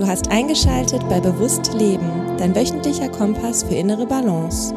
Du 0.00 0.06
hast 0.06 0.30
eingeschaltet 0.30 1.06
bei 1.10 1.20
Bewusst 1.20 1.74
Leben, 1.74 2.34
dein 2.38 2.56
wöchentlicher 2.56 3.10
Kompass 3.10 3.64
für 3.64 3.74
innere 3.74 4.06
Balance. 4.06 4.74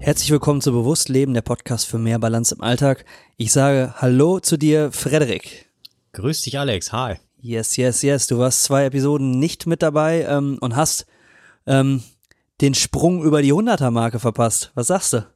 Herzlich 0.00 0.32
willkommen 0.32 0.60
zu 0.60 0.72
Bewusst 0.72 1.08
Leben, 1.08 1.32
der 1.32 1.42
Podcast 1.42 1.86
für 1.86 2.00
mehr 2.00 2.18
Balance 2.18 2.52
im 2.52 2.60
Alltag. 2.60 3.04
Ich 3.36 3.52
sage 3.52 3.94
Hallo 3.98 4.40
zu 4.40 4.56
dir, 4.56 4.90
Frederik. 4.90 5.70
Grüß 6.14 6.42
dich, 6.42 6.58
Alex. 6.58 6.92
Hi. 6.92 7.18
Yes, 7.40 7.76
yes, 7.76 8.02
yes. 8.02 8.26
Du 8.26 8.38
warst 8.38 8.64
zwei 8.64 8.86
Episoden 8.86 9.38
nicht 9.38 9.68
mit 9.68 9.80
dabei 9.80 10.26
ähm, 10.28 10.58
und 10.60 10.74
hast 10.74 11.06
ähm, 11.68 12.02
den 12.60 12.74
Sprung 12.74 13.22
über 13.22 13.42
die 13.42 13.52
100er-Marke 13.52 14.18
verpasst. 14.18 14.72
Was 14.74 14.88
sagst 14.88 15.12
du? 15.12 15.26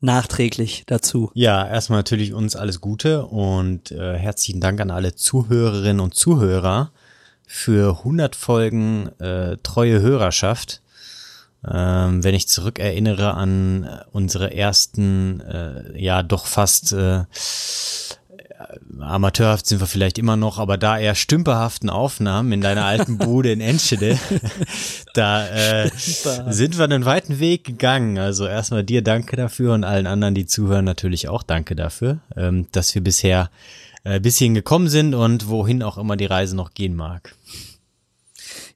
Nachträglich 0.00 0.82
dazu. 0.86 1.30
Ja, 1.32 1.66
erstmal 1.66 2.00
natürlich 2.00 2.34
uns 2.34 2.56
alles 2.56 2.82
Gute 2.82 3.24
und 3.24 3.90
äh, 3.90 4.18
herzlichen 4.18 4.60
Dank 4.60 4.82
an 4.82 4.90
alle 4.90 5.14
Zuhörerinnen 5.14 6.00
und 6.00 6.14
Zuhörer 6.14 6.92
für 7.48 7.98
100 7.98 8.36
Folgen 8.36 9.08
äh, 9.18 9.56
treue 9.62 10.00
Hörerschaft. 10.00 10.82
Ähm, 11.66 12.22
wenn 12.22 12.34
ich 12.34 12.46
zurückerinnere 12.46 13.34
an 13.34 13.88
unsere 14.12 14.54
ersten, 14.54 15.40
äh, 15.40 16.00
ja 16.00 16.22
doch 16.22 16.46
fast 16.46 16.92
äh, 16.92 17.24
amateurhaft 19.00 19.66
sind 19.66 19.80
wir 19.80 19.86
vielleicht 19.86 20.18
immer 20.18 20.36
noch, 20.36 20.58
aber 20.58 20.76
da 20.76 20.98
eher 20.98 21.14
stümperhaften 21.14 21.90
Aufnahmen 21.90 22.52
in 22.52 22.60
deiner 22.60 22.84
alten 22.84 23.18
Bude 23.18 23.50
in 23.50 23.60
Enschede, 23.60 24.18
da 25.14 25.48
äh, 25.48 25.90
sind 25.96 26.76
wir 26.76 26.84
einen 26.84 27.04
weiten 27.06 27.40
Weg 27.40 27.64
gegangen. 27.64 28.18
Also 28.18 28.46
erstmal 28.46 28.84
dir 28.84 29.02
danke 29.02 29.36
dafür 29.36 29.72
und 29.72 29.84
allen 29.84 30.06
anderen, 30.06 30.34
die 30.34 30.46
zuhören, 30.46 30.84
natürlich 30.84 31.28
auch 31.28 31.42
danke 31.42 31.74
dafür, 31.74 32.18
ähm, 32.36 32.66
dass 32.72 32.94
wir 32.94 33.02
bisher 33.02 33.50
äh, 34.04 34.20
bis 34.20 34.36
hierhin 34.36 34.54
gekommen 34.54 34.88
sind 34.88 35.14
und 35.14 35.48
wohin 35.48 35.82
auch 35.82 35.98
immer 35.98 36.16
die 36.16 36.26
Reise 36.26 36.54
noch 36.54 36.74
gehen 36.74 36.94
mag. 36.94 37.34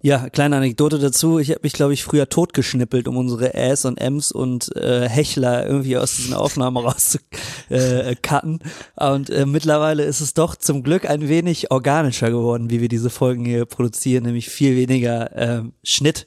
Ja, 0.05 0.29
kleine 0.31 0.57
Anekdote 0.57 0.99
dazu. 0.99 1.39
Ich 1.39 1.51
habe 1.51 1.61
mich, 1.63 1.75
glaube 1.75 1.95
ich, 1.95 2.03
früher 2.03 2.29
totgeschnippelt, 2.29 3.07
um 3.07 3.17
unsere 3.17 3.55
Äs 3.55 3.85
und 3.85 4.01
Ms 4.01 4.33
und 4.33 4.75
äh, 4.75 5.09
Hechler 5.09 5.65
irgendwie 5.65 5.97
aus 5.97 6.17
diesen 6.17 6.35
Aufnahmen 6.35 6.77
rauszucutten. 6.77 8.59
Äh, 8.97 9.07
und 9.07 9.31
äh, 9.31 9.47
mittlerweile 9.47 10.03
ist 10.03 10.21
es 10.21 10.35
doch 10.35 10.57
zum 10.57 10.83
Glück 10.83 11.09
ein 11.09 11.29
wenig 11.29 11.71
organischer 11.71 12.31
geworden, 12.31 12.69
wie 12.69 12.81
wir 12.81 12.89
diese 12.89 13.11
Folgen 13.11 13.45
hier 13.45 13.65
produzieren, 13.65 14.25
nämlich 14.25 14.49
viel 14.49 14.75
weniger 14.75 15.37
äh, 15.37 15.63
Schnitt 15.85 16.27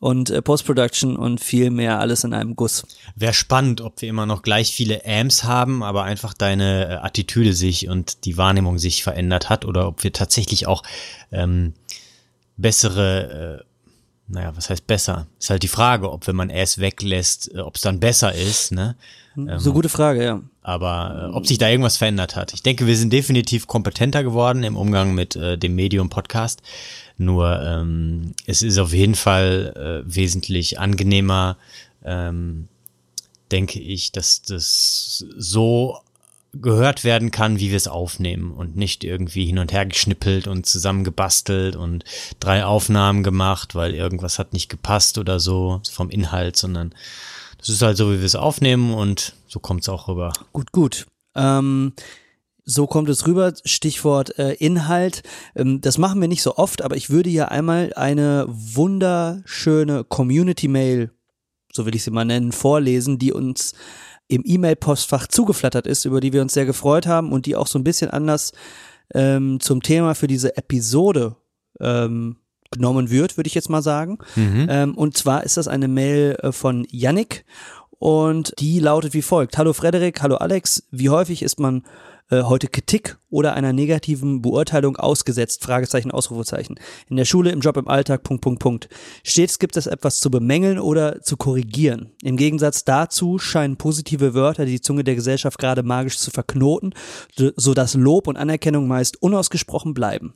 und 0.00 0.30
äh, 0.30 0.40
Post-Production 0.40 1.16
und 1.16 1.40
viel 1.40 1.70
mehr 1.70 2.00
alles 2.00 2.24
in 2.24 2.32
einem 2.32 2.56
Guss. 2.56 2.86
Wäre 3.16 3.34
spannend, 3.34 3.82
ob 3.82 4.00
wir 4.00 4.08
immer 4.08 4.24
noch 4.24 4.40
gleich 4.40 4.72
viele 4.72 5.04
Amps 5.04 5.44
haben, 5.44 5.82
aber 5.82 6.04
einfach 6.04 6.32
deine 6.32 6.88
äh, 6.88 6.94
Attitüde 6.94 7.52
sich 7.52 7.86
und 7.90 8.24
die 8.24 8.38
Wahrnehmung 8.38 8.78
sich 8.78 9.02
verändert 9.02 9.50
hat 9.50 9.66
oder 9.66 9.86
ob 9.86 10.02
wir 10.04 10.14
tatsächlich 10.14 10.66
auch 10.66 10.82
ähm, 11.30 11.74
bessere, 12.60 13.60
äh, 13.60 14.32
naja, 14.32 14.52
was 14.56 14.70
heißt 14.70 14.86
besser? 14.86 15.26
Ist 15.38 15.50
halt 15.50 15.62
die 15.62 15.68
Frage, 15.68 16.10
ob 16.10 16.26
wenn 16.26 16.36
man 16.36 16.50
es 16.50 16.78
weglässt, 16.78 17.54
äh, 17.54 17.60
ob 17.60 17.76
es 17.76 17.82
dann 17.82 18.00
besser 18.00 18.34
ist, 18.34 18.72
ne? 18.72 18.96
Ähm, 19.36 19.58
so 19.58 19.72
gute 19.72 19.88
Frage, 19.88 20.24
ja. 20.24 20.42
Aber 20.62 21.30
äh, 21.30 21.36
ob 21.36 21.46
sich 21.46 21.58
da 21.58 21.68
irgendwas 21.68 21.96
verändert 21.96 22.36
hat. 22.36 22.52
Ich 22.52 22.62
denke, 22.62 22.86
wir 22.86 22.96
sind 22.96 23.12
definitiv 23.12 23.66
kompetenter 23.66 24.22
geworden 24.22 24.62
im 24.62 24.76
Umgang 24.76 25.14
mit 25.14 25.36
äh, 25.36 25.56
dem 25.56 25.74
Medium 25.74 26.10
Podcast. 26.10 26.62
Nur 27.16 27.60
ähm, 27.62 28.34
es 28.46 28.62
ist 28.62 28.78
auf 28.78 28.92
jeden 28.92 29.14
Fall 29.14 30.02
äh, 30.06 30.14
wesentlich 30.14 30.78
angenehmer, 30.78 31.56
ähm, 32.04 32.68
denke 33.50 33.80
ich, 33.80 34.12
dass 34.12 34.42
das 34.42 35.24
so 35.36 35.98
gehört 36.52 37.04
werden 37.04 37.30
kann, 37.30 37.60
wie 37.60 37.70
wir 37.70 37.76
es 37.76 37.88
aufnehmen 37.88 38.52
und 38.52 38.76
nicht 38.76 39.04
irgendwie 39.04 39.44
hin 39.44 39.58
und 39.58 39.72
her 39.72 39.86
geschnippelt 39.86 40.48
und 40.48 40.66
zusammengebastelt 40.66 41.76
und 41.76 42.04
drei 42.40 42.64
Aufnahmen 42.64 43.22
gemacht, 43.22 43.74
weil 43.74 43.94
irgendwas 43.94 44.38
hat 44.38 44.52
nicht 44.52 44.68
gepasst 44.68 45.18
oder 45.18 45.38
so 45.38 45.80
vom 45.90 46.10
Inhalt, 46.10 46.56
sondern 46.56 46.94
das 47.58 47.68
ist 47.68 47.82
halt 47.82 47.96
so, 47.96 48.10
wie 48.10 48.18
wir 48.18 48.24
es 48.24 48.36
aufnehmen 48.36 48.94
und 48.94 49.34
so 49.46 49.60
kommt 49.60 49.82
es 49.82 49.88
auch 49.88 50.08
rüber. 50.08 50.32
Gut, 50.52 50.72
gut. 50.72 51.06
Ähm, 51.36 51.92
so 52.64 52.86
kommt 52.86 53.08
es 53.08 53.26
rüber. 53.26 53.52
Stichwort 53.64 54.38
äh, 54.38 54.54
Inhalt. 54.54 55.22
Ähm, 55.54 55.80
das 55.80 55.98
machen 55.98 56.20
wir 56.20 56.28
nicht 56.28 56.42
so 56.42 56.56
oft, 56.56 56.82
aber 56.82 56.96
ich 56.96 57.10
würde 57.10 57.30
hier 57.30 57.50
einmal 57.50 57.92
eine 57.94 58.46
wunderschöne 58.48 60.04
Community-Mail, 60.04 61.10
so 61.72 61.86
will 61.86 61.94
ich 61.94 62.02
sie 62.02 62.10
mal 62.10 62.24
nennen, 62.24 62.52
vorlesen, 62.52 63.18
die 63.18 63.32
uns 63.32 63.74
im 64.30 64.42
E-Mail-Postfach 64.44 65.26
zugeflattert 65.26 65.86
ist, 65.86 66.04
über 66.04 66.20
die 66.20 66.32
wir 66.32 66.42
uns 66.42 66.54
sehr 66.54 66.66
gefreut 66.66 67.06
haben 67.06 67.32
und 67.32 67.46
die 67.46 67.56
auch 67.56 67.66
so 67.66 67.78
ein 67.78 67.84
bisschen 67.84 68.10
anders 68.10 68.52
ähm, 69.12 69.60
zum 69.60 69.82
Thema 69.82 70.14
für 70.14 70.28
diese 70.28 70.56
Episode 70.56 71.36
ähm, 71.80 72.36
genommen 72.70 73.10
wird, 73.10 73.36
würde 73.36 73.48
ich 73.48 73.54
jetzt 73.54 73.68
mal 73.68 73.82
sagen. 73.82 74.18
Mhm. 74.36 74.66
Ähm, 74.70 74.94
und 74.94 75.16
zwar 75.16 75.42
ist 75.44 75.56
das 75.56 75.66
eine 75.66 75.88
Mail 75.88 76.36
äh, 76.42 76.52
von 76.52 76.86
Yannick 76.90 77.44
und 77.90 78.54
die 78.60 78.78
lautet 78.78 79.12
wie 79.14 79.22
folgt. 79.22 79.58
Hallo 79.58 79.72
Frederik, 79.72 80.22
hallo 80.22 80.36
Alex, 80.36 80.84
wie 80.90 81.10
häufig 81.10 81.42
ist 81.42 81.58
man 81.58 81.82
äh, 82.30 82.42
heute 82.42 82.68
Kritik 82.68 83.18
oder 83.28 83.54
einer 83.54 83.72
negativen 83.72 84.42
Beurteilung 84.42 84.96
ausgesetzt? 84.96 85.62
Fragezeichen, 85.62 86.10
Ausrufezeichen. 86.10 86.78
In 87.08 87.16
der 87.16 87.24
Schule, 87.24 87.50
im 87.50 87.60
Job, 87.60 87.76
im 87.76 87.88
Alltag, 87.88 88.22
Punkt, 88.22 88.42
Punkt, 88.42 88.60
Punkt. 88.60 88.88
Stets 89.22 89.58
gibt 89.58 89.76
es 89.76 89.86
etwas 89.86 90.20
zu 90.20 90.30
bemängeln 90.30 90.78
oder 90.78 91.20
zu 91.22 91.36
korrigieren. 91.36 92.12
Im 92.22 92.36
Gegensatz 92.36 92.84
dazu 92.84 93.38
scheinen 93.38 93.76
positive 93.76 94.34
Wörter 94.34 94.64
die 94.64 94.80
Zunge 94.80 95.04
der 95.04 95.14
Gesellschaft 95.16 95.58
gerade 95.58 95.82
magisch 95.82 96.18
zu 96.18 96.30
verknoten, 96.30 96.94
so 97.56 97.74
dass 97.74 97.94
Lob 97.94 98.26
und 98.26 98.36
Anerkennung 98.36 98.88
meist 98.88 99.22
unausgesprochen 99.22 99.94
bleiben. 99.94 100.34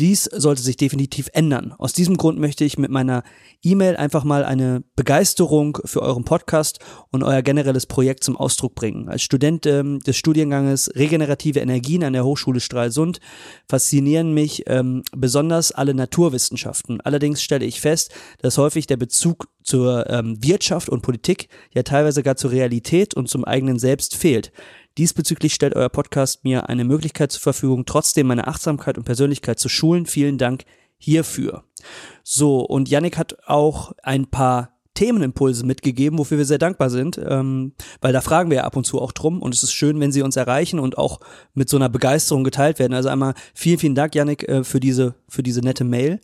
Dies 0.00 0.24
sollte 0.24 0.62
sich 0.62 0.78
definitiv 0.78 1.28
ändern. 1.34 1.74
Aus 1.76 1.92
diesem 1.92 2.16
Grund 2.16 2.38
möchte 2.38 2.64
ich 2.64 2.78
mit 2.78 2.90
meiner 2.90 3.22
E-Mail 3.62 3.96
einfach 3.96 4.24
mal 4.24 4.46
eine 4.46 4.82
Begeisterung 4.96 5.76
für 5.84 6.00
euren 6.00 6.24
Podcast 6.24 6.78
und 7.10 7.22
euer 7.22 7.42
generelles 7.42 7.84
Projekt 7.84 8.24
zum 8.24 8.38
Ausdruck 8.38 8.74
bringen. 8.74 9.10
Als 9.10 9.20
Student 9.20 9.66
ähm, 9.66 9.98
des 9.98 10.16
Studienganges 10.16 10.90
Regenerative 10.94 11.60
Energien 11.60 12.02
an 12.02 12.14
der 12.14 12.24
Hochschule 12.24 12.60
Stralsund 12.60 13.20
faszinieren 13.68 14.32
mich 14.32 14.62
ähm, 14.68 15.02
besonders 15.14 15.70
alle 15.70 15.92
Naturwissenschaften. 15.92 17.02
Allerdings 17.02 17.42
stelle 17.42 17.66
ich 17.66 17.82
fest, 17.82 18.10
dass 18.40 18.56
häufig 18.56 18.86
der 18.86 18.96
Bezug 18.96 19.48
zur 19.62 20.08
ähm, 20.08 20.42
Wirtschaft 20.42 20.88
und 20.88 21.02
Politik 21.02 21.48
ja 21.74 21.82
teilweise 21.82 22.22
gar 22.22 22.36
zur 22.36 22.52
Realität 22.52 23.12
und 23.12 23.28
zum 23.28 23.44
eigenen 23.44 23.78
Selbst 23.78 24.16
fehlt. 24.16 24.50
Diesbezüglich 25.00 25.54
stellt 25.54 25.76
euer 25.76 25.88
Podcast 25.88 26.44
mir 26.44 26.68
eine 26.68 26.84
Möglichkeit 26.84 27.32
zur 27.32 27.40
Verfügung, 27.40 27.86
trotzdem 27.86 28.26
meine 28.26 28.46
Achtsamkeit 28.46 28.98
und 28.98 29.04
Persönlichkeit 29.04 29.58
zu 29.58 29.70
schulen. 29.70 30.04
Vielen 30.04 30.36
Dank 30.36 30.66
hierfür. 30.98 31.64
So, 32.22 32.60
und 32.60 32.90
Yannick 32.90 33.16
hat 33.16 33.38
auch 33.46 33.92
ein 34.02 34.26
paar 34.26 34.78
Themenimpulse 34.94 35.64
mitgegeben, 35.64 36.18
wofür 36.18 36.38
wir 36.38 36.44
sehr 36.44 36.58
dankbar 36.58 36.90
sind, 36.90 37.20
ähm, 37.24 37.72
weil 38.00 38.12
da 38.12 38.20
fragen 38.20 38.50
wir 38.50 38.58
ja 38.58 38.64
ab 38.64 38.76
und 38.76 38.84
zu 38.84 39.00
auch 39.00 39.12
drum 39.12 39.40
und 39.40 39.54
es 39.54 39.62
ist 39.62 39.72
schön, 39.72 40.00
wenn 40.00 40.12
sie 40.12 40.22
uns 40.22 40.36
erreichen 40.36 40.78
und 40.78 40.98
auch 40.98 41.20
mit 41.54 41.68
so 41.68 41.76
einer 41.76 41.88
Begeisterung 41.88 42.44
geteilt 42.44 42.78
werden. 42.78 42.94
Also 42.94 43.08
einmal 43.08 43.34
vielen, 43.54 43.78
vielen 43.78 43.94
Dank, 43.94 44.14
Yannick, 44.14 44.48
äh, 44.48 44.64
für 44.64 44.80
diese, 44.80 45.14
für 45.28 45.42
diese 45.42 45.60
nette 45.60 45.84
Mail. 45.84 46.20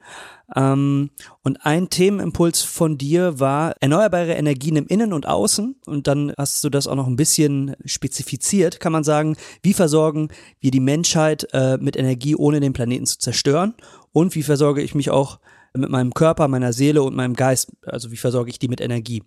Ähm, 0.54 1.10
und 1.42 1.64
ein 1.64 1.90
Themenimpuls 1.90 2.62
von 2.62 2.98
dir 2.98 3.40
war 3.40 3.74
erneuerbare 3.80 4.34
Energien 4.34 4.76
im 4.76 4.86
Innen 4.86 5.12
und 5.12 5.26
Außen. 5.26 5.76
Und 5.86 6.06
dann 6.06 6.32
hast 6.36 6.62
du 6.62 6.70
das 6.70 6.86
auch 6.86 6.94
noch 6.94 7.06
ein 7.06 7.16
bisschen 7.16 7.74
spezifiziert, 7.84 8.78
kann 8.78 8.92
man 8.92 9.04
sagen, 9.04 9.36
wie 9.62 9.72
versorgen 9.72 10.28
wir 10.60 10.70
die 10.70 10.80
Menschheit 10.80 11.48
äh, 11.52 11.78
mit 11.78 11.96
Energie, 11.96 12.36
ohne 12.36 12.60
den 12.60 12.72
Planeten 12.72 13.06
zu 13.06 13.18
zerstören? 13.18 13.74
Und 14.12 14.34
wie 14.34 14.42
versorge 14.42 14.82
ich 14.82 14.94
mich 14.94 15.10
auch 15.10 15.40
mit 15.76 15.90
meinem 15.90 16.14
Körper, 16.14 16.48
meiner 16.48 16.72
Seele 16.72 17.02
und 17.02 17.14
meinem 17.14 17.34
Geist? 17.34 17.72
Also 17.86 18.10
wie 18.10 18.16
versorge 18.16 18.50
ich 18.50 18.58
die 18.58 18.68
mit 18.68 18.80
Energie? 18.80 19.22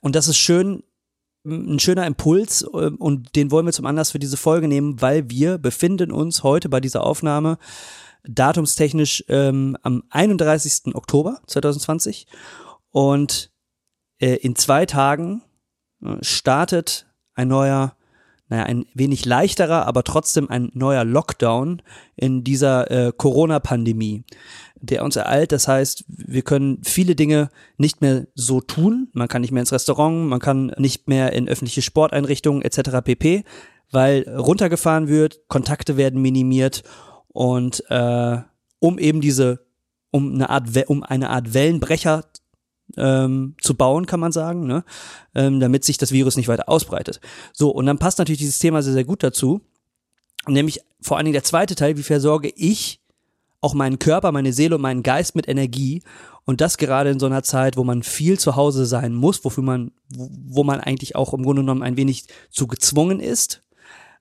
Und 0.00 0.16
das 0.16 0.28
ist 0.28 0.38
schön, 0.38 0.82
ein 1.44 1.78
schöner 1.78 2.06
Impuls 2.06 2.62
äh, 2.62 2.66
und 2.66 3.34
den 3.36 3.50
wollen 3.50 3.66
wir 3.66 3.72
zum 3.72 3.86
Anlass 3.86 4.12
für 4.12 4.18
diese 4.18 4.36
Folge 4.36 4.68
nehmen, 4.68 5.00
weil 5.00 5.28
wir 5.28 5.58
befinden 5.58 6.12
uns 6.12 6.42
heute 6.42 6.68
bei 6.68 6.80
dieser 6.80 7.04
Aufnahme 7.04 7.58
datumstechnisch 8.24 9.24
ähm, 9.28 9.76
am 9.82 10.04
31. 10.10 10.94
Oktober 10.94 11.40
2020 11.46 12.26
und 12.90 13.50
äh, 14.20 14.36
in 14.36 14.54
zwei 14.54 14.86
Tagen 14.86 15.42
äh, 16.04 16.16
startet 16.22 17.06
ein 17.34 17.48
neuer, 17.48 17.96
naja, 18.52 18.64
ein 18.64 18.84
wenig 18.92 19.24
leichterer, 19.24 19.86
aber 19.86 20.04
trotzdem 20.04 20.50
ein 20.50 20.70
neuer 20.74 21.06
Lockdown 21.06 21.80
in 22.16 22.44
dieser 22.44 22.90
äh, 22.90 23.10
Corona-Pandemie, 23.16 24.24
der 24.78 25.04
uns 25.04 25.16
ereilt. 25.16 25.52
Das 25.52 25.68
heißt, 25.68 26.04
wir 26.06 26.42
können 26.42 26.82
viele 26.82 27.14
Dinge 27.14 27.48
nicht 27.78 28.02
mehr 28.02 28.26
so 28.34 28.60
tun. 28.60 29.08
Man 29.14 29.28
kann 29.28 29.40
nicht 29.40 29.52
mehr 29.52 29.62
ins 29.62 29.72
Restaurant, 29.72 30.28
man 30.28 30.38
kann 30.38 30.70
nicht 30.76 31.08
mehr 31.08 31.32
in 31.32 31.48
öffentliche 31.48 31.80
Sporteinrichtungen 31.80 32.60
etc. 32.60 33.00
pp, 33.02 33.44
weil 33.90 34.28
runtergefahren 34.28 35.08
wird, 35.08 35.48
Kontakte 35.48 35.96
werden 35.96 36.20
minimiert 36.20 36.82
und 37.28 37.82
äh, 37.88 38.36
um 38.80 38.98
eben 38.98 39.22
diese, 39.22 39.64
um 40.10 40.34
eine 40.34 40.50
Art, 40.50 40.68
um 40.88 41.02
eine 41.02 41.30
Art 41.30 41.54
Wellenbrecher 41.54 42.24
ähm, 42.96 43.54
zu 43.60 43.74
bauen, 43.74 44.06
kann 44.06 44.20
man 44.20 44.32
sagen, 44.32 44.66
ne? 44.66 44.84
ähm, 45.34 45.60
damit 45.60 45.84
sich 45.84 45.98
das 45.98 46.12
Virus 46.12 46.36
nicht 46.36 46.48
weiter 46.48 46.68
ausbreitet. 46.68 47.20
So, 47.52 47.70
und 47.70 47.86
dann 47.86 47.98
passt 47.98 48.18
natürlich 48.18 48.40
dieses 48.40 48.58
Thema 48.58 48.82
sehr, 48.82 48.92
sehr 48.92 49.04
gut 49.04 49.22
dazu. 49.22 49.60
Nämlich 50.46 50.80
vor 51.00 51.16
allen 51.16 51.24
Dingen 51.24 51.34
der 51.34 51.44
zweite 51.44 51.74
Teil, 51.74 51.96
wie 51.96 52.02
versorge 52.02 52.52
ich 52.54 53.00
auch 53.60 53.74
meinen 53.74 53.98
Körper, 53.98 54.32
meine 54.32 54.52
Seele 54.52 54.74
und 54.74 54.82
meinen 54.82 55.02
Geist 55.02 55.36
mit 55.36 55.48
Energie. 55.48 56.02
Und 56.44 56.60
das 56.60 56.76
gerade 56.76 57.10
in 57.10 57.20
so 57.20 57.26
einer 57.26 57.44
Zeit, 57.44 57.76
wo 57.76 57.84
man 57.84 58.02
viel 58.02 58.38
zu 58.38 58.56
Hause 58.56 58.84
sein 58.84 59.14
muss, 59.14 59.44
wofür 59.44 59.62
man, 59.62 59.92
wo 60.08 60.64
man 60.64 60.80
eigentlich 60.80 61.14
auch 61.14 61.32
im 61.32 61.44
Grunde 61.44 61.62
genommen 61.62 61.84
ein 61.84 61.96
wenig 61.96 62.24
zu 62.50 62.66
gezwungen 62.66 63.20
ist. 63.20 63.61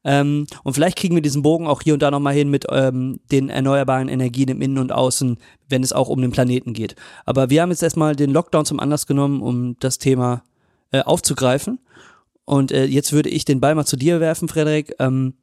Ähm, 0.04 0.48
und 0.64 0.74
vielleicht 0.74 0.98
kriegen 0.98 1.16
wir 1.16 1.22
diesen 1.22 1.44
Bogen 1.44 1.68
auch 1.68 1.82
hier 1.82 1.94
und 1.94 2.02
da 2.02 2.10
nochmal 2.10 2.34
hin 2.34 2.50
mit 2.50 2.66
ähm, 2.70 3.20
den 3.32 3.50
erneuerbaren 3.50 4.10
Energien 4.10 4.50
im 4.50 4.62
Innen 4.62 4.80
und 4.80 4.92
Außen, 4.92 5.38
wenn 5.70 5.84
es 5.84 5.94
auch 5.94 6.10
um 6.10 6.22
den 6.22 6.32
Planeten 6.32 6.74
geht. 6.74 6.96
Aber 7.26 7.50
wir 7.50 7.62
haben 7.62 7.70
jetzt 7.70 7.84
erstmal 7.84 8.16
den 8.16 8.32
Lockdown 8.32 8.66
zum 8.66 8.80
Anlass 8.80 9.06
genommen, 9.06 9.42
um 9.42 9.78
das 9.80 10.00
Thema 10.00 10.44
äh, 10.92 11.02
aufzugreifen. 11.02 11.80
Und 12.46 12.72
äh, 12.72 12.86
jetzt 12.86 13.14
würde 13.14 13.30
ich 13.30 13.46
den 13.46 13.62
Ball 13.62 13.76
mal 13.76 13.86
zu 13.86 13.96
dir 13.96 14.20
werfen, 14.20 14.48
Frederik. 14.48 14.96
Ähm, 15.00 15.36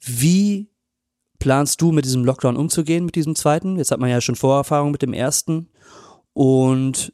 wie 0.00 0.68
planst 1.38 1.80
du 1.80 1.92
mit 1.92 2.04
diesem 2.04 2.24
Lockdown 2.24 2.56
umzugehen, 2.56 3.04
mit 3.04 3.14
diesem 3.14 3.34
zweiten? 3.34 3.76
Jetzt 3.76 3.90
hat 3.90 4.00
man 4.00 4.10
ja 4.10 4.20
schon 4.20 4.36
Vorerfahrung 4.36 4.90
mit 4.90 5.02
dem 5.02 5.14
ersten. 5.14 5.70
Und 6.34 7.12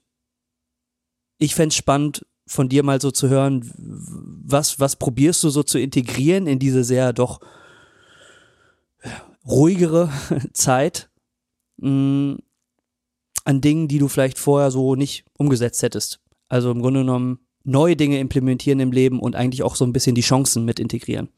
ich 1.38 1.54
fände 1.54 1.69
es 1.69 1.76
spannend, 1.76 2.26
von 2.46 2.69
dir 2.69 2.82
mal 2.82 3.00
so 3.00 3.11
zu 3.11 3.29
hören, 3.29 3.70
was, 3.76 4.79
was 4.81 4.96
probierst 4.96 5.43
du 5.44 5.50
so 5.50 5.62
zu 5.62 5.79
integrieren 5.79 6.46
in 6.46 6.58
diese 6.58 6.85
sehr 6.85 7.12
doch 7.12 7.41
ruhigere 9.46 10.11
Zeit 10.52 11.11
mh, 11.79 11.91
mm, 11.91 12.38
an 13.46 13.61
Dingen, 13.61 13.88
die 13.88 13.99
du 13.99 14.08
vielleicht 14.08 14.38
vorher 14.38 14.70
so 14.70 14.94
nicht 14.94 15.25
umgesetzt 15.38 15.82
hättest. 15.82 16.20
Also 16.49 16.70
im 16.70 16.81
Grunde 16.81 17.00
genommen 17.00 17.41
neue 17.62 17.96
Dinge 17.96 18.19
implementieren 18.19 18.81
im 18.81 18.93
Leben 18.93 19.20
und 19.20 19.37
eigentlich 19.37 19.62
auch 19.62 19.76
so 19.76 19.85
ein 19.85 19.93
bisschen 19.93 20.14
die 20.14 20.23
Chancen 20.23 20.64
mit 20.64 20.81
integrieren 20.81 21.29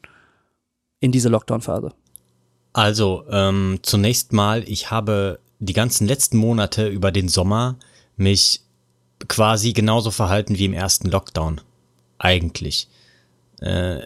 in 1.01 1.13
diese 1.13 1.29
Lockdown-Phase. 1.29 1.93
Also, 2.73 3.25
ähm, 3.31 3.79
zunächst 3.83 4.33
mal, 4.33 4.63
ich 4.69 4.91
habe 4.91 5.41
die 5.59 5.73
ganzen 5.73 6.07
letzten 6.07 6.37
Monate 6.37 6.89
über 6.89 7.11
den 7.11 7.29
Sommer 7.29 7.79
mich 8.17 8.66
quasi 9.29 9.73
genauso 9.73 10.11
verhalten 10.11 10.59
wie 10.59 10.65
im 10.65 10.75
ersten 10.75 11.09
Lockdown. 11.09 11.61
Eigentlich. 12.19 12.89
Äh, 13.61 14.03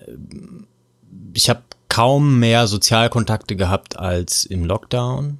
ich 1.35 1.49
habe 1.49 1.63
kaum 1.89 2.39
mehr 2.39 2.67
Sozialkontakte 2.67 3.57
gehabt 3.57 3.99
als 3.99 4.45
im 4.45 4.65
Lockdown. 4.65 5.39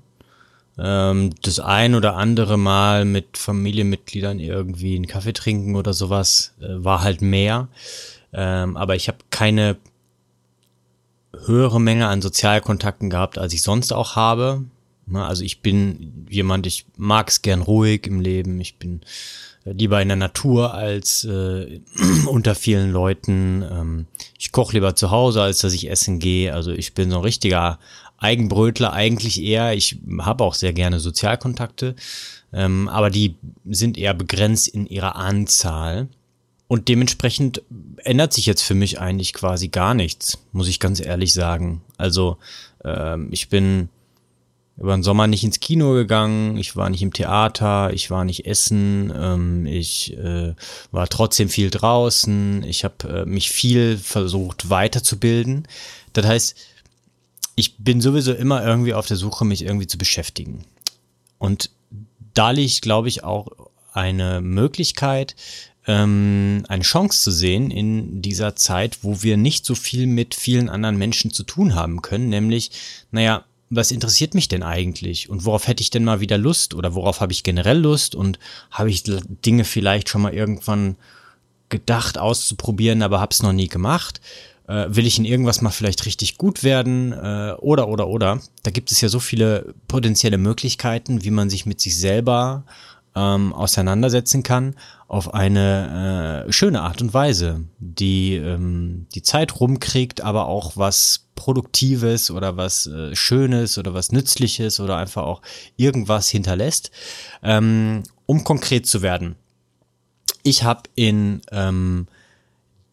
Ähm, 0.79 1.31
das 1.43 1.61
ein 1.61 1.95
oder 1.95 2.17
andere 2.17 2.59
Mal 2.59 3.05
mit 3.05 3.37
Familienmitgliedern 3.37 4.39
irgendwie 4.39 4.97
einen 4.97 5.07
Kaffee 5.07 5.33
trinken 5.33 5.77
oder 5.77 5.93
sowas 5.93 6.55
äh, 6.61 6.67
war 6.69 7.03
halt 7.03 7.23
mehr. 7.23 7.69
Ähm, 8.33 8.77
aber 8.77 8.97
ich 8.97 9.09
habe 9.09 9.19
keine 9.31 9.77
höhere 11.47 11.81
Menge 11.81 12.09
an 12.09 12.23
Sozialkontakten 12.23 13.11
gehabt, 13.11 13.39
als 13.39 13.53
ich 13.53 13.63
sonst 13.63 13.93
auch 13.93 14.17
habe. 14.17 14.65
Also 15.13 15.43
ich 15.43 15.61
bin 15.61 16.27
jemand, 16.29 16.67
ich 16.67 16.87
mag 16.97 17.29
es 17.29 17.43
gern 17.43 17.63
ruhig 17.63 18.07
im 18.07 18.21
Leben. 18.21 18.61
Ich 18.61 18.77
bin 18.77 19.01
lieber 19.65 20.01
in 20.01 20.09
der 20.09 20.17
Natur 20.17 20.75
als 20.75 21.25
äh, 21.25 21.81
unter 22.27 22.55
vielen 22.55 22.93
Leuten. 22.93 23.63
Ähm, 23.63 24.07
ich 24.39 24.53
koche 24.53 24.75
lieber 24.75 24.95
zu 24.95 25.11
Hause, 25.11 25.43
als 25.43 25.59
dass 25.59 25.73
ich 25.73 25.91
essen 25.91 26.19
gehe. 26.19 26.55
Also 26.55 26.73
ich 26.73 26.95
bin 26.95 27.11
so 27.11 27.17
ein 27.17 27.23
richtiger 27.23 27.79
Eigenbrötler 28.19 28.93
eigentlich 28.93 29.43
eher. 29.43 29.75
Ich 29.75 29.99
habe 30.21 30.45
auch 30.45 30.55
sehr 30.55 30.73
gerne 30.73 31.01
Sozialkontakte, 31.01 31.95
ähm, 32.53 32.89
aber 32.89 33.11
die 33.11 33.37
sind 33.69 33.99
eher 33.99 34.15
begrenzt 34.15 34.69
in 34.69 34.87
ihrer 34.87 35.17
Anzahl. 35.17 36.09
Und 36.69 36.87
dementsprechend 36.87 37.63
ändert 37.97 38.33
sich 38.33 38.47
jetzt 38.47 38.63
für 38.63 38.75
mich 38.75 39.01
eigentlich 39.01 39.33
quasi 39.33 39.69
gar 39.69 39.93
nichts, 39.93 40.39
muss 40.53 40.69
ich 40.69 40.79
ganz 40.79 41.01
ehrlich 41.01 41.33
sagen. 41.33 41.83
Also 41.97 42.37
ähm, 42.85 43.29
ich 43.33 43.49
bin 43.49 43.89
über 44.81 44.97
den 44.97 45.03
Sommer 45.03 45.27
nicht 45.27 45.45
ins 45.45 45.61
Kino 45.61 45.93
gegangen, 45.93 46.57
ich 46.57 46.75
war 46.75 46.89
nicht 46.89 47.03
im 47.03 47.13
Theater, 47.13 47.93
ich 47.93 48.11
war 48.11 48.25
nicht 48.25 48.47
essen, 48.47 49.13
ähm, 49.15 49.67
ich 49.67 50.17
äh, 50.17 50.55
war 50.91 51.07
trotzdem 51.09 51.51
viel 51.51 51.71
draußen, 51.71 52.65
ich 52.65 52.83
habe 52.85 53.09
äh, 53.09 53.25
mich 53.27 53.51
viel 53.51 53.99
versucht 53.99 54.71
weiterzubilden. 54.71 55.69
Das 56.15 56.25
heißt, 56.27 56.57
ich 57.57 57.77
bin 57.77 58.01
sowieso 58.01 58.33
immer 58.33 58.65
irgendwie 58.65 58.95
auf 58.95 59.07
der 59.07 59.19
Suche, 59.19 59.45
mich 59.45 59.63
irgendwie 59.63 59.87
zu 59.87 59.99
beschäftigen. 59.99 60.65
Und 61.39 61.71
da 62.33 62.51
liegt, 62.51 62.81
glaube 62.81 63.09
ich, 63.09 63.23
auch 63.23 63.49
eine 63.93 64.41
Möglichkeit, 64.41 65.37
ähm, 65.87 66.65
eine 66.69 66.85
Chance 66.85 67.23
zu 67.23 67.31
sehen 67.31 67.71
in 67.71 68.23
dieser 68.23 68.57
Zeit, 68.57 68.99
wo 69.03 69.23
wir 69.23 69.37
nicht 69.37 69.67
so 69.67 69.75
viel 69.75 70.07
mit 70.07 70.35
vielen 70.35 70.71
anderen 70.71 70.97
Menschen 70.97 71.33
zu 71.33 71.43
tun 71.43 71.75
haben 71.75 72.01
können, 72.01 72.31
nämlich, 72.31 72.71
naja, 73.11 73.45
was 73.71 73.93
interessiert 73.93 74.35
mich 74.35 74.49
denn 74.49 74.65
eigentlich 74.65 75.31
und 75.31 75.45
worauf 75.45 75.69
hätte 75.69 75.83
ich 75.83 75.91
denn 75.91 76.05
mal 76.05 76.21
wieder 76.21 76.37
Lust 76.37 76.75
oder 76.75 76.95
worauf 76.95 77.21
habe 77.21 77.33
ich 77.33 77.45
generell 77.45 77.79
Lust 77.79 78.17
und 78.17 78.39
habe 78.73 78.91
ich 78.91 79.05
Dinge 79.05 79.65
vielleicht 79.65 80.09
schon 80.09 80.23
mal 80.23 80.35
irgendwann 80.35 80.97
gedacht 81.69 82.19
auszuprobieren, 82.19 83.03
aber 83.03 83.21
habe 83.21 83.33
es 83.33 83.43
noch 83.43 83.53
nie 83.53 83.69
gemacht. 83.69 84.21
Äh, 84.67 84.87
will 84.89 85.07
ich 85.07 85.19
in 85.19 85.25
irgendwas 85.25 85.61
mal 85.63 85.71
vielleicht 85.71 86.05
richtig 86.05 86.37
gut 86.37 86.65
werden 86.65 87.13
äh, 87.13 87.55
oder 87.59 87.89
oder 87.89 88.09
oder. 88.09 88.41
Da 88.65 88.73
gibt 88.73 88.91
es 88.91 89.01
ja 89.01 89.09
so 89.09 89.21
viele 89.21 89.73
potenzielle 89.87 90.39
Möglichkeiten, 90.39 91.23
wie 91.23 91.31
man 91.31 91.49
sich 91.49 91.65
mit 91.65 91.81
sich 91.81 91.97
selber 91.97 92.65
ähm, 93.17 93.53
auseinandersetzen 93.53 94.43
kann 94.43 94.75
auf 95.09 95.35
eine 95.35 96.47
äh, 96.47 96.53
schöne 96.53 96.83
Art 96.83 97.03
und 97.03 97.13
Weise, 97.13 97.65
die 97.79 98.37
ähm, 98.37 99.07
die 99.15 99.23
Zeit 99.23 99.59
rumkriegt, 99.59 100.21
aber 100.21 100.47
auch 100.47 100.77
was 100.77 101.27
Produktives 101.35 102.31
oder 102.31 102.57
was 102.57 102.87
äh, 102.87 103.17
Schönes 103.17 103.79
oder 103.79 103.93
was 103.93 104.13
Nützliches 104.13 104.79
oder 104.79 104.99
einfach 104.99 105.25
auch 105.25 105.43
irgendwas 105.77 106.29
hinterlässt. 106.29 106.91
Ähm, 107.43 108.05
um 108.27 108.45
konkret 108.45 108.87
zu 108.87 109.03
werden, 109.03 109.35
ich 110.43 110.63
habe 110.63 110.83
in 110.95 111.43
ähm, 111.51 112.07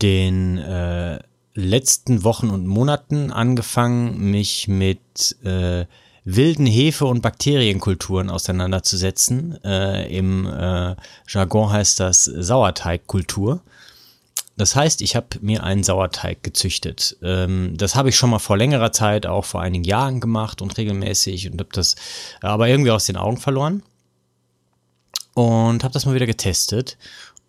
den 0.01 0.57
äh, 0.57 1.19
letzten 1.53 2.23
Wochen 2.23 2.49
und 2.49 2.67
Monaten 2.67 3.31
angefangen, 3.31 4.31
mich 4.31 4.67
mit 4.67 5.35
äh, 5.43 5.85
wilden 6.29 6.65
Hefe- 6.65 7.05
und 7.05 7.21
Bakterienkulturen 7.21 8.29
auseinanderzusetzen. 8.29 9.63
Äh, 9.63 10.13
Im 10.15 10.45
äh, 10.45 10.95
Jargon 11.29 11.71
heißt 11.71 12.01
das 12.01 12.25
Sauerteigkultur. 12.25 13.61
Das 14.57 14.75
heißt, 14.75 15.01
ich 15.01 15.15
habe 15.15 15.27
mir 15.39 15.63
einen 15.63 15.83
Sauerteig 15.83 16.43
gezüchtet. 16.43 17.15
Ähm, 17.23 17.77
das 17.77 17.95
habe 17.95 18.09
ich 18.09 18.17
schon 18.17 18.29
mal 18.29 18.39
vor 18.39 18.57
längerer 18.57 18.91
Zeit, 18.91 19.25
auch 19.25 19.45
vor 19.45 19.61
einigen 19.61 19.85
Jahren 19.85 20.19
gemacht 20.19 20.61
und 20.61 20.77
regelmäßig 20.77 21.49
und 21.49 21.61
habe 21.61 21.69
das 21.71 21.95
aber 22.41 22.67
irgendwie 22.67 22.91
aus 22.91 23.05
den 23.05 23.15
Augen 23.15 23.37
verloren. 23.37 23.81
Und 25.33 25.83
habe 25.83 25.93
das 25.93 26.05
mal 26.05 26.15
wieder 26.15 26.25
getestet 26.25 26.97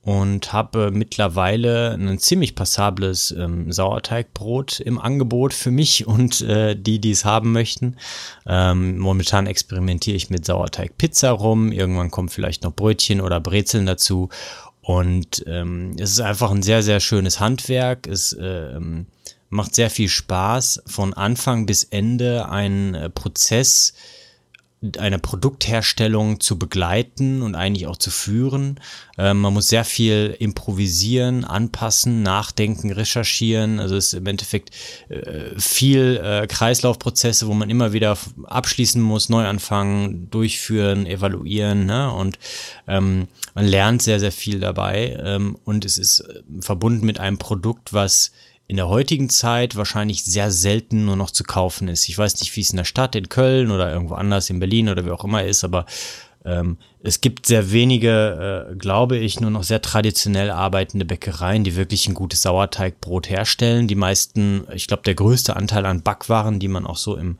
und 0.08 0.54
habe 0.54 0.90
mittlerweile 0.90 1.92
ein 1.92 2.18
ziemlich 2.18 2.54
passables 2.54 3.30
ähm, 3.30 3.70
Sauerteigbrot 3.70 4.80
im 4.80 4.98
Angebot 4.98 5.52
für 5.52 5.70
mich 5.70 6.06
und 6.06 6.40
äh, 6.40 6.74
die, 6.74 6.98
die 6.98 7.10
es 7.10 7.26
haben 7.26 7.52
möchten. 7.52 7.96
Ähm, 8.46 8.96
momentan 8.96 9.46
experimentiere 9.46 10.16
ich 10.16 10.30
mit 10.30 10.46
Sauerteigpizza 10.46 11.30
rum. 11.30 11.72
Irgendwann 11.72 12.10
kommen 12.10 12.30
vielleicht 12.30 12.62
noch 12.62 12.72
Brötchen 12.72 13.20
oder 13.20 13.38
Brezeln 13.38 13.84
dazu. 13.84 14.30
Und 14.80 15.44
ähm, 15.46 15.94
es 15.98 16.12
ist 16.12 16.20
einfach 16.20 16.52
ein 16.52 16.62
sehr, 16.62 16.82
sehr 16.82 17.00
schönes 17.00 17.38
Handwerk. 17.38 18.06
Es 18.06 18.34
ähm, 18.40 19.08
macht 19.50 19.74
sehr 19.74 19.90
viel 19.90 20.08
Spaß, 20.08 20.84
von 20.86 21.12
Anfang 21.12 21.66
bis 21.66 21.84
Ende 21.84 22.48
einen 22.48 22.94
äh, 22.94 23.10
Prozess 23.10 23.92
eine 24.98 25.18
Produktherstellung 25.18 26.38
zu 26.38 26.56
begleiten 26.56 27.42
und 27.42 27.56
eigentlich 27.56 27.88
auch 27.88 27.96
zu 27.96 28.10
führen. 28.10 28.78
Ähm, 29.16 29.40
man 29.40 29.52
muss 29.52 29.68
sehr 29.68 29.84
viel 29.84 30.36
improvisieren, 30.38 31.44
anpassen, 31.44 32.22
nachdenken, 32.22 32.92
recherchieren. 32.92 33.80
Also 33.80 33.96
es 33.96 34.08
ist 34.08 34.14
im 34.14 34.26
Endeffekt 34.26 34.70
äh, 35.08 35.58
viel 35.58 36.20
äh, 36.22 36.46
Kreislaufprozesse, 36.46 37.48
wo 37.48 37.54
man 37.54 37.70
immer 37.70 37.92
wieder 37.92 38.16
abschließen 38.44 39.02
muss, 39.02 39.28
neu 39.28 39.46
anfangen, 39.46 40.30
durchführen, 40.30 41.06
evaluieren. 41.06 41.86
Ne? 41.86 42.12
Und 42.12 42.38
ähm, 42.86 43.26
man 43.54 43.66
lernt 43.66 44.02
sehr, 44.02 44.20
sehr 44.20 44.32
viel 44.32 44.60
dabei. 44.60 45.18
Ähm, 45.20 45.58
und 45.64 45.84
es 45.84 45.98
ist 45.98 46.20
äh, 46.20 46.42
verbunden 46.60 47.04
mit 47.04 47.18
einem 47.18 47.38
Produkt, 47.38 47.92
was 47.92 48.30
in 48.68 48.76
der 48.76 48.88
heutigen 48.88 49.30
Zeit 49.30 49.76
wahrscheinlich 49.76 50.24
sehr 50.24 50.50
selten 50.50 51.06
nur 51.06 51.16
noch 51.16 51.30
zu 51.30 51.42
kaufen 51.42 51.88
ist. 51.88 52.08
Ich 52.08 52.18
weiß 52.18 52.38
nicht, 52.40 52.54
wie 52.54 52.60
es 52.60 52.70
in 52.70 52.76
der 52.76 52.84
Stadt, 52.84 53.16
in 53.16 53.30
Köln 53.30 53.70
oder 53.70 53.90
irgendwo 53.90 54.14
anders, 54.14 54.50
in 54.50 54.60
Berlin 54.60 54.90
oder 54.90 55.06
wie 55.06 55.10
auch 55.10 55.24
immer 55.24 55.42
ist, 55.42 55.64
aber 55.64 55.86
ähm, 56.44 56.76
es 57.02 57.22
gibt 57.22 57.46
sehr 57.46 57.72
wenige, 57.72 58.68
äh, 58.70 58.76
glaube 58.76 59.16
ich, 59.16 59.40
nur 59.40 59.50
noch 59.50 59.62
sehr 59.62 59.80
traditionell 59.80 60.50
arbeitende 60.50 61.06
Bäckereien, 61.06 61.64
die 61.64 61.76
wirklich 61.76 62.06
ein 62.08 62.14
gutes 62.14 62.42
Sauerteigbrot 62.42 63.30
herstellen. 63.30 63.88
Die 63.88 63.94
meisten, 63.94 64.64
ich 64.74 64.86
glaube, 64.86 65.02
der 65.02 65.14
größte 65.14 65.56
Anteil 65.56 65.86
an 65.86 66.02
Backwaren, 66.02 66.60
die 66.60 66.68
man 66.68 66.86
auch 66.86 66.98
so 66.98 67.16
im 67.16 67.38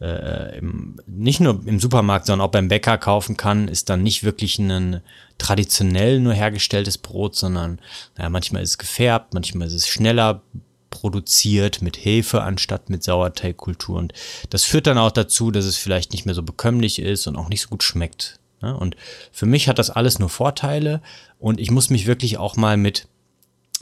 äh, 0.00 0.58
im, 0.58 0.96
nicht 1.06 1.40
nur 1.40 1.60
im 1.64 1.78
Supermarkt, 1.78 2.26
sondern 2.26 2.46
auch 2.46 2.50
beim 2.50 2.68
Bäcker 2.68 2.98
kaufen 2.98 3.36
kann, 3.36 3.68
ist 3.68 3.88
dann 3.88 4.02
nicht 4.02 4.24
wirklich 4.24 4.58
ein 4.58 5.00
traditionell 5.42 6.20
nur 6.20 6.34
hergestelltes 6.34 6.98
Brot, 6.98 7.34
sondern 7.34 7.80
naja, 8.16 8.30
manchmal 8.30 8.62
ist 8.62 8.70
es 8.70 8.78
gefärbt, 8.78 9.34
manchmal 9.34 9.66
ist 9.66 9.74
es 9.74 9.88
schneller 9.88 10.42
produziert 10.90 11.82
mit 11.82 11.96
Hefe 11.96 12.42
anstatt 12.42 12.90
mit 12.90 13.02
Sauerteigkultur. 13.02 13.98
Und 13.98 14.12
das 14.50 14.62
führt 14.62 14.86
dann 14.86 14.98
auch 14.98 15.10
dazu, 15.10 15.50
dass 15.50 15.64
es 15.64 15.76
vielleicht 15.76 16.12
nicht 16.12 16.26
mehr 16.26 16.34
so 16.34 16.44
bekömmlich 16.44 17.00
ist 17.00 17.26
und 17.26 17.36
auch 17.36 17.48
nicht 17.48 17.62
so 17.62 17.68
gut 17.68 17.82
schmeckt. 17.82 18.38
Ne? 18.60 18.76
Und 18.76 18.96
für 19.32 19.46
mich 19.46 19.68
hat 19.68 19.80
das 19.80 19.90
alles 19.90 20.20
nur 20.20 20.28
Vorteile 20.28 21.02
und 21.40 21.58
ich 21.58 21.72
muss 21.72 21.90
mich 21.90 22.06
wirklich 22.06 22.38
auch 22.38 22.56
mal 22.56 22.76
mit, 22.76 23.08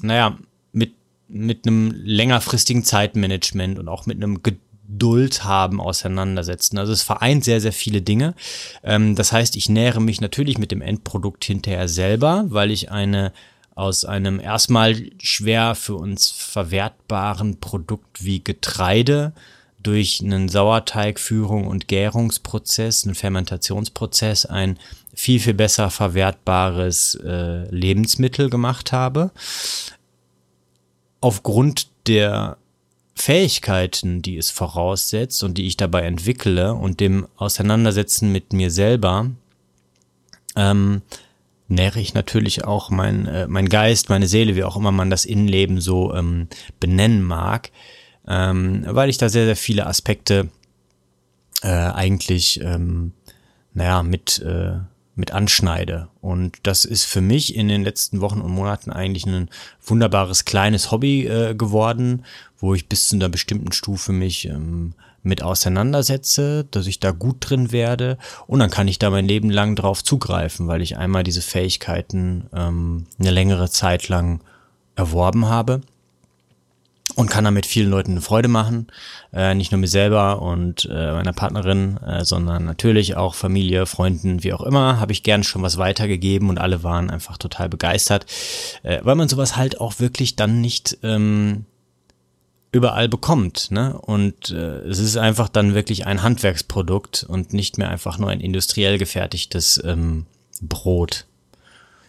naja, 0.01 0.39
mit, 0.73 0.95
mit 1.29 1.67
einem 1.67 1.93
längerfristigen 1.93 2.85
Zeitmanagement 2.85 3.79
und 3.79 3.89
auch 3.89 4.07
mit 4.07 4.17
einem 4.17 4.43
Geduld 4.43 4.65
haben 5.45 5.81
auseinandersetzen. 5.81 6.79
Also 6.79 6.93
es 6.93 7.03
vereint 7.03 7.45
sehr, 7.45 7.61
sehr 7.61 7.73
viele 7.73 8.03
Dinge. 8.03 8.35
Ähm, 8.83 9.15
das 9.15 9.33
heißt, 9.33 9.57
ich 9.57 9.69
nähere 9.69 10.01
mich 10.01 10.21
natürlich 10.21 10.59
mit 10.59 10.73
dem 10.73 10.83
Endprodukt 10.83 11.45
hinterher 11.45 11.89
selber, 11.89 12.45
weil 12.49 12.71
ich 12.71 12.91
eine 12.91 13.33
aus 13.75 14.05
einem 14.05 14.41
erstmal 14.41 15.11
schwer 15.23 15.75
für 15.75 15.95
uns 15.95 16.29
verwertbaren 16.29 17.61
Produkt 17.61 18.23
wie 18.23 18.45
Getreide 18.45 19.33
durch 19.83 20.21
einen 20.23 20.49
Sauerteigführung 20.49 21.67
und 21.67 21.89
Gärungsprozess, 21.89 23.05
einen 23.05 23.15
Fermentationsprozess 23.15 24.45
ein 24.45 24.79
viel, 25.15 25.41
viel 25.41 25.55
besser 25.55 25.91
verwertbares 25.91 27.15
äh, 27.25 27.75
Lebensmittel 27.75 28.51
gemacht 28.51 28.93
habe. 28.93 29.31
Aufgrund 31.23 31.89
der 32.07 32.59
Fähigkeiten, 33.15 34.23
die 34.23 34.37
es 34.37 34.51
voraussetzt 34.51 35.43
und 35.43 35.59
die 35.59 35.67
ich 35.67 35.77
dabei 35.77 36.03
entwickle 36.03 36.75
und 36.75 37.01
dem 37.01 37.27
Auseinandersetzen 37.37 38.33
mit 38.33 38.53
mir 38.53 38.71
selber, 38.71 39.31
ähm, 40.57 41.03
nähere 41.69 42.01
ich 42.01 42.15
natürlich 42.15 42.65
auch 42.65 42.91
mein, 42.91 43.27
äh, 43.27 43.47
mein 43.47 43.69
Geist, 43.69 44.09
meine 44.09 44.27
Seele, 44.27 44.57
wie 44.57 44.65
auch 44.65 44.77
immer 44.77 44.93
man 44.93 45.11
das 45.11 45.25
Innenleben 45.25 45.81
so 45.81 46.15
ähm, 46.15 46.49
benennen 46.81 47.23
mag, 47.23 47.71
ähm, 48.27 48.85
weil 48.87 49.11
ich 49.11 49.19
da 49.19 49.29
sehr, 49.29 49.45
sehr 49.45 49.57
viele 49.57 49.87
Aspekte 49.87 50.49
äh, 51.63 51.69
eigentlich, 51.69 52.61
ähm, 52.63 53.13
naja, 53.73 54.03
mit, 54.03 54.41
äh, 54.41 54.79
mit 55.21 55.31
anschneide. 55.33 56.09
Und 56.21 56.57
das 56.65 56.85
ist 56.85 57.05
für 57.05 57.21
mich 57.21 57.55
in 57.55 57.69
den 57.69 57.85
letzten 57.85 58.21
Wochen 58.21 58.41
und 58.41 58.51
Monaten 58.51 58.91
eigentlich 58.91 59.27
ein 59.27 59.49
wunderbares 59.85 60.45
kleines 60.45 60.91
Hobby 60.91 61.27
äh, 61.27 61.55
geworden, 61.55 62.25
wo 62.59 62.75
ich 62.75 62.89
bis 62.89 63.09
zu 63.09 63.17
einer 63.17 63.29
bestimmten 63.29 63.71
Stufe 63.71 64.13
mich 64.13 64.47
ähm, 64.47 64.95
mit 65.23 65.43
auseinandersetze, 65.43 66.67
dass 66.71 66.87
ich 66.87 66.99
da 66.99 67.11
gut 67.11 67.37
drin 67.41 67.71
werde 67.71 68.17
und 68.47 68.59
dann 68.59 68.71
kann 68.71 68.89
ich 68.89 68.99
da 68.99 69.11
mein 69.11 69.29
Leben 69.29 69.51
lang 69.51 69.77
drauf 69.77 70.03
zugreifen, 70.03 70.67
weil 70.67 70.81
ich 70.81 70.97
einmal 70.97 71.23
diese 71.23 71.43
Fähigkeiten 71.43 72.47
ähm, 72.55 73.07
eine 73.19 73.31
längere 73.31 73.71
Zeit 73.71 74.09
lang 74.09 74.41
erworben 74.97 75.47
habe 75.47 75.83
und 77.17 77.31
kann 77.31 77.45
damit 77.45 77.67
vielen 77.67 77.91
Leuten 77.91 78.13
eine 78.13 78.21
Freude 78.21 78.49
machen, 78.49 78.89
äh, 79.33 79.55
nicht 79.55 79.73
nur 79.73 79.81
mir 79.81 79.89
selber 79.89 80.43
und 80.43 80.89
äh, 80.91 81.13
meiner 81.13 81.33
Partnerin, 81.33 81.97
äh, 81.99 82.25
sondern 82.25 82.65
natürlich 82.65 83.17
auch 83.17 83.35
Familie, 83.35 83.87
Freunden, 83.87 84.43
wie 84.43 84.53
auch 84.53 84.63
immer, 84.63 85.01
habe 85.01 85.13
ich 85.13 85.23
gern 85.23 85.45
schon 85.45 85.63
was 85.63 85.79
weitergegeben 85.79 86.49
und 86.49 86.59
alle 86.59 86.83
waren 86.83 87.11
einfach 87.11 87.39
total 87.39 87.69
begeistert, 87.69 88.27
äh, 88.83 89.01
weil 89.03 89.17
man 89.17 89.29
sowas 89.29 89.57
halt 89.57 89.81
auch 89.81 90.01
wirklich 90.01 90.37
dann 90.37 90.61
nicht 90.61 90.99
ähm, 91.03 91.65
überall 92.73 93.09
bekommt. 93.09 93.71
Ne? 93.71 93.99
Und 93.99 94.51
äh, 94.51 94.81
es 94.81 94.99
ist 94.99 95.17
einfach 95.17 95.49
dann 95.49 95.75
wirklich 95.75 96.07
ein 96.07 96.23
Handwerksprodukt 96.23 97.25
und 97.29 97.53
nicht 97.53 97.79
mehr 97.79 97.89
einfach 97.89 98.19
nur 98.19 98.31
ein 98.31 98.41
industriell 98.41 98.99
gefertigtes 98.99 99.83
ähm, 99.85 100.27
Brot. 100.63 101.27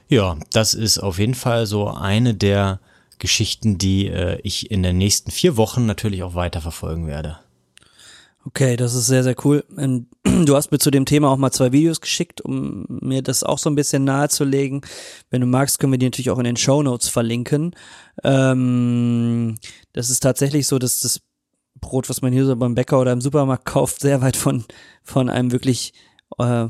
Ja, 0.08 0.38
das 0.52 0.74
ist 0.74 1.00
auf 1.00 1.20
jeden 1.20 1.36
Fall 1.36 1.66
so 1.66 1.88
eine 1.88 2.34
der 2.34 2.80
Geschichten, 3.22 3.78
die 3.78 4.08
äh, 4.08 4.40
ich 4.44 4.70
in 4.70 4.84
den 4.84 4.98
nächsten 4.98 5.32
vier 5.32 5.56
Wochen 5.56 5.86
natürlich 5.86 6.24
auch 6.24 6.36
weiter 6.36 6.60
verfolgen 6.60 7.08
werde. 7.08 7.40
Okay, 8.44 8.76
das 8.76 8.96
ist 8.96 9.06
sehr, 9.06 9.24
sehr 9.24 9.36
cool. 9.46 9.64
Du 10.24 10.56
hast 10.56 10.72
mir 10.72 10.80
zu 10.80 10.92
dem 10.92 11.06
Thema 11.06 11.30
auch 11.30 11.38
mal 11.38 11.52
zwei 11.52 11.72
Videos 11.72 12.02
geschickt, 12.02 12.42
um 12.42 12.86
mir 12.90 13.22
das 13.22 13.44
auch 13.44 13.60
so 13.60 13.70
ein 13.70 13.76
bisschen 13.76 14.04
nahezulegen. 14.04 14.82
Wenn 15.30 15.42
du 15.42 15.48
magst, 15.48 15.78
können 15.78 15.94
wir 15.94 16.00
die 16.00 16.08
natürlich 16.08 16.32
auch 16.32 16.40
in 16.40 16.46
den 16.46 16.58
Show 16.58 16.82
Notes 16.82 17.10
verlinken. 17.10 17.76
Ähm, 18.24 19.58
das 19.94 20.10
ist 20.10 20.22
tatsächlich 20.22 20.66
so, 20.66 20.80
dass 20.80 21.00
das 21.02 21.22
Brot, 21.80 22.10
was 22.10 22.22
man 22.22 22.34
hier 22.34 22.46
so 22.46 22.56
beim 22.56 22.74
Bäcker 22.74 23.00
oder 23.00 23.12
im 23.12 23.22
Supermarkt 23.22 23.66
kauft, 23.74 24.00
sehr 24.00 24.22
weit 24.22 24.36
von, 24.36 24.66
von 25.04 25.30
einem 25.30 25.52
wirklich 25.52 25.94
äh, 26.40 26.68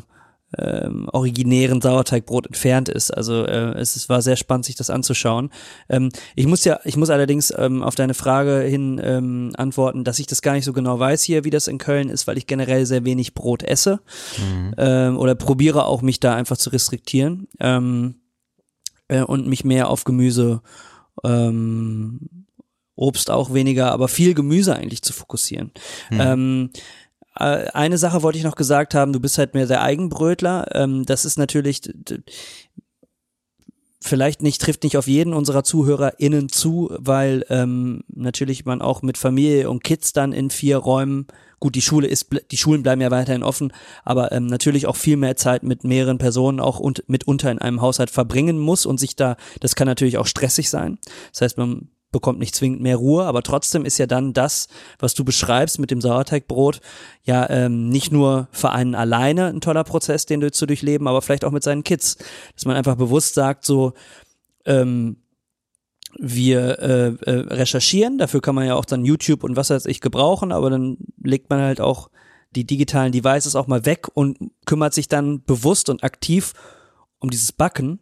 ähm, 0.58 1.08
originären 1.12 1.82
Sauerteigbrot 1.82 2.48
entfernt 2.48 2.90
ist. 2.90 3.12
Also 3.12 3.46
äh, 3.46 3.78
es, 3.80 3.96
es 3.96 4.10
war 4.10 4.22
sehr 4.22 4.36
spannend, 4.36 4.66
sich 4.66 4.76
das 4.76 4.90
anzuschauen. 4.90 5.50
Ähm, 5.90 6.10
ich 6.36 6.46
muss 6.46 6.66
ja, 6.66 6.80
ich 6.84 6.98
muss 6.98 7.10
allerdings 7.10 7.54
ähm, 7.58 7.84
auf 7.84 7.96
deine 7.96 8.14
Frage 8.14 8.62
hin 8.62 9.00
ähm, 9.04 9.52
antworten, 9.56 10.04
dass 10.04 10.20
ich 10.20 10.28
das 10.28 10.42
gar 10.42 10.54
nicht 10.54 10.66
so 10.66 10.74
genau 10.74 11.00
weiß 11.00 11.24
hier, 11.24 11.44
wie 11.44 11.50
das 11.50 11.68
in 11.68 11.78
Köln 11.78 12.10
ist, 12.10 12.28
weil 12.28 12.38
ich 12.38 12.48
generell 12.48 12.86
sehr 12.86 13.06
wenig 13.06 13.34
Brot 13.34 13.64
esse 13.64 14.02
mhm. 14.38 14.76
ähm, 14.78 15.18
oder 15.18 15.36
probiere 15.36 15.86
auch 15.86 16.02
mich 16.02 16.20
da 16.20 16.36
einfach 16.36 16.58
zu 16.58 16.70
restriktieren 16.70 17.48
ähm, 17.60 18.16
äh, 19.08 19.22
und 19.22 19.48
mich 19.48 19.64
mehr 19.64 19.90
auf 19.90 20.04
Gemüse 20.04 20.62
ähm, 21.24 22.46
Obst 22.96 23.32
auch 23.32 23.54
weniger, 23.54 23.92
aber 23.92 24.08
viel 24.08 24.34
Gemüse 24.34 24.76
eigentlich 24.76 25.02
zu 25.02 25.14
fokussieren. 25.14 25.72
Mhm. 26.12 26.20
Ähm, 26.22 26.70
äh, 26.74 26.80
eine 27.42 27.98
Sache 27.98 28.24
wollte 28.24 28.38
ich 28.38 28.44
noch 28.44 28.56
gesagt 28.56 28.94
haben, 28.94 29.14
du 29.14 29.20
bist 29.20 29.38
halt 29.38 29.54
mehr 29.54 29.66
der 29.66 29.82
Eigenbrötler. 29.82 30.76
Ähm, 30.76 31.06
das 31.06 31.26
ist 31.26 31.38
natürlich 31.38 31.82
vielleicht 34.04 34.42
nicht, 34.42 34.62
trifft 34.62 34.84
nicht 34.84 34.98
auf 34.98 35.08
jeden 35.08 35.34
unserer 35.34 35.64
ZuhörerInnen 35.64 36.50
zu, 36.50 36.90
weil 36.98 37.46
ähm, 37.50 38.04
natürlich 38.08 38.66
man 38.66 38.82
auch 38.82 39.02
mit 39.02 39.18
Familie 39.18 39.70
und 39.70 39.84
Kids 39.84 40.12
dann 40.12 40.34
in 40.34 40.50
vier 40.50 40.78
Räumen, 40.78 41.28
gut, 41.60 41.76
die 41.76 41.82
Schule 41.82 42.08
ist, 42.08 42.28
die 42.50 42.58
Schulen 42.58 42.82
bleiben 42.82 43.02
ja 43.02 43.12
weiterhin 43.12 43.44
offen, 43.44 43.72
aber 44.04 44.32
ähm, 44.32 44.48
natürlich 44.48 44.88
auch 44.88 44.96
viel 44.96 45.18
mehr 45.18 45.36
Zeit 45.36 45.62
mit 45.62 45.84
mehreren 45.84 46.18
Personen 46.18 46.60
auch 46.60 46.80
und 46.80 47.04
mitunter 47.08 47.52
in 47.52 47.60
einem 47.60 47.82
Haushalt 47.82 48.10
verbringen 48.10 48.58
muss 48.58 48.88
und 48.88 49.00
sich 49.00 49.16
da, 49.16 49.38
das 49.60 49.76
kann 49.76 49.88
natürlich 49.88 50.18
auch 50.18 50.28
stressig 50.28 50.70
sein. 50.70 50.98
Das 51.32 51.42
heißt, 51.42 51.58
man 51.60 51.90
bekommt 52.12 52.40
nicht 52.40 52.56
zwingend 52.56 52.82
mehr 52.82 52.98
Ruhe, 52.98 53.26
aber 53.26 53.42
trotzdem 53.42 53.86
ist 53.86 53.98
ja 53.98 54.06
dann 54.06 54.34
das, 54.34 54.68
was 55.00 55.14
du 55.14 55.24
beschreibst 55.24 55.80
mit 55.80 55.92
dem 55.92 56.02
Sauerteigbrot, 56.02 56.82
ja 57.24 57.50
ähm, 57.50 57.90
nicht 57.90 58.12
nur 58.12 58.48
für 58.52 58.72
einen 58.72 58.96
alleine 58.96 59.48
ein 59.48 59.62
toller 59.62 59.84
Prozess, 59.84 60.26
den 60.26 60.42
du 60.42 60.52
zu 60.52 60.66
durchleben, 60.66 61.08
aber 61.08 61.22
vielleicht 61.22 61.46
auch 61.46 61.52
mit 61.52 61.64
seinen 61.64 61.84
Kids, 61.84 62.18
dass 62.56 62.66
man 62.66 62.76
einfach 62.76 62.96
bewusst 62.96 63.34
sagt, 63.34 63.66
so 63.66 63.94
ähm, 64.66 65.18
wir 66.20 66.80
äh, 66.80 67.08
äh, 67.08 67.40
recherchieren, 67.54 68.18
dafür 68.18 68.42
kann 68.42 68.56
man 68.56 68.66
ja 68.66 68.76
auch 68.76 68.86
dann 68.86 69.06
YouTube 69.06 69.44
und 69.44 69.56
was 69.56 69.70
weiß 69.70 69.86
ich 69.86 70.02
gebrauchen, 70.02 70.52
aber 70.52 70.70
dann 70.70 70.98
legt 71.24 71.50
man 71.50 71.62
halt 71.62 71.80
auch 71.80 72.10
die 72.54 72.66
digitalen 72.66 73.14
Devices 73.14 73.56
auch 73.56 73.68
mal 73.68 73.86
weg 73.86 74.08
und 74.14 74.38
kümmert 74.66 74.94
sich 74.94 75.08
dann 75.08 75.44
bewusst 75.44 75.90
und 75.90 76.04
aktiv 76.04 76.54
um 77.20 77.30
dieses 77.30 77.54
Backen 77.54 78.00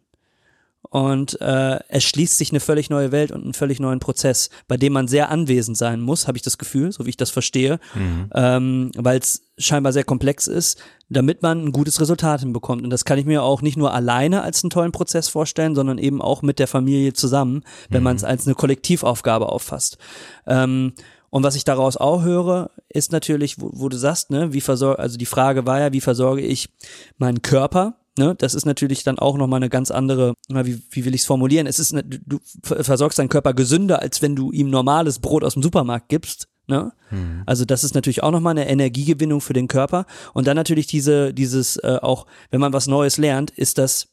und 0.88 1.40
äh, 1.40 1.78
es 1.88 2.04
schließt 2.04 2.38
sich 2.38 2.50
eine 2.50 2.60
völlig 2.60 2.90
neue 2.90 3.12
Welt 3.12 3.30
und 3.30 3.44
einen 3.44 3.54
völlig 3.54 3.78
neuen 3.80 4.00
Prozess, 4.00 4.50
bei 4.66 4.76
dem 4.76 4.92
man 4.92 5.08
sehr 5.08 5.30
anwesend 5.30 5.76
sein 5.76 6.00
muss, 6.00 6.26
habe 6.26 6.38
ich 6.38 6.42
das 6.42 6.58
Gefühl, 6.58 6.90
so 6.90 7.06
wie 7.06 7.10
ich 7.10 7.16
das 7.16 7.30
verstehe, 7.30 7.78
mhm. 7.94 8.30
ähm, 8.34 8.90
weil 8.96 9.18
es 9.18 9.42
scheinbar 9.58 9.92
sehr 9.92 10.04
komplex 10.04 10.46
ist, 10.46 10.82
damit 11.08 11.42
man 11.42 11.66
ein 11.66 11.72
gutes 11.72 12.00
Resultat 12.00 12.40
hinbekommt. 12.40 12.82
Und 12.82 12.90
das 12.90 13.04
kann 13.04 13.18
ich 13.18 13.26
mir 13.26 13.42
auch 13.42 13.62
nicht 13.62 13.76
nur 13.76 13.92
alleine 13.92 14.42
als 14.42 14.64
einen 14.64 14.70
tollen 14.70 14.92
Prozess 14.92 15.28
vorstellen, 15.28 15.74
sondern 15.74 15.98
eben 15.98 16.22
auch 16.22 16.42
mit 16.42 16.58
der 16.58 16.66
Familie 16.66 17.12
zusammen, 17.12 17.62
wenn 17.88 18.00
mhm. 18.00 18.04
man 18.04 18.16
es 18.16 18.24
als 18.24 18.46
eine 18.46 18.54
Kollektivaufgabe 18.54 19.48
auffasst. 19.50 19.98
Ähm, 20.46 20.94
und 21.28 21.44
was 21.44 21.54
ich 21.54 21.64
daraus 21.64 21.96
auch 21.96 22.22
höre, 22.22 22.70
ist 22.88 23.12
natürlich, 23.12 23.60
wo, 23.60 23.70
wo 23.72 23.88
du 23.88 23.96
sagst, 23.96 24.30
ne, 24.30 24.52
wie 24.52 24.60
versorge, 24.60 24.98
also 24.98 25.16
die 25.16 25.26
Frage 25.26 25.66
war 25.66 25.78
ja, 25.78 25.92
wie 25.92 26.00
versorge 26.00 26.42
ich 26.42 26.70
meinen 27.18 27.42
Körper? 27.42 27.99
Ne, 28.18 28.34
das 28.36 28.54
ist 28.54 28.66
natürlich 28.66 29.04
dann 29.04 29.18
auch 29.20 29.36
nochmal 29.36 29.58
eine 29.58 29.68
ganz 29.68 29.92
andere, 29.92 30.34
wie, 30.48 30.82
wie 30.90 31.04
will 31.04 31.14
ich 31.14 31.20
es 31.20 31.26
formulieren? 31.26 31.66
Es 31.68 31.78
ist, 31.78 31.92
eine, 31.92 32.02
du 32.02 32.40
versorgst 32.62 33.18
deinen 33.20 33.28
Körper 33.28 33.54
gesünder, 33.54 34.02
als 34.02 34.20
wenn 34.20 34.34
du 34.34 34.50
ihm 34.50 34.68
normales 34.68 35.20
Brot 35.20 35.44
aus 35.44 35.54
dem 35.54 35.62
Supermarkt 35.62 36.08
gibst. 36.08 36.48
Ne? 36.66 36.92
Mhm. 37.10 37.44
Also 37.46 37.64
das 37.64 37.84
ist 37.84 37.94
natürlich 37.94 38.22
auch 38.22 38.32
nochmal 38.32 38.52
eine 38.52 38.68
Energiegewinnung 38.68 39.40
für 39.40 39.52
den 39.52 39.68
Körper. 39.68 40.06
Und 40.34 40.48
dann 40.48 40.56
natürlich 40.56 40.88
diese, 40.88 41.32
dieses 41.32 41.76
äh, 41.76 41.98
auch, 42.02 42.26
wenn 42.50 42.60
man 42.60 42.72
was 42.72 42.88
Neues 42.88 43.16
lernt, 43.16 43.52
ist 43.52 43.78
das, 43.78 44.08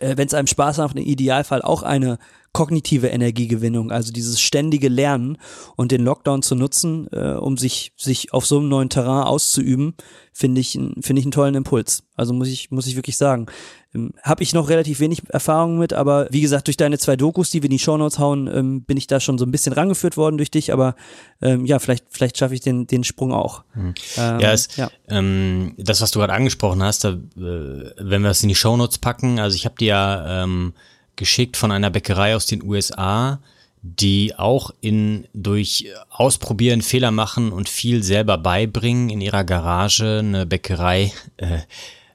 äh, 0.00 0.16
wenn 0.16 0.26
es 0.26 0.34
einem 0.34 0.48
Spaß 0.48 0.78
macht, 0.78 0.96
im 0.96 1.04
Idealfall 1.04 1.62
auch 1.62 1.82
eine 1.82 2.18
kognitive 2.54 3.08
Energiegewinnung, 3.08 3.90
also 3.90 4.12
dieses 4.12 4.40
ständige 4.40 4.88
Lernen 4.88 5.38
und 5.74 5.90
den 5.90 6.02
Lockdown 6.02 6.40
zu 6.40 6.54
nutzen, 6.54 7.08
äh, 7.12 7.32
um 7.32 7.58
sich, 7.58 7.92
sich 7.96 8.32
auf 8.32 8.46
so 8.46 8.58
einem 8.58 8.68
neuen 8.68 8.88
Terrain 8.88 9.24
auszuüben, 9.24 9.94
finde 10.32 10.60
ich, 10.60 10.78
finde 11.00 11.18
ich 11.18 11.24
einen 11.24 11.32
tollen 11.32 11.56
Impuls. 11.56 12.04
Also 12.14 12.32
muss 12.32 12.46
ich, 12.46 12.70
muss 12.70 12.86
ich 12.86 12.94
wirklich 12.94 13.16
sagen. 13.16 13.46
Ähm, 13.92 14.12
Habe 14.22 14.44
ich 14.44 14.54
noch 14.54 14.68
relativ 14.68 15.00
wenig 15.00 15.22
Erfahrung 15.30 15.78
mit, 15.78 15.92
aber 15.92 16.28
wie 16.30 16.42
gesagt, 16.42 16.68
durch 16.68 16.76
deine 16.76 16.96
zwei 16.96 17.16
Dokus, 17.16 17.50
die 17.50 17.60
wir 17.60 17.66
in 17.66 17.72
die 17.72 17.80
Shownotes 17.80 18.20
hauen, 18.20 18.46
ähm, 18.46 18.84
bin 18.84 18.96
ich 18.96 19.08
da 19.08 19.18
schon 19.18 19.36
so 19.36 19.44
ein 19.44 19.50
bisschen 19.50 19.72
rangeführt 19.72 20.16
worden 20.16 20.36
durch 20.36 20.52
dich, 20.52 20.72
aber 20.72 20.94
ähm, 21.42 21.66
ja, 21.66 21.80
vielleicht, 21.80 22.04
vielleicht 22.10 22.38
schaffe 22.38 22.54
ich 22.54 22.60
den, 22.60 22.86
den 22.86 23.02
Sprung 23.02 23.32
auch. 23.32 23.64
Mhm. 23.74 23.94
ja, 24.16 24.52
es, 24.52 24.76
ja. 24.76 24.92
Ähm, 25.08 25.74
das, 25.76 26.00
was 26.00 26.12
du 26.12 26.20
gerade 26.20 26.32
angesprochen 26.32 26.84
hast, 26.84 27.02
da, 27.02 27.10
äh, 27.10 27.90
wenn 27.98 28.22
wir 28.22 28.30
es 28.30 28.44
in 28.44 28.48
die 28.48 28.54
Shownotes 28.54 28.98
packen, 28.98 29.40
also 29.40 29.56
ich 29.56 29.64
habe 29.64 29.74
dir 29.74 29.88
ja 29.88 30.44
ähm, 30.44 30.72
geschickt 31.16 31.56
von 31.56 31.70
einer 31.70 31.90
Bäckerei 31.90 32.36
aus 32.36 32.46
den 32.46 32.62
USA, 32.62 33.40
die 33.82 34.34
auch 34.36 34.70
in 34.80 35.26
durch 35.34 35.86
Ausprobieren, 36.08 36.80
Fehler 36.80 37.10
machen 37.10 37.52
und 37.52 37.68
viel 37.68 38.02
selber 38.02 38.38
beibringen 38.38 39.10
in 39.10 39.20
ihrer 39.20 39.44
Garage 39.44 40.20
eine 40.20 40.46
Bäckerei 40.46 41.12
äh, 41.36 41.58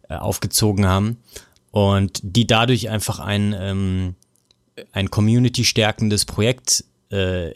äh 0.09 0.15
aufgezogen 0.15 0.87
haben 0.87 1.17
und 1.71 2.19
die 2.23 2.47
dadurch 2.47 2.89
einfach 2.89 3.19
ein 3.19 3.55
ähm, 3.57 4.15
ein 4.91 5.11
Community 5.11 5.65
stärkendes 5.65 6.25
Projekt 6.25 6.83
äh, 7.09 7.51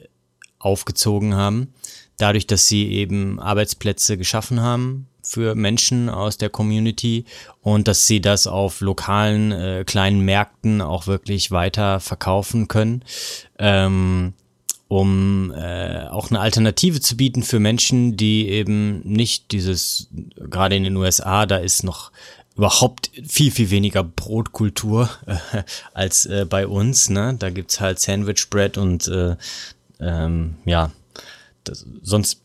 aufgezogen 0.59 1.35
haben, 1.35 1.73
dadurch, 2.17 2.47
dass 2.47 2.67
sie 2.67 2.89
eben 2.89 3.39
Arbeitsplätze 3.39 4.17
geschaffen 4.17 4.61
haben 4.61 5.07
für 5.23 5.55
Menschen 5.55 6.09
aus 6.09 6.37
der 6.37 6.49
Community 6.49 7.25
und 7.61 7.87
dass 7.87 8.07
sie 8.07 8.21
das 8.21 8.47
auf 8.47 8.81
lokalen 8.81 9.51
äh, 9.51 9.83
kleinen 9.85 10.21
Märkten 10.21 10.81
auch 10.81 11.07
wirklich 11.07 11.51
weiter 11.51 11.99
verkaufen 11.99 12.67
können, 12.67 13.03
ähm, 13.57 14.33
um 14.87 15.51
äh, 15.55 16.07
auch 16.07 16.29
eine 16.29 16.39
Alternative 16.39 16.99
zu 16.99 17.17
bieten 17.17 17.43
für 17.43 17.59
Menschen, 17.59 18.17
die 18.17 18.49
eben 18.49 18.99
nicht 19.01 19.51
dieses, 19.51 20.09
gerade 20.35 20.75
in 20.75 20.83
den 20.83 20.95
USA, 20.97 21.45
da 21.45 21.57
ist 21.57 21.83
noch 21.83 22.11
überhaupt 22.55 23.09
viel, 23.25 23.51
viel 23.51 23.71
weniger 23.71 24.03
Brotkultur 24.03 25.09
äh, 25.25 25.63
als 25.93 26.25
äh, 26.25 26.45
bei 26.47 26.67
uns. 26.67 27.09
Ne? 27.09 27.35
Da 27.39 27.49
gibt's 27.49 27.79
halt 27.79 27.99
Sandwich 27.99 28.49
Bread 28.49 28.77
und 28.77 29.07
äh, 29.07 29.35
ähm, 29.99 30.55
ja, 30.65 30.91
das, 31.63 31.85
sonst 32.01 32.41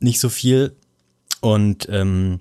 nicht 0.00 0.20
so 0.20 0.28
viel. 0.28 0.74
Und 1.40 1.88
ähm, 1.90 2.40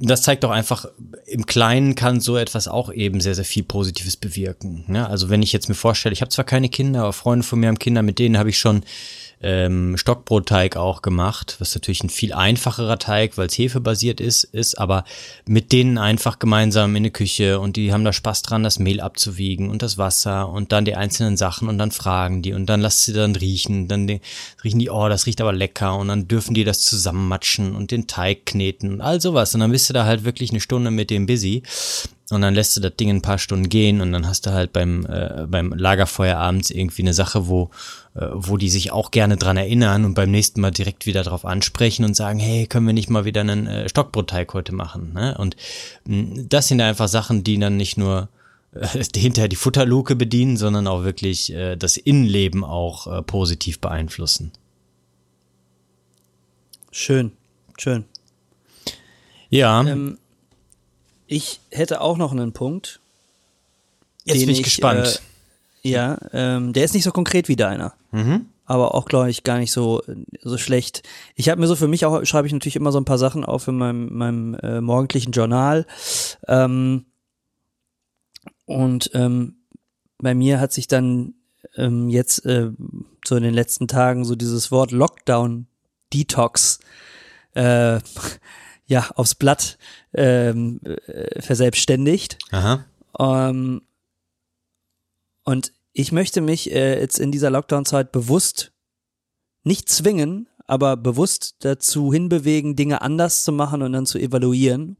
das 0.00 0.22
zeigt 0.22 0.44
doch 0.44 0.50
einfach, 0.50 0.86
im 1.26 1.44
Kleinen 1.44 1.94
kann 1.94 2.20
so 2.20 2.36
etwas 2.36 2.68
auch 2.68 2.92
eben 2.92 3.20
sehr, 3.20 3.34
sehr 3.34 3.44
viel 3.44 3.64
Positives 3.64 4.16
bewirken. 4.16 4.84
Ne? 4.86 5.06
Also 5.06 5.28
wenn 5.28 5.42
ich 5.42 5.52
jetzt 5.52 5.68
mir 5.68 5.74
vorstelle, 5.74 6.14
ich 6.14 6.22
habe 6.22 6.30
zwar 6.30 6.46
keine 6.46 6.70
Kinder, 6.70 7.02
aber 7.02 7.12
Freunde 7.12 7.44
von 7.44 7.60
mir 7.60 7.68
haben 7.68 7.78
Kinder, 7.78 8.02
mit 8.02 8.18
denen 8.18 8.38
habe 8.38 8.48
ich 8.48 8.58
schon 8.58 8.82
ähm, 9.42 9.96
Stockbrotteig 9.96 10.76
auch 10.76 11.00
gemacht, 11.02 11.56
was 11.58 11.74
natürlich 11.74 12.02
ein 12.02 12.10
viel 12.10 12.32
einfacherer 12.34 12.98
Teig, 12.98 13.38
weil 13.38 13.46
es 13.46 13.56
hefebasiert 13.56 14.20
ist, 14.20 14.44
ist, 14.44 14.76
aber 14.78 15.04
mit 15.46 15.72
denen 15.72 15.96
einfach 15.96 16.38
gemeinsam 16.38 16.94
in 16.96 17.04
der 17.04 17.12
Küche 17.12 17.58
und 17.58 17.76
die 17.76 17.92
haben 17.92 18.04
da 18.04 18.12
Spaß 18.12 18.42
dran, 18.42 18.62
das 18.62 18.78
Mehl 18.78 19.00
abzuwiegen 19.00 19.70
und 19.70 19.82
das 19.82 19.96
Wasser 19.96 20.48
und 20.48 20.72
dann 20.72 20.84
die 20.84 20.94
einzelnen 20.94 21.36
Sachen 21.36 21.68
und 21.68 21.78
dann 21.78 21.90
fragen 21.90 22.42
die 22.42 22.52
und 22.52 22.66
dann 22.66 22.80
lasst 22.80 23.04
sie 23.04 23.14
dann 23.14 23.34
riechen, 23.34 23.88
dann 23.88 24.06
die, 24.06 24.20
riechen 24.62 24.78
die, 24.78 24.90
oh, 24.90 25.08
das 25.08 25.26
riecht 25.26 25.40
aber 25.40 25.52
lecker 25.52 25.96
und 25.96 26.08
dann 26.08 26.28
dürfen 26.28 26.54
die 26.54 26.64
das 26.64 26.82
zusammenmatschen 26.82 27.74
und 27.74 27.90
den 27.90 28.06
Teig 28.06 28.44
kneten 28.46 28.92
und 28.92 29.00
all 29.00 29.20
sowas. 29.20 29.54
Und 29.54 29.60
dann 29.60 29.72
bist 29.72 29.88
du 29.88 29.94
da 29.94 30.04
halt 30.04 30.24
wirklich 30.24 30.50
eine 30.50 30.60
Stunde 30.60 30.90
mit 30.90 31.10
dem 31.10 31.26
busy 31.26 31.62
und 32.30 32.42
dann 32.42 32.54
lässt 32.54 32.76
du 32.76 32.80
das 32.80 32.96
Ding 32.96 33.10
ein 33.10 33.22
paar 33.22 33.38
Stunden 33.38 33.68
gehen 33.68 34.00
und 34.00 34.12
dann 34.12 34.26
hast 34.26 34.46
du 34.46 34.52
halt 34.52 34.72
beim, 34.72 35.04
äh, 35.06 35.46
beim 35.48 35.72
Lagerfeuer 35.72 36.36
abends 36.36 36.70
irgendwie 36.70 37.02
eine 37.02 37.14
Sache, 37.14 37.48
wo, 37.48 37.70
äh, 38.14 38.26
wo 38.32 38.56
die 38.56 38.68
sich 38.68 38.92
auch 38.92 39.10
gerne 39.10 39.36
dran 39.36 39.56
erinnern 39.56 40.04
und 40.04 40.14
beim 40.14 40.30
nächsten 40.30 40.60
Mal 40.60 40.70
direkt 40.70 41.06
wieder 41.06 41.22
drauf 41.22 41.44
ansprechen 41.44 42.04
und 42.04 42.14
sagen, 42.14 42.38
hey, 42.38 42.66
können 42.66 42.86
wir 42.86 42.92
nicht 42.94 43.10
mal 43.10 43.24
wieder 43.24 43.40
einen 43.40 43.66
äh, 43.66 43.88
Stockbrotteig 43.88 44.54
heute 44.54 44.74
machen? 44.74 45.12
Ne? 45.12 45.36
Und 45.38 45.56
mh, 46.04 46.16
mm, 46.16 46.48
das 46.48 46.68
sind 46.68 46.80
einfach 46.80 47.08
Sachen, 47.08 47.42
die 47.42 47.58
dann 47.58 47.76
nicht 47.76 47.96
nur 47.96 48.28
äh, 48.72 48.86
hinterher 49.16 49.48
die 49.48 49.56
Futterluke 49.56 50.14
bedienen, 50.14 50.56
sondern 50.56 50.86
auch 50.86 51.02
wirklich 51.02 51.52
äh, 51.52 51.76
das 51.76 51.96
Innenleben 51.96 52.62
auch 52.62 53.06
äh, 53.06 53.22
positiv 53.22 53.80
beeinflussen. 53.80 54.52
Schön, 56.92 57.32
schön. 57.76 58.04
Ja. 59.48 59.82
Ähm, 59.82 60.18
ich 61.30 61.60
hätte 61.70 62.00
auch 62.00 62.16
noch 62.16 62.32
einen 62.32 62.52
Punkt. 62.52 62.98
Jetzt 64.24 64.40
bin 64.40 64.48
ich, 64.48 64.58
ich 64.58 64.64
gespannt. 64.64 65.22
Äh, 65.84 65.88
ja, 65.88 66.18
ähm, 66.32 66.72
der 66.72 66.84
ist 66.84 66.92
nicht 66.92 67.04
so 67.04 67.12
konkret 67.12 67.46
wie 67.46 67.54
deiner. 67.54 67.94
Mhm. 68.10 68.46
Aber 68.64 68.94
auch, 68.96 69.04
glaube 69.06 69.30
ich, 69.30 69.44
gar 69.44 69.58
nicht 69.58 69.70
so, 69.70 70.02
so 70.42 70.58
schlecht. 70.58 71.04
Ich 71.36 71.48
habe 71.48 71.60
mir 71.60 71.68
so 71.68 71.76
für 71.76 71.86
mich 71.86 72.04
auch, 72.04 72.24
schreibe 72.24 72.48
ich 72.48 72.52
natürlich 72.52 72.74
immer 72.74 72.90
so 72.90 72.98
ein 72.98 73.04
paar 73.04 73.16
Sachen 73.16 73.44
auf 73.44 73.68
in 73.68 73.78
meinem, 73.78 74.12
meinem 74.12 74.54
äh, 74.54 74.80
morgendlichen 74.80 75.30
Journal. 75.30 75.86
Ähm, 76.48 77.06
und 78.66 79.10
ähm, 79.14 79.56
bei 80.18 80.34
mir 80.34 80.58
hat 80.58 80.72
sich 80.72 80.88
dann 80.88 81.34
ähm, 81.76 82.08
jetzt 82.08 82.44
äh, 82.44 82.70
so 83.24 83.36
in 83.36 83.44
den 83.44 83.54
letzten 83.54 83.86
Tagen 83.86 84.24
so 84.24 84.34
dieses 84.34 84.72
Wort 84.72 84.90
Lockdown 84.90 85.68
Detox 86.12 86.80
äh, 87.54 88.00
ja 88.90 89.10
aufs 89.14 89.34
Blatt 89.34 89.78
ähm, 90.12 90.80
äh, 90.84 91.40
verselbstständigt. 91.40 92.38
Aha. 92.50 92.84
Ähm, 93.18 93.82
und 95.44 95.72
ich 95.92 96.12
möchte 96.12 96.40
mich 96.40 96.70
äh, 96.72 97.00
jetzt 97.00 97.18
in 97.18 97.32
dieser 97.32 97.50
Lockdown-Zeit 97.50 98.12
bewusst 98.12 98.72
nicht 99.64 99.88
zwingen, 99.88 100.48
aber 100.66 100.96
bewusst 100.96 101.56
dazu 101.60 102.12
hinbewegen, 102.12 102.76
Dinge 102.76 103.02
anders 103.02 103.42
zu 103.44 103.52
machen 103.52 103.82
und 103.82 103.92
dann 103.92 104.06
zu 104.06 104.18
evaluieren. 104.18 104.96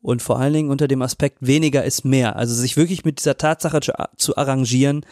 Und 0.00 0.20
vor 0.20 0.38
allen 0.38 0.52
Dingen 0.52 0.70
unter 0.70 0.88
dem 0.88 1.02
Aspekt 1.02 1.38
weniger 1.40 1.84
ist 1.84 2.04
mehr. 2.04 2.36
Also 2.36 2.54
sich 2.54 2.76
wirklich 2.76 3.04
mit 3.04 3.20
dieser 3.20 3.38
Tatsache 3.38 3.80
zu, 3.80 3.92
zu 4.16 4.36
arrangieren, 4.36 5.06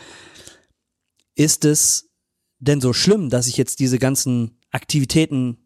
ist 1.37 1.65
es 1.65 2.11
denn 2.59 2.81
so 2.81 2.93
schlimm, 2.93 3.31
dass 3.31 3.47
ich 3.47 3.57
jetzt 3.57 3.79
diese 3.79 3.99
ganzen 3.99 4.59
Aktivitäten 4.71 5.59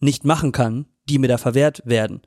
nicht 0.00 0.24
machen 0.24 0.50
kann, 0.52 0.86
die 1.08 1.18
mir 1.18 1.28
da 1.28 1.38
verwehrt 1.38 1.82
werden? 1.84 2.22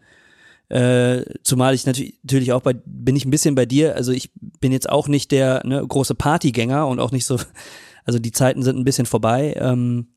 Äh, 0.70 1.26
zumal 1.44 1.76
ich 1.76 1.86
natürlich, 1.86 2.16
natürlich 2.24 2.52
auch 2.52 2.62
bei, 2.62 2.74
bin 2.86 3.16
ich 3.16 3.26
ein 3.26 3.32
bisschen 3.32 3.54
bei 3.54 3.66
dir, 3.66 3.96
also 3.96 4.12
ich 4.12 4.32
bin 4.34 4.72
jetzt 4.72 4.90
auch 4.90 5.08
nicht 5.08 5.32
der 5.32 5.62
ne, 5.64 5.86
große 5.86 6.16
Partygänger 6.16 6.88
und 6.88 7.00
auch 7.00 7.12
nicht 7.12 7.26
so, 7.26 7.40
also 8.06 8.18
die 8.20 8.32
Zeiten 8.32 8.64
sind 8.64 8.78
ein 8.78 8.86
bisschen 8.86 9.06
vorbei. 9.06 9.56
Ähm, 9.58 10.08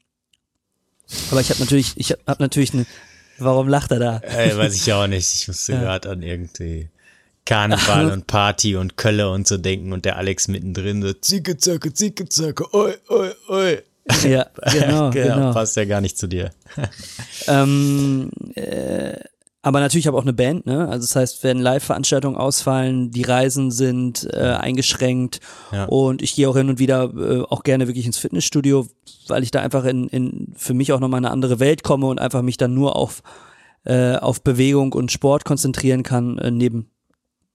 aber 1.30 1.40
ich 1.40 1.50
habe 1.50 1.60
natürlich, 1.60 1.94
ich 1.96 2.12
habe 2.12 2.22
hab 2.26 2.40
natürlich 2.40 2.72
eine, 2.72 2.86
warum 3.38 3.68
lacht 3.68 3.90
er 3.90 3.98
da? 3.98 4.18
Ey, 4.18 4.56
weiß 4.56 4.74
ich 4.74 4.92
auch 4.92 5.06
nicht, 5.06 5.34
ich 5.34 5.48
musste 5.48 5.72
ja. 5.74 5.80
gerade 5.80 6.10
an 6.10 6.22
irgendwie 6.22 6.88
Karneval 7.44 8.10
und 8.12 8.26
Party 8.26 8.76
und 8.76 8.96
Kölle 8.96 9.30
und 9.30 9.46
so 9.46 9.58
denken 9.58 9.92
und 9.92 10.04
der 10.04 10.16
Alex 10.16 10.48
mittendrin 10.48 11.02
so 11.02 11.12
zicke 11.12 11.56
zacke 11.56 11.92
zicke 11.92 12.28
zacke 12.28 12.72
oi 12.74 12.94
oi 13.08 13.32
oi. 13.48 13.82
Ja, 14.24 14.46
genau, 14.72 15.10
genau. 15.10 15.52
Passt 15.52 15.76
ja 15.76 15.84
gar 15.84 16.00
nicht 16.00 16.18
zu 16.18 16.26
dir. 16.26 16.50
ähm, 17.46 18.30
äh, 18.54 19.14
aber 19.60 19.80
natürlich 19.80 20.06
habe 20.06 20.16
auch 20.16 20.22
eine 20.22 20.32
Band, 20.32 20.66
ne? 20.66 20.88
Also 20.88 21.06
das 21.06 21.16
heißt, 21.16 21.44
wenn 21.44 21.58
Live-Veranstaltungen 21.58 22.36
ausfallen, 22.36 23.10
die 23.10 23.24
Reisen 23.24 23.70
sind 23.70 24.28
äh, 24.32 24.38
eingeschränkt 24.38 25.40
ja. 25.72 25.84
und 25.86 26.22
ich 26.22 26.34
gehe 26.36 26.48
auch 26.48 26.56
hin 26.56 26.68
und 26.68 26.78
wieder 26.78 27.12
äh, 27.14 27.42
auch 27.42 27.64
gerne 27.64 27.88
wirklich 27.88 28.06
ins 28.06 28.18
Fitnessstudio, 28.18 28.86
weil 29.26 29.42
ich 29.42 29.50
da 29.50 29.60
einfach 29.60 29.84
in, 29.84 30.08
in 30.08 30.54
für 30.56 30.74
mich 30.74 30.92
auch 30.92 31.00
nochmal 31.00 31.18
eine 31.18 31.32
andere 31.32 31.58
Welt 31.58 31.82
komme 31.82 32.06
und 32.06 32.20
einfach 32.20 32.42
mich 32.42 32.56
dann 32.56 32.72
nur 32.72 32.94
auf, 32.94 33.22
äh, 33.84 34.14
auf 34.14 34.42
Bewegung 34.42 34.92
und 34.92 35.10
Sport 35.10 35.44
konzentrieren 35.44 36.04
kann, 36.04 36.38
äh, 36.38 36.52
neben 36.52 36.90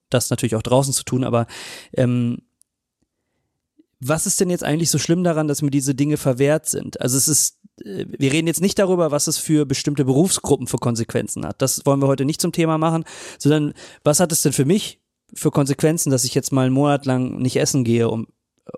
das 0.10 0.30
natürlich 0.30 0.56
auch 0.56 0.62
draußen 0.62 0.94
zu 0.94 1.06
tun, 1.06 1.24
aber 1.24 1.48
ähm, 1.94 2.40
was 4.08 4.26
ist 4.26 4.40
denn 4.40 4.50
jetzt 4.50 4.64
eigentlich 4.64 4.90
so 4.90 4.98
schlimm 4.98 5.24
daran, 5.24 5.48
dass 5.48 5.62
mir 5.62 5.72
diese 5.72 5.96
Dinge 5.96 6.18
verwehrt 6.18 6.68
sind? 6.68 7.00
Also 7.02 7.18
es 7.18 7.28
ist 7.28 7.60
äh, 7.84 8.06
wir 8.08 8.32
reden 8.32 8.48
jetzt 8.48 8.62
nicht 8.62 8.80
darüber, 8.80 9.12
was 9.12 9.28
es 9.28 9.38
für 9.38 9.66
bestimmte 9.66 10.06
Berufsgruppen 10.06 10.68
für 10.68 10.78
Konsequenzen 10.78 11.46
hat. 11.46 11.62
Das 11.62 11.86
wollen 11.86 12.02
wir 12.02 12.08
heute 12.08 12.26
nicht 12.26 12.42
zum 12.42 12.52
Thema 12.52 12.78
machen, 12.78 13.06
sondern 13.40 13.74
was 14.04 14.20
hat 14.20 14.32
es 14.32 14.42
denn 14.42 14.54
für 14.54 14.66
mich 14.66 15.02
für 15.34 15.52
Konsequenzen, 15.52 16.12
dass 16.12 16.26
ich 16.26 16.36
jetzt 16.36 16.52
mal 16.52 16.66
einen 16.66 16.76
Monat 16.76 17.06
lang 17.06 17.40
nicht 17.40 17.56
essen 17.56 17.84
gehe 17.84 18.08
um, 18.10 18.28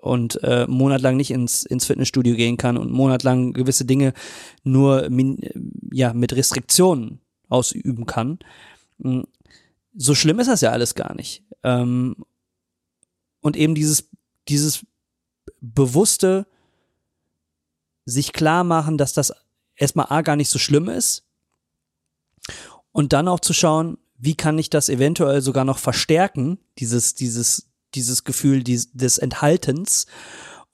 und 0.00 0.42
äh, 0.42 0.64
einen 0.64 0.72
Monat 0.72 1.00
lang 1.02 1.16
nicht 1.16 1.30
ins, 1.30 1.64
ins 1.64 1.86
Fitnessstudio 1.86 2.34
gehen 2.34 2.56
kann 2.56 2.76
und 2.76 2.88
einen 2.88 2.96
Monat 2.96 3.22
lang 3.22 3.52
gewisse 3.52 3.84
Dinge 3.84 4.14
nur 4.64 5.08
min, 5.10 5.38
ja, 5.92 6.12
mit 6.12 6.34
Restriktionen 6.34 7.20
ausüben 7.48 8.06
kann. 8.06 8.38
Hm, 9.00 9.26
so 9.94 10.14
schlimm 10.14 10.40
ist 10.40 10.48
das 10.48 10.60
ja 10.60 10.72
alles 10.72 10.94
gar 10.94 11.14
nicht. 11.14 11.44
Ähm, 11.62 12.16
und 13.40 13.56
eben 13.56 13.74
dieses, 13.74 14.08
dieses 14.48 14.84
bewusste 15.60 16.46
sich 18.04 18.32
klar 18.32 18.64
machen, 18.64 18.98
dass 18.98 19.12
das 19.12 19.32
erstmal 19.74 20.06
A 20.10 20.22
gar 20.22 20.36
nicht 20.36 20.48
so 20.48 20.58
schlimm 20.58 20.88
ist. 20.88 21.24
Und 22.92 23.12
dann 23.12 23.28
auch 23.28 23.40
zu 23.40 23.52
schauen, 23.52 23.98
wie 24.16 24.34
kann 24.34 24.58
ich 24.58 24.70
das 24.70 24.88
eventuell 24.88 25.42
sogar 25.42 25.64
noch 25.64 25.78
verstärken, 25.78 26.58
dieses, 26.78 27.14
dieses, 27.14 27.68
dieses 27.94 28.24
Gefühl 28.24 28.62
des, 28.62 28.92
des 28.92 29.18
Enthaltens 29.18 30.06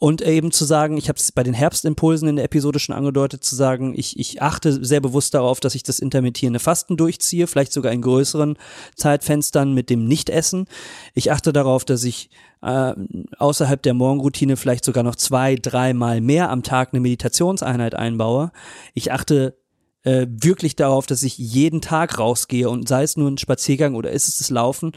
und 0.02 0.20
eben 0.20 0.50
zu 0.50 0.64
sagen, 0.64 0.96
ich 0.96 1.08
habe 1.08 1.20
es 1.20 1.30
bei 1.30 1.44
den 1.44 1.54
Herbstimpulsen 1.54 2.26
in 2.26 2.34
der 2.34 2.46
Episode 2.46 2.80
schon 2.80 2.92
angedeutet, 2.92 3.44
zu 3.44 3.54
sagen, 3.54 3.94
ich, 3.96 4.18
ich 4.18 4.42
achte 4.42 4.84
sehr 4.84 5.00
bewusst 5.00 5.32
darauf, 5.32 5.60
dass 5.60 5.76
ich 5.76 5.84
das 5.84 6.00
intermittierende 6.00 6.58
Fasten 6.58 6.96
durchziehe, 6.96 7.46
vielleicht 7.46 7.72
sogar 7.72 7.92
in 7.92 8.02
größeren 8.02 8.58
Zeitfenstern 8.96 9.74
mit 9.74 9.90
dem 9.90 10.06
Nichtessen. 10.06 10.66
Ich 11.14 11.30
achte 11.30 11.52
darauf, 11.52 11.84
dass 11.84 12.02
ich 12.02 12.30
äh, 12.62 12.94
außerhalb 13.38 13.80
der 13.80 13.94
Morgenroutine 13.94 14.56
vielleicht 14.56 14.84
sogar 14.84 15.04
noch 15.04 15.14
zwei, 15.14 15.54
dreimal 15.54 16.20
mehr 16.20 16.50
am 16.50 16.64
Tag 16.64 16.88
eine 16.92 17.00
Meditationseinheit 17.00 17.94
einbaue. 17.94 18.50
Ich 18.94 19.12
achte 19.12 19.56
äh, 20.02 20.26
wirklich 20.28 20.74
darauf, 20.74 21.06
dass 21.06 21.22
ich 21.22 21.38
jeden 21.38 21.80
Tag 21.80 22.18
rausgehe 22.18 22.68
und 22.68 22.88
sei 22.88 23.04
es 23.04 23.16
nur 23.16 23.30
ein 23.30 23.38
Spaziergang 23.38 23.94
oder 23.94 24.10
ist 24.10 24.26
es 24.26 24.38
das 24.38 24.50
Laufen, 24.50 24.90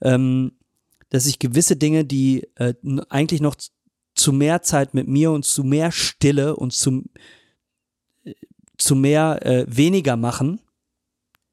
ähm, 0.00 0.52
dass 1.10 1.26
ich 1.26 1.40
gewisse 1.40 1.74
Dinge, 1.74 2.04
die 2.04 2.46
äh, 2.54 2.74
eigentlich 3.08 3.40
noch 3.40 3.56
zu 4.14 4.32
mehr 4.32 4.62
Zeit 4.62 4.94
mit 4.94 5.08
mir 5.08 5.30
und 5.32 5.44
zu 5.44 5.64
mehr 5.64 5.90
Stille 5.92 6.56
und 6.56 6.72
zu, 6.72 7.04
zu 8.78 8.94
mehr 8.94 9.44
äh, 9.44 9.64
weniger 9.68 10.16
machen 10.16 10.60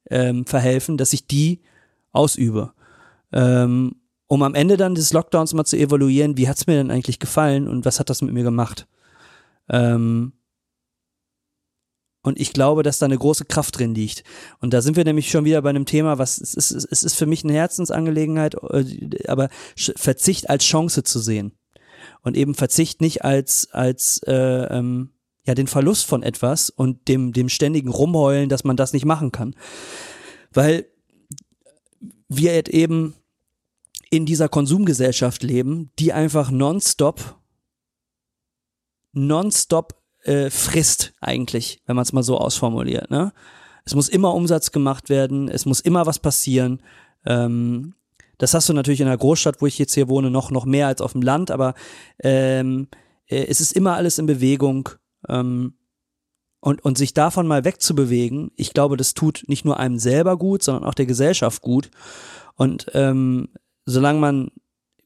ähm, 0.09 0.45
verhelfen, 0.45 0.97
dass 0.97 1.13
ich 1.13 1.27
die 1.27 1.61
ausübe. 2.11 2.73
Ähm, 3.31 3.95
um 4.27 4.43
am 4.43 4.55
Ende 4.55 4.77
dann 4.77 4.95
des 4.95 5.13
Lockdowns 5.13 5.53
mal 5.53 5.65
zu 5.65 5.77
evaluieren, 5.77 6.37
wie 6.37 6.47
hat's 6.47 6.67
mir 6.67 6.75
denn 6.75 6.91
eigentlich 6.91 7.19
gefallen 7.19 7.67
und 7.67 7.85
was 7.85 7.99
hat 7.99 8.09
das 8.09 8.21
mit 8.21 8.33
mir 8.33 8.43
gemacht. 8.43 8.87
Ähm, 9.69 10.33
und 12.21 12.39
ich 12.39 12.53
glaube, 12.53 12.83
dass 12.83 12.99
da 12.99 13.05
eine 13.05 13.17
große 13.17 13.45
Kraft 13.45 13.79
drin 13.79 13.95
liegt. 13.95 14.23
Und 14.59 14.73
da 14.73 14.81
sind 14.81 14.97
wir 14.97 15.05
nämlich 15.05 15.31
schon 15.31 15.45
wieder 15.45 15.61
bei 15.61 15.69
einem 15.69 15.85
Thema, 15.85 16.17
was 16.17 16.37
es 16.39 16.53
ist, 16.53 16.71
es 16.71 17.03
ist 17.03 17.15
für 17.15 17.25
mich 17.25 17.43
eine 17.43 17.53
Herzensangelegenheit, 17.53 18.55
äh, 18.55 19.27
aber 19.27 19.49
Verzicht 19.75 20.49
als 20.49 20.65
Chance 20.65 21.03
zu 21.03 21.19
sehen. 21.19 21.53
Und 22.21 22.37
eben 22.37 22.55
Verzicht 22.55 23.01
nicht 23.01 23.23
als, 23.23 23.69
als 23.71 24.21
äh, 24.27 24.33
ähm, 24.33 25.11
ja, 25.45 25.55
den 25.55 25.67
Verlust 25.67 26.05
von 26.05 26.23
etwas 26.23 26.69
und 26.69 27.07
dem, 27.07 27.33
dem 27.33 27.49
ständigen 27.49 27.89
Rumheulen, 27.89 28.49
dass 28.49 28.63
man 28.63 28.77
das 28.77 28.93
nicht 28.93 29.05
machen 29.05 29.31
kann. 29.31 29.55
Weil 30.51 30.85
wir 32.27 32.71
eben 32.71 33.15
in 34.09 34.25
dieser 34.25 34.49
Konsumgesellschaft 34.49 35.43
leben, 35.43 35.91
die 35.99 36.13
einfach 36.13 36.51
nonstop, 36.51 37.37
nonstop 39.11 40.01
äh, 40.23 40.49
frisst 40.49 41.13
eigentlich, 41.21 41.81
wenn 41.85 41.95
man 41.95 42.03
es 42.03 42.13
mal 42.13 42.23
so 42.23 42.37
ausformuliert. 42.37 43.09
Ne? 43.09 43.33
Es 43.85 43.95
muss 43.95 44.09
immer 44.09 44.33
Umsatz 44.33 44.71
gemacht 44.71 45.09
werden, 45.09 45.49
es 45.49 45.65
muss 45.65 45.79
immer 45.79 46.05
was 46.05 46.19
passieren. 46.19 46.81
Ähm, 47.25 47.95
das 48.39 48.53
hast 48.55 48.67
du 48.67 48.73
natürlich 48.73 49.01
in 49.01 49.07
der 49.07 49.17
Großstadt, 49.17 49.61
wo 49.61 49.67
ich 49.67 49.77
jetzt 49.77 49.93
hier 49.93 50.09
wohne, 50.09 50.31
noch, 50.31 50.49
noch 50.49 50.65
mehr 50.65 50.87
als 50.87 51.01
auf 51.01 51.11
dem 51.11 51.21
Land, 51.21 51.51
aber 51.51 51.75
ähm, 52.23 52.87
äh, 53.27 53.45
es 53.45 53.61
ist 53.61 53.73
immer 53.73 53.95
alles 53.95 54.17
in 54.17 54.25
Bewegung. 54.25 54.89
Ähm, 55.27 55.75
und, 56.61 56.83
und 56.83 56.97
sich 56.97 57.13
davon 57.13 57.47
mal 57.47 57.63
wegzubewegen, 57.63 58.51
ich 58.57 58.73
glaube, 58.73 58.97
das 58.97 59.13
tut 59.13 59.43
nicht 59.47 59.63
nur 59.63 59.79
einem 59.79 59.97
selber 59.97 60.37
gut, 60.37 60.61
sondern 60.61 60.83
auch 60.83 60.93
der 60.93 61.05
Gesellschaft 61.05 61.61
gut. 61.61 61.89
Und 62.55 62.87
ähm, 62.93 63.49
solange 63.85 64.19
man, 64.19 64.51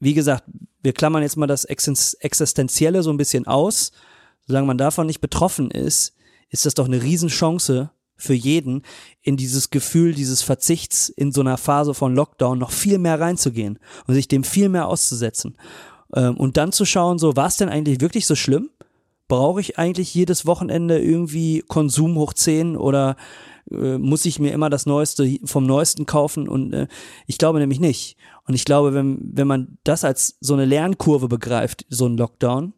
wie 0.00 0.14
gesagt, 0.14 0.44
wir 0.82 0.92
klammern 0.92 1.22
jetzt 1.22 1.36
mal 1.36 1.46
das 1.46 1.64
Existenzielle 1.64 3.02
so 3.02 3.10
ein 3.10 3.16
bisschen 3.16 3.46
aus, 3.46 3.92
solange 4.46 4.66
man 4.66 4.78
davon 4.78 5.06
nicht 5.06 5.20
betroffen 5.20 5.70
ist, 5.70 6.16
ist 6.48 6.66
das 6.66 6.74
doch 6.74 6.86
eine 6.86 7.02
Riesenchance 7.02 7.90
für 8.16 8.34
jeden, 8.34 8.82
in 9.22 9.36
dieses 9.36 9.70
Gefühl 9.70 10.14
dieses 10.14 10.42
Verzichts 10.42 11.08
in 11.08 11.32
so 11.32 11.40
einer 11.40 11.56
Phase 11.56 11.94
von 11.94 12.14
Lockdown 12.14 12.58
noch 12.58 12.70
viel 12.70 12.98
mehr 12.98 13.20
reinzugehen 13.20 13.78
und 14.06 14.14
sich 14.14 14.28
dem 14.28 14.44
viel 14.44 14.68
mehr 14.68 14.88
auszusetzen. 14.88 15.56
Ähm, 16.14 16.36
und 16.36 16.56
dann 16.56 16.72
zu 16.72 16.84
schauen, 16.84 17.18
so, 17.18 17.36
war 17.36 17.46
es 17.46 17.56
denn 17.56 17.68
eigentlich 17.68 18.00
wirklich 18.00 18.26
so 18.26 18.34
schlimm? 18.34 18.70
Brauche 19.26 19.60
ich 19.60 19.78
eigentlich 19.78 20.14
jedes 20.14 20.46
Wochenende 20.46 20.98
irgendwie 20.98 21.64
Konsum 21.66 22.16
hoch 22.16 22.34
10 22.34 22.76
oder 22.76 23.16
äh, 23.70 23.98
muss 23.98 24.26
ich 24.26 24.38
mir 24.38 24.52
immer 24.52 24.70
das 24.70 24.86
Neueste 24.86 25.38
vom 25.44 25.66
Neuesten 25.66 26.06
kaufen? 26.06 26.48
Und 26.48 26.72
äh, 26.72 26.86
ich 27.26 27.38
glaube 27.38 27.58
nämlich 27.58 27.80
nicht. 27.80 28.16
Und 28.46 28.54
ich 28.54 28.64
glaube, 28.64 28.94
wenn, 28.94 29.18
wenn 29.32 29.46
man 29.46 29.78
das 29.84 30.04
als 30.04 30.36
so 30.40 30.54
eine 30.54 30.66
Lernkurve 30.66 31.28
begreift, 31.28 31.86
so 31.88 32.06
ein 32.06 32.16
Lockdown, 32.16 32.74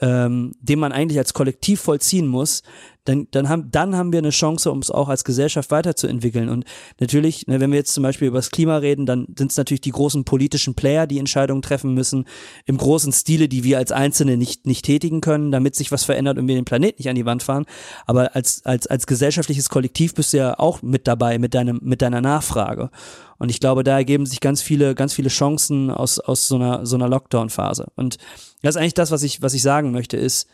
ähm, 0.00 0.52
den 0.60 0.78
man 0.78 0.92
eigentlich 0.92 1.18
als 1.18 1.32
Kollektiv 1.32 1.80
vollziehen 1.80 2.26
muss, 2.26 2.62
dann, 3.04 3.26
dann, 3.32 3.48
haben, 3.48 3.70
dann 3.70 3.96
haben 3.96 4.12
wir 4.12 4.20
eine 4.20 4.30
Chance, 4.30 4.70
um 4.70 4.78
es 4.78 4.90
auch 4.90 5.08
als 5.08 5.24
Gesellschaft 5.24 5.70
weiterzuentwickeln. 5.70 6.48
Und 6.48 6.64
natürlich, 7.00 7.46
ne, 7.48 7.58
wenn 7.58 7.70
wir 7.70 7.78
jetzt 7.78 7.94
zum 7.94 8.02
Beispiel 8.02 8.28
über 8.28 8.38
das 8.38 8.50
Klima 8.50 8.76
reden, 8.76 9.06
dann 9.06 9.26
sind 9.36 9.50
es 9.50 9.56
natürlich 9.56 9.80
die 9.80 9.90
großen 9.90 10.24
politischen 10.24 10.74
Player, 10.74 11.08
die 11.08 11.18
Entscheidungen 11.18 11.62
treffen 11.62 11.94
müssen, 11.94 12.26
im 12.64 12.76
großen 12.76 13.12
Stile, 13.12 13.48
die 13.48 13.64
wir 13.64 13.78
als 13.78 13.90
Einzelne 13.90 14.36
nicht, 14.36 14.66
nicht 14.66 14.84
tätigen 14.84 15.20
können, 15.20 15.50
damit 15.50 15.74
sich 15.74 15.90
was 15.90 16.04
verändert 16.04 16.38
und 16.38 16.46
wir 16.46 16.54
den 16.54 16.64
Planet 16.64 16.98
nicht 16.98 17.08
an 17.08 17.16
die 17.16 17.26
Wand 17.26 17.42
fahren. 17.42 17.64
Aber 18.06 18.36
als, 18.36 18.64
als, 18.64 18.86
als 18.86 19.06
gesellschaftliches 19.06 19.68
Kollektiv 19.68 20.14
bist 20.14 20.32
du 20.32 20.36
ja 20.36 20.58
auch 20.58 20.82
mit 20.82 21.08
dabei, 21.08 21.38
mit, 21.38 21.54
deinem, 21.54 21.80
mit 21.82 22.02
deiner 22.02 22.20
Nachfrage. 22.20 22.90
Und 23.38 23.50
ich 23.50 23.58
glaube, 23.58 23.82
da 23.82 23.96
ergeben 23.96 24.26
sich 24.26 24.38
ganz 24.38 24.62
viele, 24.62 24.94
ganz 24.94 25.14
viele 25.14 25.28
Chancen 25.28 25.90
aus, 25.90 26.20
aus 26.20 26.46
so 26.46 26.54
einer, 26.54 26.86
so 26.86 26.94
einer 26.94 27.08
Lockdown-Phase. 27.08 27.88
Und 27.96 28.18
das 28.62 28.76
ist 28.76 28.80
eigentlich 28.80 28.94
das, 28.94 29.10
was 29.10 29.24
ich, 29.24 29.42
was 29.42 29.54
ich 29.54 29.62
sagen 29.62 29.90
möchte, 29.90 30.16
ist, 30.16 30.46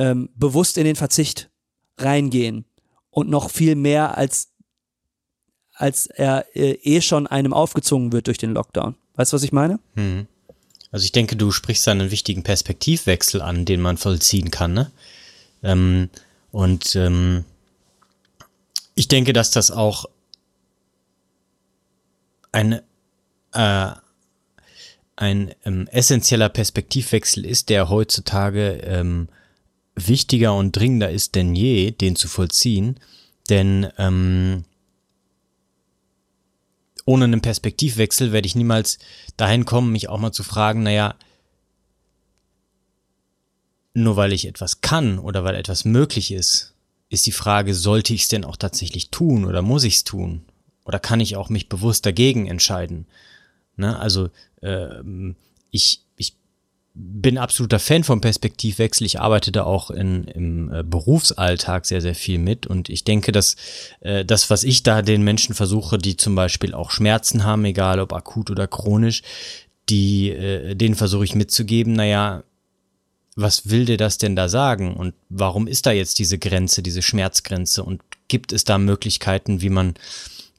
ähm, 0.00 0.30
bewusst 0.34 0.78
in 0.78 0.84
den 0.84 0.96
Verzicht 0.96 1.50
reingehen 1.98 2.64
und 3.10 3.28
noch 3.28 3.50
viel 3.50 3.76
mehr 3.76 4.16
als 4.16 4.48
als 5.74 6.06
er 6.06 6.46
äh, 6.54 6.72
eh 6.82 7.00
schon 7.00 7.26
einem 7.26 7.54
aufgezwungen 7.54 8.12
wird 8.12 8.26
durch 8.26 8.36
den 8.36 8.52
Lockdown. 8.52 8.96
Weißt 9.14 9.32
du, 9.32 9.36
was 9.36 9.42
ich 9.42 9.52
meine? 9.52 9.78
Hm. 9.94 10.26
Also 10.90 11.04
ich 11.04 11.12
denke, 11.12 11.36
du 11.36 11.52
sprichst 11.52 11.88
einen 11.88 12.10
wichtigen 12.10 12.42
Perspektivwechsel 12.42 13.40
an, 13.40 13.64
den 13.64 13.80
man 13.80 13.96
vollziehen 13.96 14.50
kann. 14.50 14.74
Ne? 14.74 14.90
Ähm, 15.62 16.10
und 16.50 16.96
ähm, 16.96 17.44
ich 18.94 19.08
denke, 19.08 19.32
dass 19.32 19.50
das 19.52 19.70
auch 19.70 20.04
ein, 22.52 22.80
äh, 23.54 23.90
ein 25.16 25.54
ähm, 25.64 25.88
essentieller 25.92 26.50
Perspektivwechsel 26.50 27.46
ist, 27.46 27.70
der 27.70 27.88
heutzutage 27.88 28.80
ähm, 28.82 29.28
wichtiger 29.94 30.54
und 30.54 30.76
dringender 30.76 31.10
ist 31.10 31.34
denn 31.34 31.54
je, 31.54 31.90
den 31.90 32.16
zu 32.16 32.28
vollziehen, 32.28 32.98
denn 33.48 33.88
ähm, 33.98 34.64
ohne 37.04 37.24
einen 37.24 37.40
Perspektivwechsel 37.40 38.32
werde 38.32 38.46
ich 38.46 38.54
niemals 38.54 38.98
dahin 39.36 39.64
kommen, 39.64 39.92
mich 39.92 40.08
auch 40.08 40.18
mal 40.18 40.32
zu 40.32 40.42
fragen, 40.42 40.82
naja, 40.82 41.16
nur 43.94 44.16
weil 44.16 44.32
ich 44.32 44.46
etwas 44.46 44.80
kann 44.80 45.18
oder 45.18 45.42
weil 45.44 45.56
etwas 45.56 45.84
möglich 45.84 46.30
ist, 46.30 46.74
ist 47.08 47.26
die 47.26 47.32
Frage, 47.32 47.74
sollte 47.74 48.14
ich 48.14 48.22
es 48.22 48.28
denn 48.28 48.44
auch 48.44 48.56
tatsächlich 48.56 49.10
tun 49.10 49.44
oder 49.44 49.62
muss 49.62 49.84
ich 49.84 49.96
es 49.96 50.04
tun? 50.04 50.44
Oder 50.84 51.00
kann 51.00 51.20
ich 51.20 51.36
auch 51.36 51.50
mich 51.50 51.68
bewusst 51.68 52.06
dagegen 52.06 52.46
entscheiden? 52.46 53.06
Ne? 53.76 53.98
Also 53.98 54.30
äh, 54.62 55.02
ich, 55.70 56.04
ich 56.16 56.36
bin 57.02 57.38
absoluter 57.38 57.78
Fan 57.78 58.04
vom 58.04 58.20
Perspektivwechsel. 58.20 59.06
Ich 59.06 59.20
arbeite 59.20 59.52
da 59.52 59.64
auch 59.64 59.90
in, 59.90 60.24
im 60.24 60.72
äh, 60.72 60.82
Berufsalltag 60.82 61.86
sehr, 61.86 62.00
sehr 62.00 62.14
viel 62.14 62.38
mit. 62.38 62.66
Und 62.66 62.88
ich 62.88 63.04
denke, 63.04 63.32
dass 63.32 63.56
äh, 64.00 64.24
das, 64.24 64.50
was 64.50 64.64
ich 64.64 64.82
da 64.82 65.02
den 65.02 65.22
Menschen 65.22 65.54
versuche, 65.54 65.98
die 65.98 66.16
zum 66.16 66.34
Beispiel 66.34 66.74
auch 66.74 66.90
Schmerzen 66.90 67.44
haben, 67.44 67.64
egal 67.64 68.00
ob 68.00 68.12
akut 68.12 68.50
oder 68.50 68.66
chronisch, 68.66 69.22
die, 69.88 70.30
äh, 70.30 70.74
denen 70.74 70.94
versuche 70.94 71.24
ich 71.24 71.34
mitzugeben, 71.34 71.94
naja, 71.94 72.42
was 73.36 73.70
will 73.70 73.86
dir 73.86 73.96
das 73.96 74.18
denn 74.18 74.36
da 74.36 74.48
sagen? 74.48 74.94
Und 74.94 75.14
warum 75.28 75.66
ist 75.66 75.86
da 75.86 75.92
jetzt 75.92 76.18
diese 76.18 76.38
Grenze, 76.38 76.82
diese 76.82 77.02
Schmerzgrenze? 77.02 77.82
Und 77.82 78.02
gibt 78.28 78.52
es 78.52 78.64
da 78.64 78.78
Möglichkeiten, 78.78 79.62
wie 79.62 79.70
man 79.70 79.94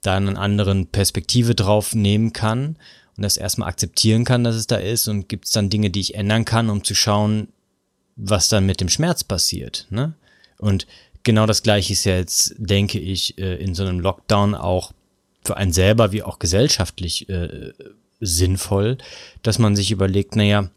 da 0.02 0.16
einen 0.16 0.38
anderen 0.38 0.88
Perspektive 0.88 1.54
drauf 1.54 1.94
nehmen 1.94 2.34
kann? 2.34 2.78
Und 3.18 3.24
das 3.24 3.38
erstmal 3.38 3.70
akzeptieren 3.70 4.24
kann, 4.26 4.44
dass 4.44 4.56
es 4.56 4.68
da 4.68 4.78
ist 4.78 5.08
und 5.08 5.30
gibt 5.30 5.46
es 5.46 5.52
dann 5.52 5.70
Dinge, 5.70 5.90
die 5.90 6.00
ich 6.00 6.16
ändern 6.16 6.46
kann, 6.46 6.70
um 6.70 6.84
zu 6.84 6.96
schauen, 6.96 7.50
was 8.16 8.50
dann 8.50 8.66
mit 8.66 8.82
dem 8.82 8.90
Schmerz 8.90 9.24
passiert. 9.24 9.88
Ne? 9.90 10.14
Und 10.58 10.88
genau 11.24 11.46
das 11.46 11.64
gleiche 11.64 11.94
ist 11.94 12.06
ja 12.06 12.16
jetzt, 12.16 12.56
denke 12.58 13.00
ich, 13.00 13.38
äh, 13.38 13.56
in 13.56 13.76
so 13.76 13.84
einem 13.84 14.00
Lockdown 14.00 14.56
auch 14.56 14.94
für 15.44 15.58
einen 15.58 15.74
selber 15.74 16.12
wie 16.12 16.24
auch 16.24 16.40
gesellschaftlich 16.40 17.28
äh, 17.30 17.74
sinnvoll, 18.20 18.98
dass 19.42 19.60
man 19.60 19.76
sich 19.76 19.92
überlegt, 19.92 20.36
naja, 20.36 20.70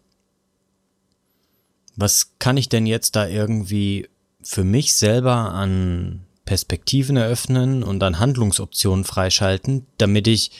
was 1.96 2.32
kann 2.38 2.56
ich 2.56 2.68
denn 2.68 2.86
jetzt 2.86 3.14
da 3.14 3.28
irgendwie 3.28 4.08
für 4.42 4.64
mich 4.64 4.96
selber 4.96 5.52
an 5.52 6.24
Perspektiven 6.44 7.16
eröffnen 7.16 7.82
und 7.82 8.02
an 8.02 8.18
Handlungsoptionen 8.18 9.04
freischalten, 9.04 9.86
damit 9.98 10.26
ich 10.26 10.50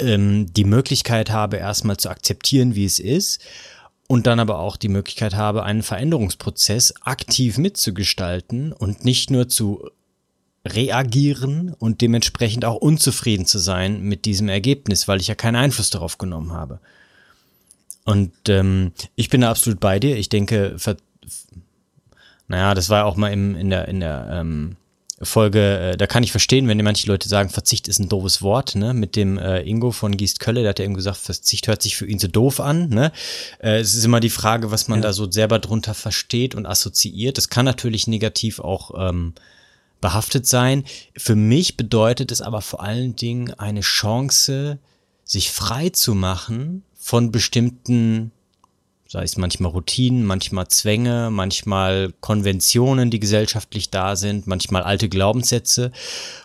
ähm, 0.00 0.52
die 0.52 0.64
Möglichkeit 0.64 1.30
habe, 1.30 1.56
erstmal 1.56 1.96
zu 1.96 2.10
akzeptieren, 2.10 2.74
wie 2.74 2.84
es 2.84 2.98
ist 2.98 3.40
und 4.06 4.26
dann 4.26 4.40
aber 4.40 4.58
auch 4.58 4.76
die 4.76 4.88
Möglichkeit 4.88 5.34
habe, 5.34 5.62
einen 5.62 5.82
Veränderungsprozess 5.82 6.94
aktiv 7.02 7.58
mitzugestalten 7.58 8.72
und 8.72 9.04
nicht 9.04 9.30
nur 9.30 9.48
zu 9.48 9.88
reagieren 10.66 11.74
und 11.78 12.00
dementsprechend 12.00 12.64
auch 12.64 12.76
unzufrieden 12.76 13.46
zu 13.46 13.58
sein 13.58 14.02
mit 14.02 14.24
diesem 14.24 14.48
Ergebnis, 14.48 15.08
weil 15.08 15.20
ich 15.20 15.28
ja 15.28 15.34
keinen 15.34 15.56
Einfluss 15.56 15.90
darauf 15.90 16.18
genommen 16.18 16.52
habe. 16.52 16.80
Und 18.04 18.32
ähm, 18.48 18.92
ich 19.14 19.30
bin 19.30 19.42
da 19.42 19.50
absolut 19.50 19.80
bei 19.80 20.00
dir. 20.00 20.16
Ich 20.16 20.28
denke, 20.28 20.76
naja, 22.48 22.74
das 22.74 22.90
war 22.90 23.06
auch 23.06 23.16
mal 23.16 23.32
im, 23.32 23.54
in 23.54 23.70
der, 23.70 23.86
in 23.86 24.00
der 24.00 24.28
ähm, 24.32 24.76
Folge, 25.22 25.78
äh, 25.78 25.96
da 25.96 26.06
kann 26.06 26.22
ich 26.22 26.30
verstehen, 26.30 26.66
wenn 26.66 26.82
manche 26.82 27.06
Leute 27.06 27.28
sagen, 27.28 27.50
Verzicht 27.50 27.88
ist 27.88 27.98
ein 27.98 28.08
doofes 28.08 28.40
Wort, 28.40 28.74
ne? 28.74 28.94
Mit 28.94 29.16
dem 29.16 29.36
äh, 29.36 29.60
Ingo 29.60 29.90
von 29.90 30.16
Giest 30.16 30.40
Kölle, 30.40 30.62
der 30.62 30.70
hat 30.70 30.78
ja 30.78 30.86
eben 30.86 30.94
gesagt, 30.94 31.18
Verzicht 31.18 31.68
hört 31.68 31.82
sich 31.82 31.96
für 31.96 32.06
ihn 32.06 32.18
so 32.18 32.26
doof 32.26 32.58
an, 32.58 32.88
ne? 32.88 33.12
Äh, 33.58 33.80
es 33.80 33.94
ist 33.94 34.04
immer 34.04 34.20
die 34.20 34.30
Frage, 34.30 34.70
was 34.70 34.88
man 34.88 35.00
ja. 35.00 35.08
da 35.08 35.12
so 35.12 35.30
selber 35.30 35.58
drunter 35.58 35.92
versteht 35.92 36.54
und 36.54 36.64
assoziiert. 36.64 37.36
Das 37.36 37.50
kann 37.50 37.66
natürlich 37.66 38.06
negativ 38.06 38.60
auch 38.60 38.92
ähm, 38.96 39.34
behaftet 40.00 40.46
sein. 40.46 40.84
Für 41.16 41.36
mich 41.36 41.76
bedeutet 41.76 42.32
es 42.32 42.40
aber 42.40 42.62
vor 42.62 42.82
allen 42.82 43.14
Dingen 43.14 43.52
eine 43.54 43.82
Chance, 43.82 44.78
sich 45.24 45.50
frei 45.50 45.90
zu 45.90 46.14
machen 46.14 46.82
von 46.98 47.30
bestimmten 47.30 48.32
sei 49.10 49.24
es 49.24 49.36
manchmal 49.36 49.72
Routinen, 49.72 50.24
manchmal 50.24 50.68
Zwänge, 50.68 51.30
manchmal 51.32 52.14
Konventionen, 52.20 53.10
die 53.10 53.18
gesellschaftlich 53.18 53.90
da 53.90 54.14
sind, 54.14 54.46
manchmal 54.46 54.84
alte 54.84 55.08
Glaubenssätze 55.08 55.90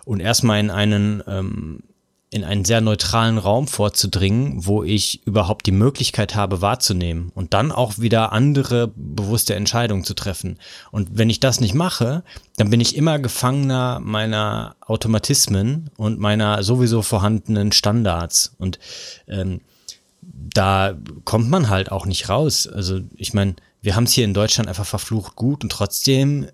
und 0.04 0.19
erstmal 0.19 0.60
in 0.60 0.71
einen 0.71 1.21
ähm, 1.28 1.84
in 2.32 2.43
einen 2.43 2.65
sehr 2.65 2.82
neutralen 2.82 3.38
Raum 3.38 3.67
vorzudringen, 3.67 4.65
wo 4.65 4.84
ich 4.84 5.25
überhaupt 5.28 5.67
die 5.67 5.71
Möglichkeit 5.71 6.36
habe 6.36 6.60
wahrzunehmen 6.60 7.32
und 7.36 7.54
dann 7.54 7.71
auch 7.71 7.99
wieder 7.99 8.34
andere 8.34 8.91
bewusste 8.95 9.54
Entscheidungen 9.54 10.04
zu 10.04 10.15
treffen. 10.15 10.58
Und 10.91 11.10
wenn 11.13 11.30
ich 11.30 11.39
das 11.39 11.62
nicht 11.62 11.75
mache, 11.75 12.23
dann 12.58 12.71
bin 12.71 12.82
ich 12.82 12.97
immer 12.97 13.19
Gefangener 13.19 14.01
meiner 14.01 14.75
Automatismen 14.82 15.91
und 15.97 16.19
meiner 16.19 16.62
sowieso 16.63 17.04
vorhandenen 17.04 17.71
Standards. 17.71 18.56
Und 18.58 18.80
ähm, 19.28 19.62
da 20.56 20.98
kommt 21.26 21.50
man 21.50 21.70
halt 21.70 21.91
auch 21.91 22.06
nicht 22.06 22.30
raus. 22.30 22.68
Also 22.68 23.02
ich 23.15 23.34
meine, 23.34 23.56
wir 23.82 23.96
haben 23.96 24.06
es 24.06 24.13
hier 24.13 24.26
in 24.26 24.34
Deutschland 24.34 24.70
einfach 24.70 24.86
verflucht 24.86 25.36
gut 25.36 25.63
und 25.63 25.72
trotzdem 25.72 26.48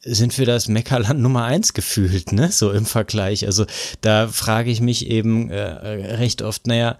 sind 0.00 0.36
wir 0.38 0.46
das 0.46 0.66
Meckerland 0.66 1.20
Nummer 1.20 1.44
eins 1.44 1.74
gefühlt, 1.74 2.32
ne? 2.32 2.50
So 2.50 2.72
im 2.72 2.86
Vergleich. 2.86 3.46
Also 3.46 3.66
da 4.00 4.28
frage 4.28 4.70
ich 4.70 4.80
mich 4.80 5.06
eben 5.08 5.50
äh, 5.50 5.62
recht 6.16 6.42
oft, 6.42 6.66
naja, 6.66 6.98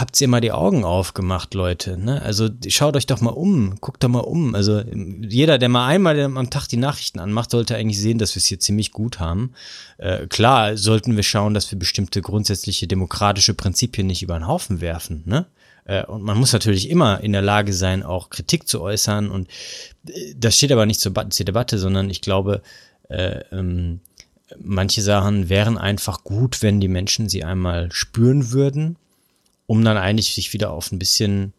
habt 0.00 0.20
ihr 0.20 0.28
mal 0.28 0.40
die 0.40 0.52
Augen 0.52 0.84
aufgemacht, 0.84 1.54
Leute, 1.54 1.96
ne? 1.96 2.22
Also 2.22 2.48
schaut 2.68 2.96
euch 2.96 3.06
doch 3.06 3.20
mal 3.20 3.30
um, 3.30 3.76
guckt 3.80 4.02
doch 4.02 4.08
mal 4.08 4.20
um. 4.20 4.54
Also 4.54 4.80
jeder, 4.80 5.58
der 5.58 5.68
mal 5.68 5.86
einmal 5.86 6.18
am 6.20 6.50
Tag 6.50 6.66
die 6.68 6.76
Nachrichten 6.76 7.18
anmacht, 7.18 7.50
sollte 7.50 7.76
eigentlich 7.76 8.00
sehen, 8.00 8.18
dass 8.18 8.34
wir 8.34 8.40
es 8.40 8.46
hier 8.46 8.60
ziemlich 8.60 8.92
gut 8.92 9.20
haben. 9.20 9.52
Äh, 9.98 10.26
klar 10.26 10.76
sollten 10.76 11.16
wir 11.16 11.22
schauen, 11.22 11.54
dass 11.54 11.70
wir 11.70 11.78
bestimmte 11.78 12.22
grundsätzliche 12.22 12.86
demokratische 12.86 13.54
Prinzipien 13.54 14.06
nicht 14.06 14.22
über 14.22 14.38
den 14.38 14.46
Haufen 14.46 14.80
werfen, 14.80 15.22
ne? 15.26 15.46
Äh, 15.84 16.04
und 16.04 16.22
man 16.22 16.38
muss 16.38 16.52
natürlich 16.52 16.90
immer 16.90 17.20
in 17.20 17.32
der 17.32 17.42
Lage 17.42 17.72
sein, 17.72 18.02
auch 18.02 18.30
Kritik 18.30 18.68
zu 18.68 18.80
äußern. 18.80 19.30
Und 19.30 19.48
äh, 20.08 20.34
das 20.36 20.56
steht 20.56 20.72
aber 20.72 20.86
nicht 20.86 21.00
zur, 21.00 21.12
zur 21.30 21.46
Debatte, 21.46 21.78
sondern 21.78 22.10
ich 22.10 22.20
glaube, 22.20 22.62
äh, 23.08 23.40
ähm, 23.52 24.00
manche 24.58 25.02
Sachen 25.02 25.48
wären 25.48 25.78
einfach 25.78 26.24
gut, 26.24 26.62
wenn 26.62 26.80
die 26.80 26.88
Menschen 26.88 27.28
sie 27.28 27.44
einmal 27.44 27.90
spüren 27.92 28.52
würden, 28.52 28.96
um 29.66 29.84
dann 29.84 29.96
eigentlich 29.96 30.34
sich 30.34 30.52
wieder 30.52 30.70
auf 30.70 30.92
ein 30.92 30.98
bisschen 30.98 31.52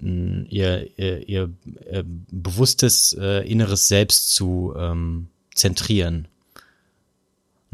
mh, 0.00 0.46
ihr, 0.48 0.98
ihr, 0.98 1.28
ihr, 1.28 1.50
ihr 1.90 2.04
bewusstes 2.30 3.16
äh, 3.18 3.46
inneres 3.48 3.88
Selbst 3.88 4.34
zu 4.34 4.74
ähm, 4.76 5.28
zentrieren. 5.54 6.28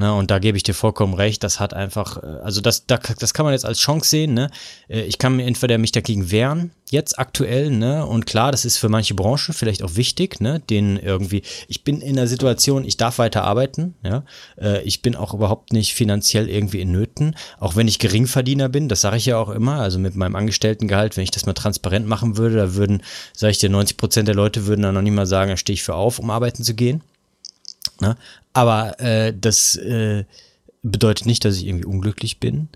Ne, 0.01 0.15
und 0.15 0.31
da 0.31 0.39
gebe 0.39 0.57
ich 0.57 0.63
dir 0.63 0.75
vollkommen 0.75 1.13
recht, 1.13 1.43
das 1.43 1.59
hat 1.59 1.75
einfach, 1.75 2.23
äh, 2.23 2.27
also 2.45 2.61
das, 2.61 2.87
das 2.87 3.35
kann 3.35 3.45
man 3.45 3.53
jetzt 3.53 3.65
als 3.65 3.81
Chance 3.81 4.09
sehen, 4.09 4.33
ne? 4.33 4.49
Äh, 4.89 5.01
ich 5.01 5.19
kann 5.19 5.35
mir 5.35 5.45
entweder 5.45 5.77
mich 5.77 5.91
dagegen 5.91 6.31
wehren, 6.31 6.71
jetzt 6.89 7.19
aktuell, 7.19 7.73
ne? 7.73 8.07
Und 8.07 8.25
klar, 8.25 8.53
das 8.53 8.65
ist 8.65 8.77
für 8.77 8.89
manche 8.89 9.15
Branchen 9.15 9.53
vielleicht 9.53 9.83
auch 9.83 9.97
wichtig, 9.97 10.41
ne? 10.41 10.61
Den 10.61 10.99
irgendwie, 10.99 11.43
ich 11.67 11.83
bin 11.83 12.01
in 12.01 12.15
der 12.15 12.29
Situation, 12.29 12.85
ich 12.85 12.97
darf 12.97 13.19
weiter 13.19 13.43
arbeiten, 13.43 13.97
ja. 14.05 14.23
Äh, 14.57 14.83
ich 14.83 15.03
bin 15.03 15.17
auch 15.17 15.35
überhaupt 15.35 15.73
nicht 15.73 15.95
finanziell 15.95 16.49
irgendwie 16.49 16.81
in 16.81 16.93
Nöten, 16.93 17.35
auch 17.59 17.75
wenn 17.75 17.89
ich 17.89 17.99
Geringverdiener 17.99 18.69
bin, 18.69 18.89
das 18.89 19.01
sage 19.01 19.17
ich 19.17 19.27
ja 19.27 19.37
auch 19.37 19.49
immer, 19.49 19.81
also 19.81 19.99
mit 19.99 20.15
meinem 20.15 20.37
Angestelltengehalt, 20.37 21.17
wenn 21.17 21.25
ich 21.25 21.33
das 21.33 21.45
mal 21.45 21.55
transparent 21.55 22.07
machen 22.07 22.37
würde, 22.37 22.55
da 22.55 22.77
würden, 22.77 23.03
sage 23.33 23.51
ich 23.51 23.59
dir, 23.59 23.69
90 23.69 23.97
Prozent 23.97 24.29
der 24.29 24.37
Leute 24.37 24.67
würden 24.67 24.83
dann 24.83 24.95
noch 24.95 25.03
nicht 25.03 25.11
mal 25.11 25.27
sagen, 25.27 25.51
da 25.51 25.57
stehe 25.57 25.75
ich 25.75 25.83
für 25.83 25.97
auf, 25.97 26.21
um 26.21 26.31
arbeiten 26.31 26.63
zu 26.63 26.75
gehen. 26.75 27.03
Ne? 28.01 28.17
Aber 28.53 28.99
äh, 29.01 29.35
das 29.39 29.77
äh, 29.77 30.25
bedeutet 30.83 31.27
nicht, 31.27 31.45
dass 31.45 31.57
ich 31.57 31.67
irgendwie 31.67 31.87
unglücklich 31.87 32.41
bin, 32.41 32.69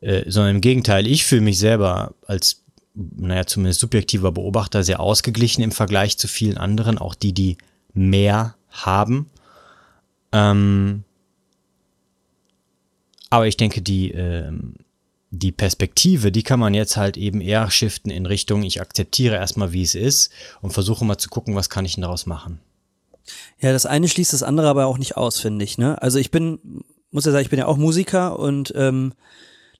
äh, 0.00 0.30
sondern 0.30 0.56
im 0.56 0.60
Gegenteil, 0.60 1.06
ich 1.06 1.24
fühle 1.24 1.40
mich 1.40 1.58
selber 1.58 2.14
als, 2.26 2.62
naja, 2.94 3.46
zumindest 3.46 3.80
subjektiver 3.80 4.32
Beobachter 4.32 4.82
sehr 4.82 5.00
ausgeglichen 5.00 5.62
im 5.62 5.72
Vergleich 5.72 6.18
zu 6.18 6.28
vielen 6.28 6.58
anderen, 6.58 6.98
auch 6.98 7.14
die, 7.14 7.32
die 7.32 7.56
mehr 7.94 8.54
haben. 8.70 9.30
Ähm, 10.32 11.04
aber 13.30 13.46
ich 13.46 13.56
denke, 13.56 13.82
die, 13.82 14.12
äh, 14.12 14.52
die 15.30 15.52
Perspektive, 15.52 16.32
die 16.32 16.42
kann 16.42 16.60
man 16.60 16.74
jetzt 16.74 16.96
halt 16.96 17.16
eben 17.16 17.40
eher 17.40 17.70
shiften 17.70 18.10
in 18.10 18.26
Richtung, 18.26 18.62
ich 18.62 18.80
akzeptiere 18.80 19.36
erstmal, 19.36 19.72
wie 19.72 19.82
es 19.82 19.94
ist 19.94 20.32
und 20.62 20.72
versuche 20.72 21.04
mal 21.04 21.18
zu 21.18 21.28
gucken, 21.28 21.54
was 21.54 21.68
kann 21.68 21.84
ich 21.84 21.94
denn 21.94 22.02
daraus 22.02 22.26
machen. 22.26 22.60
Ja, 23.60 23.72
das 23.72 23.86
eine 23.86 24.08
schließt 24.08 24.32
das 24.32 24.42
andere 24.42 24.68
aber 24.68 24.86
auch 24.86 24.98
nicht 24.98 25.16
aus, 25.16 25.40
finde 25.40 25.64
ich. 25.64 25.78
Ne? 25.78 26.00
Also 26.00 26.18
ich 26.18 26.30
bin, 26.30 26.82
muss 27.10 27.24
ja 27.24 27.32
sagen, 27.32 27.42
ich 27.42 27.50
bin 27.50 27.58
ja 27.58 27.66
auch 27.66 27.76
Musiker 27.76 28.38
und 28.38 28.72
ähm, 28.76 29.12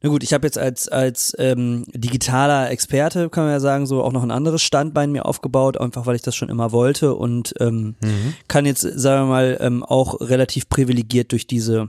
na 0.00 0.10
gut, 0.10 0.22
ich 0.22 0.32
habe 0.32 0.46
jetzt 0.46 0.58
als 0.58 0.88
als 0.88 1.34
ähm, 1.38 1.84
digitaler 1.92 2.70
Experte, 2.70 3.30
kann 3.30 3.44
man 3.44 3.52
ja 3.52 3.60
sagen, 3.60 3.86
so 3.86 4.04
auch 4.04 4.12
noch 4.12 4.22
ein 4.22 4.30
anderes 4.30 4.62
Standbein 4.62 5.10
mir 5.10 5.26
aufgebaut, 5.26 5.76
einfach 5.80 6.06
weil 6.06 6.14
ich 6.14 6.22
das 6.22 6.36
schon 6.36 6.50
immer 6.50 6.70
wollte 6.70 7.14
und 7.14 7.54
ähm, 7.58 7.96
mhm. 8.00 8.34
kann 8.46 8.64
jetzt, 8.64 8.82
sagen 8.82 9.24
wir 9.24 9.30
mal, 9.30 9.58
ähm, 9.60 9.82
auch 9.82 10.20
relativ 10.20 10.68
privilegiert 10.68 11.32
durch 11.32 11.46
diese 11.48 11.88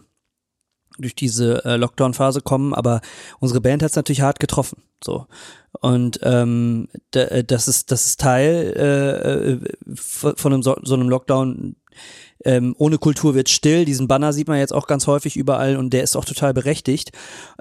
durch 0.98 1.16
diese 1.16 1.64
äh, 1.66 1.78
Lockdown-Phase 1.78 2.42
kommen, 2.42 2.74
aber 2.74 3.02
unsere 3.40 3.62
Band 3.62 3.84
hat 3.84 3.92
es 3.92 3.96
natürlich 3.96 4.22
hart 4.22 4.40
getroffen. 4.40 4.84
So. 5.04 5.28
Und 5.82 6.20
ähm, 6.24 6.90
das 7.12 7.68
ist 7.68 7.92
das 7.92 8.08
ist 8.08 8.20
Teil 8.20 8.74
äh, 8.76 9.52
äh 9.52 9.60
von 9.96 10.54
einem 10.54 10.64
so, 10.64 10.78
so 10.84 10.94
einem 10.94 11.10
Lockdown. 11.10 11.76
Ähm, 12.46 12.74
ohne 12.78 12.98
Kultur 12.98 13.36
wird 13.36 13.50
still. 13.50 13.84
Diesen 13.84 14.08
Banner 14.08 14.32
sieht 14.32 14.48
man 14.48 14.60
jetzt 14.60 14.74
auch 14.74 14.88
ganz 14.88 15.08
häufig 15.08 15.36
überall 15.36 15.76
und 15.76 15.92
der 15.92 16.04
ist 16.04 16.16
auch 16.16 16.24
total 16.24 16.54
berechtigt. 16.54 17.12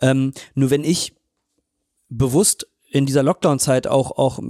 Ähm, 0.01 0.33
nur 0.55 0.71
wenn 0.71 0.85
ich 0.85 1.15
bewusst 2.09 2.69
in 2.91 3.07
dieser 3.07 3.23
Lockdown-Zeit 3.23 3.87
auch 3.87 4.13
auch 4.13 4.41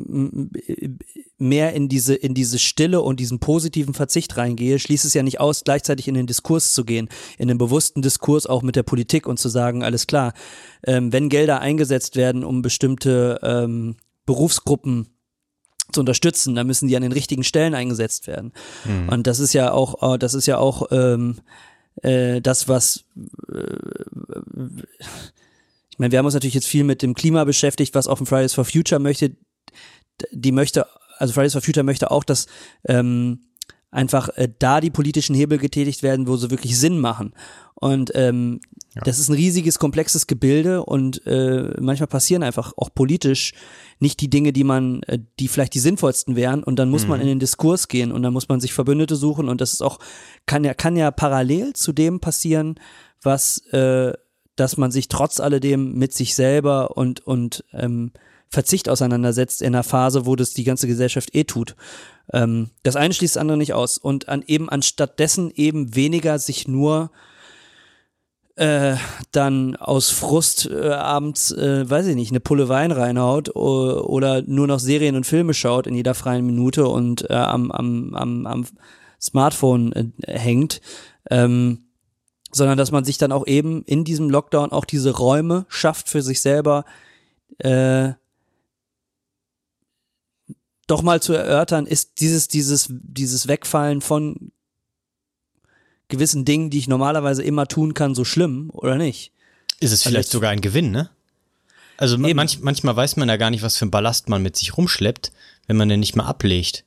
mehr 1.39 1.73
in 1.73 1.89
diese 1.89 2.15
in 2.15 2.35
diese 2.35 2.59
Stille 2.59 3.01
und 3.01 3.21
diesen 3.21 3.41
positiven 3.41 3.95
Verzicht 3.95 4.37
reingehe, 4.37 4.79
schließt 4.79 5.05
es 5.05 5.15
ja 5.15 5.23
nicht 5.23 5.41
aus, 5.41 5.65
gleichzeitig 5.65 6.09
in 6.09 6.15
den 6.15 6.27
Diskurs 6.27 6.73
zu 6.73 6.85
gehen, 6.85 7.09
in 7.37 7.49
den 7.49 7.59
bewussten 7.59 8.03
Diskurs 8.03 8.47
auch 8.47 8.63
mit 8.63 8.77
der 8.77 8.83
Politik 8.83 9.27
und 9.27 9.39
zu 9.39 9.49
sagen, 9.49 9.83
alles 9.83 10.07
klar, 10.07 10.35
ähm, 10.85 11.13
wenn 11.13 11.29
Gelder 11.29 11.61
eingesetzt 11.61 12.17
werden, 12.17 12.45
um 12.45 12.63
bestimmte 12.63 13.39
ähm, 13.43 13.97
Berufsgruppen 14.27 15.09
zu 15.93 16.01
unterstützen, 16.01 16.55
dann 16.55 16.67
müssen 16.67 16.89
die 16.89 16.97
an 16.97 17.03
den 17.03 17.13
richtigen 17.13 17.45
Stellen 17.45 17.75
eingesetzt 17.75 18.27
werden. 18.27 18.53
Mhm. 18.85 19.09
Und 19.09 19.27
das 19.27 19.41
ist 19.41 19.55
ja 19.55 19.73
auch, 19.73 20.15
äh, 20.15 20.19
das 20.19 20.35
ist 20.35 20.47
ja 20.47 20.59
auch 20.59 20.89
ähm, 20.91 21.37
äh, 22.03 22.41
das, 22.41 22.69
was 22.69 23.05
äh, 23.53 24.83
ich 25.99 26.01
meine, 26.01 26.13
wir 26.13 26.21
haben 26.21 26.27
uns 26.27 26.35
natürlich 26.35 26.55
jetzt 26.55 26.69
viel 26.69 26.85
mit 26.85 27.03
dem 27.03 27.13
Klima 27.13 27.43
beschäftigt, 27.43 27.93
was 27.97 28.07
auch 28.07 28.19
Fridays 28.19 28.55
for 28.55 28.65
Future 28.65 29.01
möchte. 29.01 29.37
Die 30.31 30.53
möchte, 30.53 30.87
also 31.17 31.35
Fridays 31.35 31.55
for 31.55 31.61
Future 31.61 31.83
möchte 31.83 32.13
auch, 32.13 32.23
dass 32.23 32.47
ähm, 32.87 33.41
einfach 33.91 34.29
äh, 34.37 34.49
da 34.61 34.81
die 34.81 34.93
politischen 34.93 35.35
Hebel 35.35 35.59
getätigt 35.59 36.05
werden, 36.05 36.29
wo 36.29 36.37
sie 36.37 36.53
wirklich 36.53 36.79
Sinn 36.79 37.01
machen. 37.01 37.35
Und 37.75 38.13
ähm, 38.15 38.61
ja. 38.95 39.03
das 39.03 39.19
ist 39.19 39.29
ein 39.29 39.35
riesiges, 39.35 39.81
komplexes 39.81 40.29
Gebilde 40.29 40.85
und 40.85 41.27
äh, 41.27 41.75
manchmal 41.81 42.07
passieren 42.07 42.45
einfach 42.45 42.75
auch 42.77 42.95
politisch 42.95 43.53
nicht 43.99 44.21
die 44.21 44.31
Dinge, 44.31 44.53
die 44.53 44.63
man, 44.63 45.03
äh, 45.03 45.19
die 45.41 45.49
vielleicht 45.49 45.75
die 45.75 45.81
sinnvollsten 45.81 46.37
wären. 46.37 46.63
Und 46.63 46.79
dann 46.79 46.91
muss 46.91 47.03
mhm. 47.03 47.09
man 47.09 47.21
in 47.23 47.27
den 47.27 47.41
Diskurs 47.41 47.89
gehen 47.89 48.13
und 48.13 48.23
dann 48.23 48.33
muss 48.33 48.49
man 48.49 48.61
sich 48.61 48.73
Verbündete 48.73 49.17
suchen 49.17 49.49
und 49.49 49.61
das 49.61 49.73
ist 49.73 49.83
auch, 49.83 49.99
kann 50.47 50.63
ja, 50.63 50.75
kann 50.75 50.95
ja 50.95 51.11
parallel 51.11 51.73
zu 51.73 51.93
dem 51.93 52.21
passieren, 52.21 52.77
was 53.21 53.59
äh, 53.73 54.13
dass 54.61 54.77
man 54.77 54.91
sich 54.91 55.09
trotz 55.09 55.41
alledem 55.41 55.95
mit 55.95 56.13
sich 56.13 56.35
selber 56.35 56.97
und, 56.97 57.27
und 57.27 57.65
ähm, 57.73 58.13
Verzicht 58.51 58.89
auseinandersetzt 58.89 59.61
in 59.61 59.75
einer 59.75 59.85
Phase, 59.85 60.25
wo 60.25 60.35
das 60.35 60.55
die 60.55 60.65
ganze 60.65 60.87
Gesellschaft 60.87 61.35
eh 61.35 61.45
tut. 61.45 61.77
Ähm, 62.33 62.71
das 62.83 62.97
eine 62.97 63.13
schließt 63.13 63.37
das 63.37 63.41
andere 63.41 63.59
nicht 63.59 63.75
aus. 63.75 63.99
Und 63.99 64.29
an 64.29 64.43
eben 64.47 64.69
anstatt 64.69 65.19
dessen 65.19 65.51
eben 65.55 65.95
weniger 65.95 66.39
sich 66.39 66.67
nur 66.67 67.11
äh, 68.57 68.97
dann 69.31 69.77
aus 69.77 70.11
Frust 70.11 70.69
äh, 70.71 70.89
abends, 70.89 71.53
äh, 71.53 71.89
weiß 71.89 72.07
ich 72.07 72.17
nicht, 72.17 72.33
eine 72.33 72.41
Pulle 72.41 72.69
Wein 72.69 72.91
reinhaut 72.91 73.55
oder, 73.55 74.09
oder 74.09 74.43
nur 74.43 74.67
noch 74.67 74.81
Serien 74.81 75.15
und 75.15 75.27
Filme 75.27 75.55
schaut 75.55 75.87
in 75.87 75.95
jeder 75.95 76.15
freien 76.15 76.45
Minute 76.45 76.89
und 76.89 77.31
äh, 77.31 77.35
am, 77.35 77.71
am, 77.71 78.15
am, 78.15 78.47
am 78.47 78.67
Smartphone 79.21 79.93
äh, 79.93 80.39
hängt. 80.39 80.81
Ähm, 81.31 81.88
sondern 82.51 82.79
dass 82.79 82.91
man 82.91 83.05
sich 83.05 83.19
dann 83.19 83.33
auch 83.33 83.47
eben 83.47 83.85
in 83.85 84.05
diesem 84.05 84.31
Lockdown 84.31 84.73
auch 84.73 84.85
diese 84.85 85.17
Räume 85.17 85.67
schafft 85.69 86.09
für 86.09 86.23
sich 86.23 86.41
selber, 86.41 86.85
äh, 87.59 88.13
doch 90.87 91.03
mal 91.03 91.21
zu 91.21 91.35
erörtern, 91.35 91.87
ist 91.87 92.21
dieses, 92.21 92.49
dieses, 92.49 92.89
dieses 92.91 93.47
Wegfallen 93.47 94.01
von 94.01 94.53
gewissen 96.09 96.45
Dingen, 96.45 96.71
die 96.71 96.79
ich 96.79 96.89
normalerweise 96.89 97.43
immer 97.43 97.67
tun 97.67 97.93
kann, 97.95 98.15
so 98.15 98.25
schlimm 98.25 98.71
oder 98.73 98.97
nicht? 98.97 99.33
Ist 99.81 99.93
es 99.93 100.03
vielleicht 100.03 100.29
also, 100.29 100.39
sogar 100.39 100.51
ein 100.51 100.63
Gewinn, 100.63 100.91
ne? 100.91 101.11
Also 101.99 102.17
manch, 102.17 102.61
manchmal 102.61 102.97
weiß 102.97 103.17
man 103.17 103.29
ja 103.29 103.37
gar 103.37 103.51
nicht, 103.51 103.63
was 103.63 103.77
für 103.77 103.85
ein 103.85 103.91
Ballast 103.91 104.29
man 104.29 104.43
mit 104.43 104.57
sich 104.57 104.77
rumschleppt, 104.77 105.33
wenn 105.67 105.77
man 105.77 105.89
den 105.89 106.01
nicht 106.01 106.17
mal 106.17 106.27
ablegt. 106.27 106.85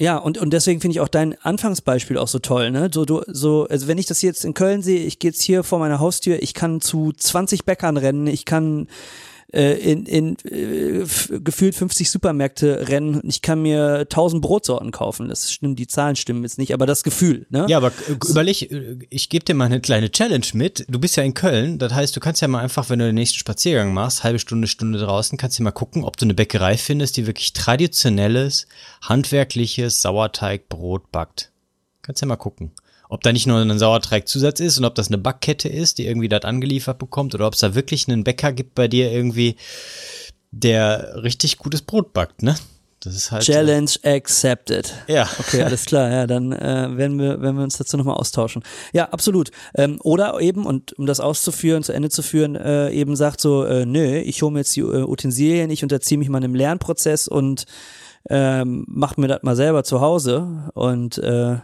Ja, 0.00 0.16
und, 0.16 0.38
und 0.38 0.52
deswegen 0.52 0.80
finde 0.80 0.96
ich 0.96 1.00
auch 1.00 1.08
dein 1.08 1.40
Anfangsbeispiel 1.40 2.18
auch 2.18 2.26
so 2.26 2.40
toll, 2.40 2.72
ne? 2.72 2.90
So, 2.92 3.04
du, 3.04 3.22
so, 3.28 3.68
also 3.68 3.86
wenn 3.86 3.98
ich 3.98 4.06
das 4.06 4.22
jetzt 4.22 4.44
in 4.44 4.52
Köln 4.52 4.82
sehe, 4.82 5.04
ich 5.04 5.20
gehe 5.20 5.30
jetzt 5.30 5.42
hier 5.42 5.62
vor 5.62 5.78
meiner 5.78 6.00
Haustür, 6.00 6.42
ich 6.42 6.52
kann 6.52 6.80
zu 6.80 7.12
20 7.12 7.64
Bäckern 7.64 7.96
rennen, 7.96 8.26
ich 8.26 8.44
kann 8.44 8.88
äh, 9.52 9.74
in, 9.74 10.06
in 10.06 10.36
äh, 10.44 11.04
gefühlt 11.40 11.74
50 11.74 12.10
Supermärkte 12.10 12.88
rennen 12.88 13.20
und 13.20 13.28
ich 13.28 13.42
kann 13.42 13.62
mir 13.62 14.00
1000 14.00 14.42
Brotsorten 14.42 14.90
kaufen. 14.90 15.28
Das 15.28 15.52
stimmt, 15.52 15.78
die 15.78 15.86
Zahlen 15.86 16.16
stimmen 16.16 16.42
jetzt 16.42 16.58
nicht, 16.58 16.74
aber 16.74 16.86
das 16.86 17.02
Gefühl, 17.02 17.46
ne? 17.50 17.66
Ja, 17.68 17.76
aber 17.78 17.92
überleg, 18.08 18.70
äh, 18.70 18.98
ich 19.10 19.28
gebe 19.28 19.44
dir 19.44 19.54
mal 19.54 19.66
eine 19.66 19.80
kleine 19.80 20.10
Challenge 20.10 20.46
mit. 20.54 20.84
Du 20.88 20.98
bist 20.98 21.16
ja 21.16 21.22
in 21.22 21.34
Köln, 21.34 21.78
das 21.78 21.92
heißt, 21.92 22.16
du 22.16 22.20
kannst 22.20 22.42
ja 22.42 22.48
mal 22.48 22.60
einfach, 22.60 22.90
wenn 22.90 22.98
du 22.98 23.06
den 23.06 23.14
nächsten 23.14 23.38
Spaziergang 23.38 23.92
machst, 23.92 24.24
halbe 24.24 24.38
Stunde, 24.38 24.68
Stunde 24.68 24.98
draußen, 24.98 25.38
kannst 25.38 25.58
du 25.58 25.62
mal 25.62 25.72
gucken, 25.72 26.04
ob 26.04 26.16
du 26.16 26.24
eine 26.24 26.34
Bäckerei 26.34 26.76
findest, 26.76 27.16
die 27.16 27.26
wirklich 27.26 27.52
traditionelles, 27.52 28.66
handwerkliches 29.02 30.02
Sauerteigbrot 30.02 31.10
backt. 31.12 31.50
Kannst 32.02 32.20
ja 32.20 32.28
mal 32.28 32.36
gucken 32.36 32.72
ob 33.14 33.22
da 33.22 33.32
nicht 33.32 33.46
nur 33.46 33.60
ein 33.60 33.78
Sauerteigzusatz 33.78 34.58
ist 34.58 34.76
und 34.76 34.84
ob 34.84 34.96
das 34.96 35.06
eine 35.06 35.18
Backkette 35.18 35.68
ist, 35.68 35.98
die 35.98 36.06
irgendwie 36.06 36.28
das 36.28 36.42
angeliefert 36.42 36.98
bekommt 36.98 37.32
oder 37.36 37.46
ob 37.46 37.54
es 37.54 37.60
da 37.60 37.76
wirklich 37.76 38.08
einen 38.08 38.24
Bäcker 38.24 38.52
gibt 38.52 38.74
bei 38.74 38.88
dir 38.88 39.12
irgendwie, 39.12 39.54
der 40.50 41.22
richtig 41.22 41.58
gutes 41.58 41.82
Brot 41.82 42.12
backt, 42.12 42.42
ne? 42.42 42.56
Das 42.98 43.14
ist 43.14 43.30
halt 43.30 43.44
Challenge 43.44 43.90
accepted. 44.02 44.92
Ja. 45.06 45.28
Okay, 45.38 45.62
alles 45.62 45.84
klar. 45.84 46.10
Ja, 46.10 46.26
dann 46.26 46.50
äh, 46.52 46.96
werden 46.96 47.20
wir, 47.20 47.40
werden 47.40 47.56
wir 47.56 47.62
uns 47.62 47.76
dazu 47.76 47.96
nochmal 47.96 48.16
austauschen. 48.16 48.64
Ja, 48.92 49.10
absolut. 49.10 49.52
Ähm, 49.76 50.00
oder 50.02 50.40
eben, 50.40 50.66
und 50.66 50.98
um 50.98 51.06
das 51.06 51.20
auszuführen, 51.20 51.84
zu 51.84 51.92
Ende 51.92 52.08
zu 52.08 52.22
führen, 52.22 52.56
äh, 52.56 52.90
eben 52.90 53.14
sagt 53.14 53.40
so, 53.40 53.64
äh, 53.64 53.86
nö, 53.86 54.16
ich 54.16 54.42
hole 54.42 54.52
mir 54.52 54.60
jetzt 54.60 54.74
die 54.74 54.80
äh, 54.80 55.04
Utensilien, 55.04 55.70
ich 55.70 55.84
unterziehe 55.84 56.18
mich 56.18 56.30
mal 56.30 56.38
einem 56.38 56.56
Lernprozess 56.56 57.28
und 57.28 57.66
ähm, 58.28 58.86
mach 58.88 59.18
mir 59.18 59.28
das 59.28 59.42
mal 59.42 59.54
selber 59.54 59.84
zu 59.84 60.00
Hause 60.00 60.70
und 60.72 61.18
äh, 61.18 61.58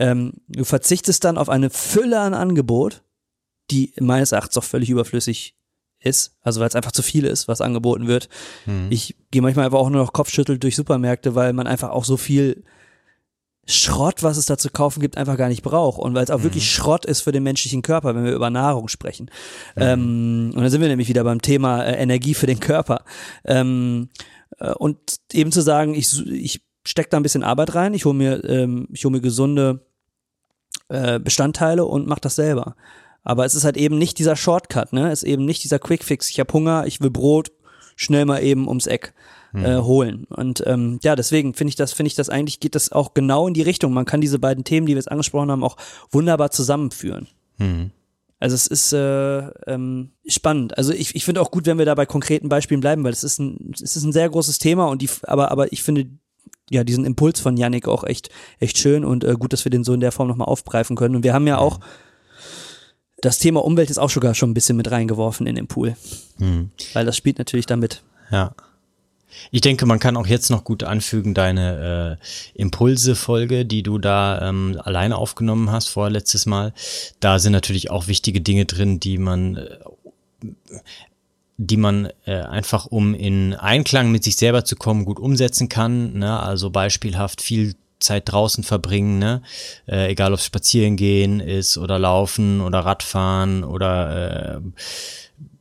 ähm, 0.00 0.32
du 0.48 0.64
verzichtest 0.64 1.22
dann 1.24 1.38
auf 1.38 1.50
eine 1.50 1.70
Fülle 1.70 2.18
an 2.18 2.34
Angebot, 2.34 3.02
die 3.70 3.92
meines 4.00 4.32
Erachtens 4.32 4.56
auch 4.56 4.64
völlig 4.64 4.88
überflüssig 4.88 5.54
ist, 6.00 6.38
also 6.40 6.60
weil 6.60 6.68
es 6.68 6.74
einfach 6.74 6.92
zu 6.92 7.02
viel 7.02 7.26
ist, 7.26 7.46
was 7.46 7.60
angeboten 7.60 8.08
wird. 8.08 8.30
Mhm. 8.64 8.86
Ich 8.88 9.14
gehe 9.30 9.42
manchmal 9.42 9.66
einfach 9.66 9.78
auch 9.78 9.90
nur 9.90 10.00
noch 10.02 10.14
kopfschüttelt 10.14 10.62
durch 10.62 10.74
Supermärkte, 10.74 11.34
weil 11.34 11.52
man 11.52 11.66
einfach 11.66 11.90
auch 11.90 12.04
so 12.04 12.16
viel 12.16 12.64
Schrott, 13.66 14.22
was 14.22 14.38
es 14.38 14.46
da 14.46 14.56
zu 14.56 14.70
kaufen 14.70 15.00
gibt, 15.00 15.18
einfach 15.18 15.36
gar 15.36 15.50
nicht 15.50 15.62
braucht. 15.62 15.98
Und 15.98 16.14
weil 16.14 16.24
es 16.24 16.30
auch 16.30 16.38
mhm. 16.38 16.44
wirklich 16.44 16.70
Schrott 16.70 17.04
ist 17.04 17.20
für 17.20 17.32
den 17.32 17.42
menschlichen 17.42 17.82
Körper, 17.82 18.14
wenn 18.14 18.24
wir 18.24 18.32
über 18.32 18.48
Nahrung 18.48 18.88
sprechen. 18.88 19.30
Mhm. 19.76 19.82
Ähm, 19.82 20.52
und 20.54 20.62
da 20.62 20.70
sind 20.70 20.80
wir 20.80 20.88
nämlich 20.88 21.08
wieder 21.08 21.24
beim 21.24 21.42
Thema 21.42 21.84
äh, 21.84 22.02
Energie 22.02 22.32
für 22.32 22.46
den 22.46 22.58
Körper. 22.58 23.04
Ähm, 23.44 24.08
äh, 24.58 24.72
und 24.72 24.98
eben 25.32 25.52
zu 25.52 25.60
sagen, 25.60 25.94
ich, 25.94 26.26
ich 26.26 26.62
stecke 26.86 27.10
da 27.10 27.18
ein 27.18 27.22
bisschen 27.22 27.44
Arbeit 27.44 27.74
rein, 27.74 27.92
ich 27.92 28.06
hole 28.06 28.14
mir, 28.14 28.42
ähm, 28.44 28.88
ich 28.90 29.04
hole 29.04 29.12
mir 29.12 29.20
gesunde 29.20 29.84
äh, 30.90 31.18
Bestandteile 31.18 31.84
und 31.84 32.06
mache 32.06 32.20
das 32.20 32.36
selber. 32.36 32.76
Aber 33.22 33.44
es 33.44 33.54
ist 33.54 33.64
halt 33.64 33.76
eben 33.76 33.98
nicht 33.98 34.18
dieser 34.18 34.36
Shortcut, 34.36 34.92
ne? 34.92 35.10
Es 35.10 35.22
ist 35.22 35.28
eben 35.28 35.44
nicht 35.44 35.62
dieser 35.62 35.78
Quickfix. 35.78 36.30
Ich 36.30 36.40
habe 36.40 36.52
Hunger, 36.52 36.86
ich 36.86 37.00
will 37.00 37.10
Brot, 37.10 37.52
schnell 37.96 38.24
mal 38.24 38.42
eben 38.42 38.66
ums 38.66 38.86
Eck 38.86 39.12
hm. 39.52 39.64
äh, 39.64 39.76
holen. 39.78 40.24
Und 40.30 40.62
ähm, 40.66 40.98
ja, 41.02 41.16
deswegen 41.16 41.54
finde 41.54 41.70
ich 41.70 41.76
das, 41.76 41.92
finde 41.92 42.08
ich 42.08 42.14
das 42.14 42.30
eigentlich 42.30 42.60
geht 42.60 42.74
das 42.74 42.92
auch 42.92 43.14
genau 43.14 43.46
in 43.46 43.54
die 43.54 43.62
Richtung. 43.62 43.92
Man 43.92 44.06
kann 44.06 44.20
diese 44.20 44.38
beiden 44.38 44.64
Themen, 44.64 44.86
die 44.86 44.92
wir 44.92 44.98
jetzt 44.98 45.10
angesprochen 45.10 45.50
haben, 45.50 45.64
auch 45.64 45.76
wunderbar 46.10 46.50
zusammenführen. 46.50 47.28
Hm. 47.58 47.90
Also 48.38 48.54
es 48.54 48.66
ist 48.66 48.92
äh, 48.94 49.48
ähm, 49.66 50.12
spannend. 50.26 50.78
Also 50.78 50.94
ich, 50.94 51.14
ich 51.14 51.26
finde 51.26 51.42
auch 51.42 51.50
gut, 51.50 51.66
wenn 51.66 51.76
wir 51.76 51.84
da 51.84 51.94
bei 51.94 52.06
konkreten 52.06 52.48
Beispielen 52.48 52.80
bleiben, 52.80 53.04
weil 53.04 53.12
es 53.12 53.22
ist 53.22 53.38
ein, 53.38 53.72
es 53.74 53.96
ist 53.96 54.02
ein 54.02 54.12
sehr 54.12 54.30
großes 54.30 54.58
Thema 54.58 54.86
und 54.86 55.02
die, 55.02 55.10
aber, 55.24 55.50
aber 55.50 55.72
ich 55.72 55.82
finde 55.82 56.06
ja, 56.70 56.84
diesen 56.84 57.04
Impuls 57.04 57.40
von 57.40 57.56
Yannick 57.56 57.86
auch 57.86 58.04
echt, 58.04 58.30
echt 58.60 58.78
schön 58.78 59.04
und 59.04 59.24
äh, 59.24 59.34
gut, 59.34 59.52
dass 59.52 59.64
wir 59.64 59.70
den 59.70 59.84
so 59.84 59.92
in 59.92 60.00
der 60.00 60.12
Form 60.12 60.28
nochmal 60.28 60.48
aufgreifen 60.48 60.96
können. 60.96 61.16
Und 61.16 61.24
wir 61.24 61.34
haben 61.34 61.46
ja 61.46 61.58
auch 61.58 61.80
das 63.20 63.38
Thema 63.38 63.62
Umwelt 63.62 63.90
ist 63.90 63.98
auch 63.98 64.08
sogar 64.08 64.34
schon 64.34 64.50
ein 64.50 64.54
bisschen 64.54 64.76
mit 64.76 64.90
reingeworfen 64.90 65.46
in 65.46 65.54
den 65.54 65.66
Pool. 65.66 65.96
Mhm. 66.38 66.70
Weil 66.94 67.04
das 67.04 67.16
spielt 67.16 67.38
natürlich 67.38 67.66
damit. 67.66 68.02
Ja. 68.30 68.54
Ich 69.50 69.60
denke, 69.60 69.86
man 69.86 69.98
kann 69.98 70.16
auch 70.16 70.26
jetzt 70.26 70.50
noch 70.50 70.64
gut 70.64 70.82
anfügen, 70.82 71.34
deine 71.34 72.18
äh, 72.20 72.60
Impulse-Folge, 72.60 73.64
die 73.64 73.82
du 73.82 73.98
da 73.98 74.48
ähm, 74.48 74.80
alleine 74.82 75.16
aufgenommen 75.16 75.70
hast, 75.70 75.88
vorletztes 75.88 76.46
Mal. 76.46 76.72
Da 77.20 77.38
sind 77.38 77.52
natürlich 77.52 77.90
auch 77.90 78.06
wichtige 78.08 78.40
Dinge 78.40 78.64
drin, 78.64 79.00
die 79.00 79.18
man 79.18 79.56
äh, 79.56 79.78
die 81.62 81.76
man 81.76 82.08
äh, 82.24 82.36
einfach, 82.40 82.86
um 82.86 83.12
in 83.12 83.52
Einklang 83.52 84.10
mit 84.10 84.24
sich 84.24 84.36
selber 84.36 84.64
zu 84.64 84.76
kommen, 84.76 85.04
gut 85.04 85.20
umsetzen 85.20 85.68
kann. 85.68 86.14
Ne? 86.14 86.40
Also 86.40 86.70
beispielhaft 86.70 87.42
viel 87.42 87.74
Zeit 87.98 88.32
draußen 88.32 88.64
verbringen, 88.64 89.18
ne? 89.18 89.42
Äh, 89.86 90.10
egal 90.12 90.32
ob 90.32 90.40
spazieren 90.40 90.96
gehen 90.96 91.38
ist 91.38 91.76
oder 91.76 91.98
laufen 91.98 92.62
oder 92.62 92.78
Radfahren 92.78 93.62
oder 93.62 94.56
äh, 94.56 94.60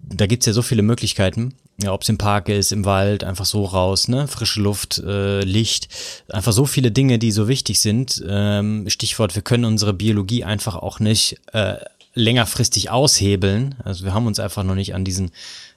da 0.01 0.25
gibt's 0.25 0.45
ja 0.45 0.53
so 0.53 0.61
viele 0.61 0.83
Möglichkeiten. 0.83 1.55
Ja, 1.81 1.91
ob 1.91 2.03
es 2.03 2.09
im 2.09 2.17
Park 2.17 2.47
ist, 2.47 2.71
im 2.71 2.85
Wald, 2.85 3.25
einfach 3.25 3.45
so 3.45 3.65
raus, 3.65 4.07
ne? 4.07 4.29
Frische 4.29 4.61
Luft, 4.61 4.99
äh, 4.99 5.41
Licht, 5.41 5.89
einfach 6.29 6.53
so 6.53 6.65
viele 6.65 6.91
Dinge, 6.91 7.19
die 7.19 7.33
so 7.33 7.49
wichtig 7.49 7.81
sind. 7.81 8.23
Ähm, 8.25 8.85
Stichwort, 8.87 9.35
wir 9.35 9.41
können 9.41 9.65
unsere 9.65 9.93
Biologie 9.93 10.45
einfach 10.45 10.77
auch 10.77 11.01
nicht 11.01 11.41
äh, 11.51 11.75
längerfristig 12.13 12.89
aushebeln. 12.89 13.75
Also 13.83 14.05
wir 14.05 14.13
haben 14.13 14.27
uns 14.27 14.39
einfach 14.39 14.63
noch 14.63 14.75
nicht 14.75 14.95
an 14.95 15.05
diesen 15.05 15.31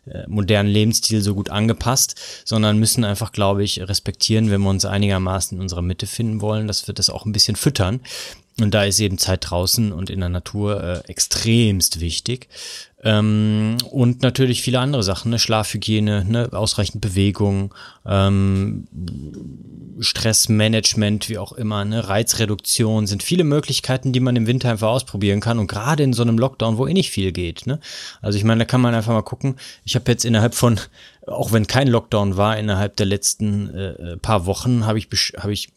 äh, 0.07 0.27
modernen 0.27 0.69
Lebensstil 0.69 1.21
so 1.23 1.35
gut 1.35 1.51
angepasst, 1.51 2.43
sondern 2.45 2.79
müssen 2.79 3.05
einfach, 3.05 3.33
glaube 3.33 3.63
ich, 3.63 3.81
respektieren, 3.81 4.51
wenn 4.51 4.63
wir 4.63 4.71
uns 4.71 4.85
einigermaßen 4.85 5.57
in 5.57 5.63
unserer 5.63 5.83
Mitte 5.83 6.07
finden 6.07 6.41
wollen, 6.41 6.67
dass 6.67 6.87
wir 6.87 6.95
das 6.95 7.11
auch 7.11 7.25
ein 7.25 7.33
bisschen 7.33 7.57
füttern. 7.57 8.01
Und 8.61 8.75
da 8.75 8.85
ist 8.85 9.01
eben 9.01 9.19
Zeit 9.19 9.51
draußen 9.51 9.93
und 9.93 10.11
in 10.11 10.21
der 10.21 10.29
Natur 10.29 10.83
äh, 10.83 11.09
extremst 11.09 12.01
wichtig. 12.01 12.49
Ähm, 13.05 13.79
und 13.91 14.23
natürlich 14.23 14.63
viele 14.63 14.79
andere 14.79 15.03
Sachen, 15.03 15.31
ne? 15.31 15.39
Schlafhygiene, 15.39 16.25
ne? 16.25 16.51
ausreichend 16.53 17.01
Bewegung, 17.01 17.75
ähm, 18.07 18.87
Stressmanagement, 19.99 21.29
wie 21.29 21.39
auch 21.39 21.53
immer, 21.53 21.85
ne? 21.85 22.09
Reizreduktion, 22.09 23.09
sind 23.09 23.25
viele 23.25 23.43
Möglichkeiten, 23.43 24.13
die 24.13 24.21
man 24.21 24.37
im 24.37 24.47
Winter 24.47 24.71
einfach 24.71 24.89
ausprobieren 24.89 25.41
kann. 25.41 25.59
Und 25.59 25.67
gerade 25.67 26.05
in 26.05 26.13
so 26.13 26.23
einem 26.23 26.39
Lockdown, 26.39 26.77
wo 26.77 26.87
eh 26.87 26.93
nicht 26.93 27.11
viel 27.11 27.33
geht. 27.33 27.67
Ne? 27.67 27.81
Also 28.21 28.39
ich 28.39 28.45
meine, 28.45 28.61
da 28.61 28.65
kann 28.67 28.81
man 28.81 28.95
einfach 28.95 29.13
mal 29.13 29.23
gucken. 29.23 29.57
Ich 29.85 29.97
habe 29.97 30.11
jetzt 30.11 30.25
innerhalb 30.25 30.55
von, 30.55 30.79
auch 31.27 31.53
wenn 31.53 31.67
kein 31.67 31.89
Lockdown 31.89 32.37
war, 32.37 32.57
innerhalb 32.57 32.97
der 32.97 33.07
letzten 33.07 33.75
äh, 33.75 34.13
äh 34.13 34.17
paar 34.19 34.47
Wochen 34.47 34.87
habe 34.87 34.99
ich, 34.99 35.09
hab 35.37 35.51
ich 35.51 35.73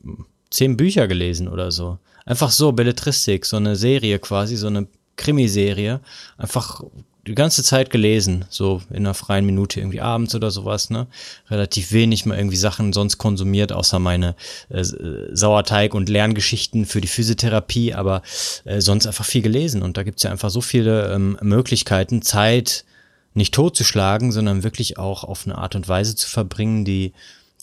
zehn 0.51 0.77
Bücher 0.77 1.07
gelesen 1.07 1.47
oder 1.47 1.71
so. 1.71 1.97
Einfach 2.25 2.51
so, 2.51 2.71
Belletristik, 2.71 3.45
so 3.45 3.57
eine 3.57 3.75
Serie 3.75 4.19
quasi, 4.19 4.55
so 4.55 4.67
eine 4.67 4.88
Krimiserie. 5.15 5.99
Einfach 6.38 6.81
die 7.27 7.35
ganze 7.35 7.63
Zeit 7.63 7.89
gelesen, 7.89 8.45
so 8.49 8.81
in 8.89 8.97
einer 8.97 9.13
freien 9.13 9.45
Minute 9.45 9.79
irgendwie 9.79 10.01
abends 10.01 10.35
oder 10.35 10.51
sowas, 10.51 10.91
ne? 10.91 11.07
Relativ 11.49 11.91
wenig 11.91 12.25
mal 12.25 12.38
irgendwie 12.38 12.57
Sachen 12.57 12.93
sonst 12.93 13.17
konsumiert, 13.17 13.71
außer 13.71 13.97
meine 13.97 14.35
äh, 14.69 14.83
Sauerteig- 14.83 15.93
und 15.93 16.07
Lerngeschichten 16.07 16.85
für 16.85 17.01
die 17.01 17.07
Physiotherapie, 17.07 17.93
aber 17.93 18.21
äh, 18.65 18.79
sonst 18.79 19.07
einfach 19.07 19.25
viel 19.25 19.41
gelesen. 19.41 19.81
Und 19.81 19.97
da 19.97 20.03
gibt's 20.03 20.23
ja 20.23 20.31
einfach 20.31 20.51
so 20.51 20.61
viele 20.61 21.11
ähm, 21.13 21.38
Möglichkeiten, 21.41 22.21
Zeit 22.21 22.85
nicht 23.33 23.53
totzuschlagen, 23.53 24.31
sondern 24.31 24.63
wirklich 24.63 24.97
auch 24.97 25.23
auf 25.23 25.45
eine 25.45 25.57
Art 25.57 25.75
und 25.75 25.88
Weise 25.88 26.15
zu 26.15 26.29
verbringen, 26.29 26.85
die, 26.85 27.11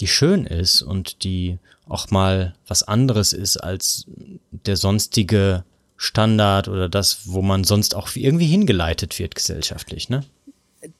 die 0.00 0.06
schön 0.06 0.46
ist 0.46 0.82
und 0.82 1.24
die 1.24 1.58
auch 1.88 2.10
mal 2.10 2.54
was 2.66 2.82
anderes 2.82 3.32
ist 3.32 3.56
als 3.56 4.06
der 4.50 4.76
sonstige 4.76 5.64
Standard 5.96 6.68
oder 6.68 6.88
das, 6.88 7.20
wo 7.26 7.42
man 7.42 7.64
sonst 7.64 7.94
auch 7.94 8.08
irgendwie 8.14 8.46
hingeleitet 8.46 9.18
wird 9.18 9.34
gesellschaftlich, 9.34 10.08
ne? 10.08 10.24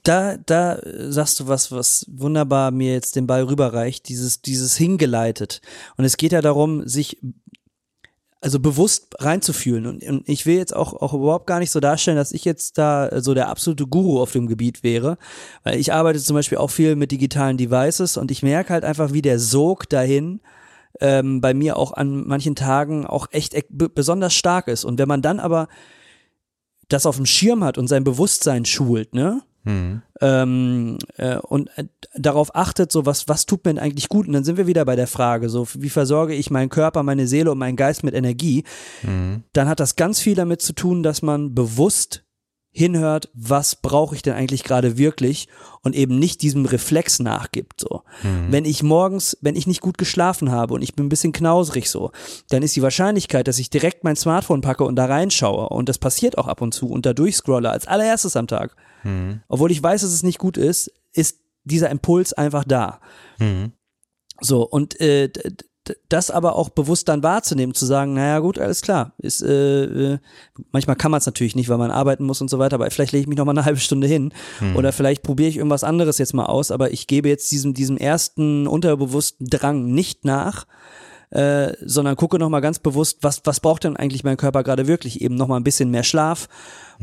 Da, 0.05 0.37
da 0.37 0.79
sagst 1.11 1.41
du 1.41 1.49
was, 1.49 1.73
was 1.73 2.07
wunderbar 2.09 2.71
mir 2.71 2.93
jetzt 2.93 3.17
den 3.17 3.27
Ball 3.27 3.43
rüberreicht, 3.43 4.09
dieses, 4.09 4.41
dieses 4.41 4.77
hingeleitet. 4.77 5.61
Und 5.97 6.05
es 6.05 6.17
geht 6.17 6.31
ja 6.31 6.41
darum, 6.41 6.87
sich 6.87 7.19
also 8.43 8.59
bewusst 8.59 9.15
reinzufühlen. 9.21 9.87
Und, 9.87 10.03
und 10.03 10.29
ich 10.29 10.47
will 10.47 10.57
jetzt 10.57 10.75
auch, 10.75 10.95
auch 10.95 11.15
überhaupt 11.15 11.47
gar 11.47 11.61
nicht 11.61 11.71
so 11.71 11.79
darstellen, 11.79 12.17
dass 12.17 12.33
ich 12.33 12.45
jetzt 12.45 12.77
da 12.77 13.23
so 13.23 13.35
der 13.35 13.49
absolute 13.49 13.87
Guru 13.87 14.21
auf 14.21 14.33
dem 14.33 14.49
Gebiet 14.49 14.83
wäre. 14.83 15.17
Weil 15.63 15.79
ich 15.79 15.93
arbeite 15.93 16.19
zum 16.19 16.35
Beispiel 16.35 16.59
auch 16.59 16.71
viel 16.71 16.97
mit 16.97 17.13
digitalen 17.13 17.57
Devices 17.57 18.17
und 18.17 18.31
ich 18.31 18.43
merke 18.43 18.73
halt 18.73 18.85
einfach, 18.85 19.13
wie 19.13 19.23
der 19.23 19.39
Sog 19.39 19.89
dahin 19.89 20.41
ähm, 21.01 21.41
bei 21.41 21.55
mir 21.55 21.77
auch 21.77 21.93
an 21.93 22.27
manchen 22.27 22.57
Tagen 22.57 23.07
auch 23.07 23.29
echt 23.31 23.55
besonders 23.71 24.35
stark 24.35 24.67
ist. 24.67 24.85
Und 24.85 24.99
wenn 24.99 25.09
man 25.09 25.23
dann 25.23 25.39
aber 25.39 25.69
das 26.89 27.07
auf 27.07 27.17
dem 27.17 27.27
Schirm 27.27 27.63
hat 27.63 27.79
und 27.79 27.87
sein 27.87 28.05
Bewusstsein 28.05 28.65
schult, 28.65 29.15
ne? 29.15 29.41
Mhm. 29.65 30.03
Ähm, 30.21 30.99
äh, 31.17 31.37
und 31.37 31.71
äh, 31.77 31.85
darauf 32.15 32.55
achtet, 32.55 32.91
so 32.91 33.07
was, 33.07 33.29
was 33.29 33.47
tut 33.47 33.65
mir 33.65 33.75
denn 33.75 33.83
eigentlich 33.83 34.09
gut? 34.09 34.27
Und 34.27 34.33
dann 34.33 34.45
sind 34.45 34.57
wir 34.57 34.67
wieder 34.67 34.85
bei 34.85 34.97
der 34.97 35.07
Frage, 35.07 35.49
so 35.49 35.67
wie 35.75 35.91
versorge 35.91 36.35
ich 36.35 36.51
meinen 36.51 36.69
Körper, 36.69 37.03
meine 37.03 37.27
Seele 37.27 37.53
und 37.53 37.59
meinen 37.59 37.77
Geist 37.77 38.03
mit 38.03 38.15
Energie? 38.15 38.65
Mhm. 39.03 39.45
Dann 39.53 39.69
hat 39.69 39.81
das 39.81 39.97
ganz 39.97 40.21
viel 40.21 40.35
damit 40.35 40.63
zu 40.63 40.75
tun, 40.75 41.03
dass 41.03 41.23
man 41.23 41.55
bewusst 41.55 42.25
hinhört, 42.73 43.29
was 43.35 43.77
brauche 43.77 44.15
ich 44.15 44.23
denn 44.23 44.33
eigentlich 44.33 44.65
gerade 44.65 44.97
wirklich 44.97 45.49
und 45.83 45.95
eben 45.95 46.19
nicht 46.19 46.41
diesem 46.41 46.65
Reflex 46.65 47.19
nachgibt 47.19 47.81
so. 47.81 48.03
Mhm. 48.23 48.47
Wenn 48.51 48.65
ich 48.65 48.83
morgens, 48.83 49.37
wenn 49.43 49.57
ich 49.57 49.67
nicht 49.67 49.83
gut 49.83 49.99
geschlafen 49.99 50.51
habe 50.51 50.73
und 50.73 50.83
ich 50.83 50.95
bin 50.95 51.07
ein 51.07 51.11
bisschen 51.11 51.33
knausrig 51.33 51.91
so, 51.91 52.13
dann 52.49 52.63
ist 52.63 52.75
die 52.75 52.83
Wahrscheinlichkeit, 52.83 53.47
dass 53.47 53.59
ich 53.59 53.69
direkt 53.69 54.05
mein 54.05 54.17
Smartphone 54.17 54.63
packe 54.63 54.85
und 54.85 54.97
da 54.97 55.05
reinschaue 55.05 55.69
und 55.69 55.91
das 55.91 55.99
passiert 55.99 56.39
auch 56.39 56.49
ab 56.49 56.63
und 56.63 56.73
zu 56.73 56.89
und 56.89 57.05
da 57.05 57.13
durchscrolle 57.13 57.71
als 57.71 57.87
allererstes 57.87 58.37
am 58.37 58.47
Tag. 58.47 58.75
Mhm. 59.05 59.43
Obwohl 59.49 59.71
ich 59.71 59.83
weiß, 59.83 60.01
dass 60.01 60.13
es 60.13 60.23
nicht 60.23 60.39
gut 60.39 60.57
ist, 60.57 60.91
ist 61.13 61.41
dieser 61.65 61.91
Impuls 61.91 62.33
einfach 62.33 62.65
da. 62.65 63.01
Mhm. 63.39 63.73
So, 64.41 64.63
und 64.63 64.99
äh, 64.99 65.31
das 66.09 66.31
aber 66.31 66.55
auch 66.57 66.69
bewusst 66.69 67.09
dann 67.09 67.23
wahrzunehmen, 67.23 67.75
zu 67.75 67.87
sagen, 67.87 68.15
naja 68.15 68.39
gut, 68.39 68.59
alles 68.59 68.83
klar, 68.83 69.13
ist, 69.19 69.43
äh, 69.43 69.85
äh, 70.15 70.19
manchmal 70.71 70.97
kann 70.97 71.11
man 71.11 71.19
es 71.19 71.27
natürlich 71.27 71.57
nicht, 71.57 71.69
weil 71.69 71.79
man 71.79 71.91
arbeiten 71.91 72.25
muss 72.25 72.41
und 72.41 72.49
so 72.49 72.59
weiter, 72.59 72.75
aber 72.75 72.91
vielleicht 72.91 73.13
lege 73.13 73.23
ich 73.23 73.29
mich 73.29 73.39
noch 73.39 73.45
mal 73.45 73.53
eine 73.53 73.65
halbe 73.65 73.81
Stunde 73.81 74.07
hin 74.07 74.33
Mhm. 74.61 74.77
oder 74.77 74.93
vielleicht 74.93 75.23
probiere 75.23 75.49
ich 75.49 75.57
irgendwas 75.57 75.85
anderes 75.85 76.19
jetzt 76.19 76.35
mal 76.35 76.47
aus, 76.47 76.71
aber 76.71 76.93
ich 76.93 77.07
gebe 77.07 77.29
jetzt 77.29 77.51
diesem, 77.51 77.75
diesem 77.75 77.97
ersten 77.97 78.67
unterbewussten 78.67 79.49
Drang 79.49 79.87
nicht 79.93 80.25
nach, 80.25 80.67
äh, 81.33 81.73
sondern 81.85 82.15
gucke 82.17 82.39
noch 82.39 82.49
mal 82.51 82.61
ganz 82.61 82.79
bewusst, 82.79 83.19
was, 83.23 83.41
was 83.45 83.61
braucht 83.61 83.85
denn 83.85 83.97
eigentlich 83.97 84.23
mein 84.25 84.37
Körper 84.37 84.63
gerade 84.63 84.87
wirklich? 84.87 85.21
Eben 85.23 85.35
noch 85.35 85.49
mal 85.49 85.57
ein 85.57 85.65
bisschen 85.65 85.91
mehr 85.91 86.05
Schlaf 86.05 86.49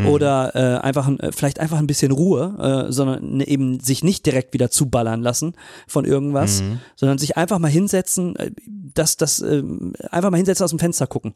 oder 0.07 0.55
äh, 0.55 0.77
einfach 0.81 1.07
ein- 1.07 1.19
äh, 1.19 1.31
vielleicht 1.33 1.59
einfach 1.59 1.77
ein 1.77 1.87
bisschen 1.87 2.11
Ruhe, 2.13 2.85
äh, 2.87 2.91
sondern 2.91 3.37
ne, 3.37 3.47
eben 3.47 3.79
sich 3.81 4.03
nicht 4.03 4.25
direkt 4.25 4.53
wieder 4.53 4.71
zuballern 4.71 5.21
lassen 5.21 5.55
von 5.87 6.05
irgendwas, 6.05 6.63
sondern 6.95 7.17
sich 7.17 7.35
einfach 7.37 7.59
mal 7.59 7.69
hinsetzen, 7.71 8.35
äh, 8.37 8.51
das, 8.93 9.17
das 9.17 9.41
äh, 9.41 9.61
einfach 10.09 10.29
mal 10.31 10.37
hinsetzen 10.37 10.63
aus 10.63 10.69
dem 10.69 10.79
Fenster 10.79 11.05
gucken 11.07 11.33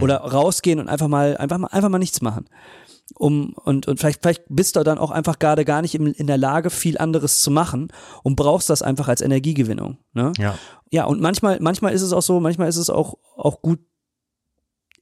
oder 0.00 0.16
rausgehen 0.16 0.80
und 0.80 0.88
einfach 0.88 1.08
mal 1.08 1.36
einfach 1.36 1.58
mal 1.58 1.68
einfach 1.68 1.88
mal 1.90 1.98
nichts 1.98 2.22
machen 2.22 2.46
um 3.14 3.52
und 3.52 3.86
und 3.86 3.98
vielleicht 3.98 4.22
vielleicht 4.22 4.44
bist 4.48 4.76
du 4.76 4.82
dann 4.82 4.98
auch 4.98 5.10
einfach 5.10 5.38
gerade 5.38 5.64
gar 5.64 5.82
nicht 5.82 5.94
in, 5.94 6.06
in 6.06 6.26
der 6.26 6.38
Lage 6.38 6.70
viel 6.70 6.98
anderes 6.98 7.40
zu 7.40 7.50
machen 7.50 7.88
und 8.22 8.36
brauchst 8.36 8.68
das 8.68 8.82
einfach 8.82 9.08
als 9.08 9.20
Energiegewinnung 9.20 9.98
ne? 10.12 10.32
Ja. 10.38 10.58
ja 10.90 11.04
und 11.04 11.20
manchmal 11.20 11.58
manchmal 11.60 11.92
ist 11.92 12.02
es 12.02 12.12
auch 12.12 12.22
so 12.22 12.40
manchmal 12.40 12.68
ist 12.68 12.76
es 12.76 12.90
auch 12.90 13.16
auch 13.36 13.62
gut 13.62 13.78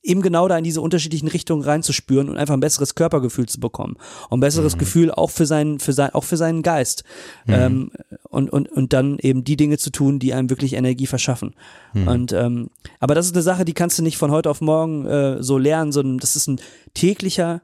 eben 0.04 0.20
genau 0.20 0.46
da 0.48 0.58
in 0.58 0.64
diese 0.64 0.82
unterschiedlichen 0.82 1.28
Richtungen 1.28 1.62
reinzuspüren 1.62 2.28
und 2.28 2.36
einfach 2.36 2.54
ein 2.54 2.60
besseres 2.60 2.94
Körpergefühl 2.94 3.46
zu 3.46 3.58
bekommen 3.58 3.96
und 4.28 4.38
ein 4.38 4.40
besseres 4.40 4.76
Gefühl 4.76 5.10
auch 5.10 5.30
für 5.30 5.46
seinen 5.46 5.80
für 5.80 5.94
sein 5.94 6.10
auch 6.10 6.24
für 6.24 6.36
seinen 6.36 6.62
Geist. 6.62 7.04
Ähm, 7.48 7.90
und 8.28 8.52
und 8.52 8.68
und 8.70 8.92
dann 8.92 9.18
eben 9.18 9.44
die 9.44 9.56
Dinge 9.56 9.78
zu 9.78 9.90
tun 9.90 10.18
die 10.18 10.34
einem 10.34 10.50
wirklich 10.50 10.74
Energie 10.74 11.06
verschaffen. 11.06 11.54
Und 11.94 12.32
ähm, 12.32 12.68
aber 13.00 13.14
das 13.14 13.26
ist 13.26 13.34
eine 13.34 13.42
Sache 13.42 13.64
die 13.64 13.72
kannst 13.72 13.98
du 13.98 14.02
nicht 14.02 14.18
von 14.18 14.30
heute 14.30 14.50
auf 14.50 14.60
morgen 14.60 15.06
äh, 15.06 15.42
so 15.42 15.56
lernen 15.56 15.90
sondern 15.90 16.18
das 16.18 16.36
ist 16.36 16.48
ein 16.48 16.60
täglicher 16.92 17.62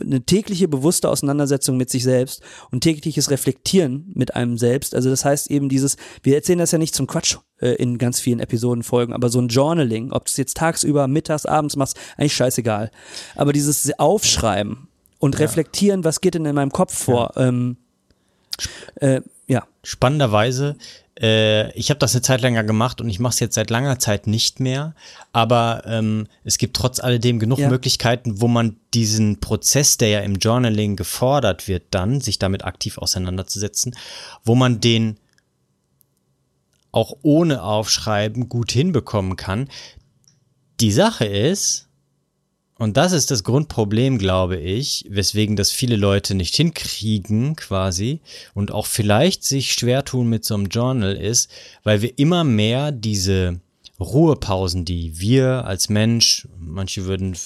eine 0.00 0.22
tägliche 0.22 0.68
bewusste 0.68 1.08
Auseinandersetzung 1.08 1.76
mit 1.76 1.90
sich 1.90 2.04
selbst 2.04 2.42
und 2.70 2.82
tägliches 2.82 3.30
Reflektieren 3.30 4.10
mit 4.14 4.34
einem 4.34 4.58
selbst. 4.58 4.94
Also 4.94 5.10
das 5.10 5.24
heißt 5.24 5.50
eben 5.50 5.68
dieses, 5.68 5.96
wir 6.22 6.34
erzählen 6.34 6.58
das 6.58 6.72
ja 6.72 6.78
nicht 6.78 6.94
zum 6.94 7.06
Quatsch 7.06 7.36
äh, 7.60 7.74
in 7.74 7.98
ganz 7.98 8.20
vielen 8.20 8.40
Episoden 8.40 8.82
folgen, 8.82 9.12
aber 9.12 9.28
so 9.28 9.40
ein 9.40 9.48
Journaling, 9.48 10.12
ob 10.12 10.26
du 10.26 10.30
es 10.30 10.36
jetzt 10.36 10.56
tagsüber, 10.56 11.08
mittags, 11.08 11.46
abends 11.46 11.76
machst, 11.76 11.98
eigentlich 12.16 12.34
scheißegal. 12.34 12.90
Aber 13.34 13.52
dieses 13.52 13.98
Aufschreiben 13.98 14.88
und 15.18 15.38
reflektieren, 15.38 16.04
was 16.04 16.20
geht 16.20 16.34
denn 16.34 16.44
in 16.44 16.54
meinem 16.54 16.72
Kopf 16.72 16.96
vor, 16.96 17.32
ähm, 17.36 17.76
äh, 18.96 19.20
ja. 19.46 19.66
Spannenderweise, 19.82 20.76
äh, 21.20 21.72
ich 21.72 21.90
habe 21.90 21.98
das 21.98 22.14
eine 22.14 22.22
Zeit 22.22 22.40
lang 22.40 22.54
ja 22.54 22.62
gemacht 22.62 23.00
und 23.00 23.08
ich 23.08 23.20
mache 23.20 23.34
es 23.34 23.40
jetzt 23.40 23.54
seit 23.54 23.70
langer 23.70 23.98
Zeit 23.98 24.26
nicht 24.26 24.60
mehr, 24.60 24.94
aber 25.32 25.82
ähm, 25.86 26.26
es 26.42 26.58
gibt 26.58 26.76
trotz 26.76 26.98
alledem 27.00 27.38
genug 27.38 27.58
Ja. 27.58 27.68
Möglichkeiten, 27.68 28.40
wo 28.40 28.48
man 28.48 28.76
diesen 28.94 29.40
Prozess, 29.40 29.96
der 29.96 30.08
ja 30.08 30.20
im 30.20 30.36
Journaling 30.36 30.96
gefordert 30.96 31.68
wird, 31.68 31.84
dann 31.90 32.20
sich 32.20 32.38
damit 32.38 32.64
aktiv 32.64 32.98
auseinanderzusetzen, 32.98 33.96
wo 34.44 34.54
man 34.54 34.80
den 34.80 35.18
auch 36.90 37.16
ohne 37.22 37.62
Aufschreiben 37.62 38.48
gut 38.48 38.70
hinbekommen 38.72 39.36
kann. 39.36 39.68
Die 40.80 40.92
Sache 40.92 41.24
ist, 41.26 41.88
und 42.78 42.96
das 42.96 43.12
ist 43.12 43.30
das 43.30 43.44
Grundproblem, 43.44 44.18
glaube 44.18 44.56
ich, 44.56 45.04
weswegen 45.08 45.54
das 45.54 45.70
viele 45.70 45.96
Leute 45.96 46.34
nicht 46.34 46.56
hinkriegen 46.56 47.54
quasi 47.54 48.20
und 48.52 48.72
auch 48.72 48.86
vielleicht 48.86 49.44
sich 49.44 49.72
schwer 49.72 50.04
tun 50.04 50.28
mit 50.28 50.44
so 50.44 50.54
einem 50.54 50.66
Journal 50.66 51.14
ist, 51.14 51.50
weil 51.84 52.02
wir 52.02 52.18
immer 52.18 52.42
mehr 52.42 52.90
diese 52.90 53.60
Ruhepausen, 54.00 54.84
die 54.84 55.20
wir 55.20 55.64
als 55.66 55.88
Mensch, 55.88 56.48
manche 56.58 57.04
würden 57.04 57.36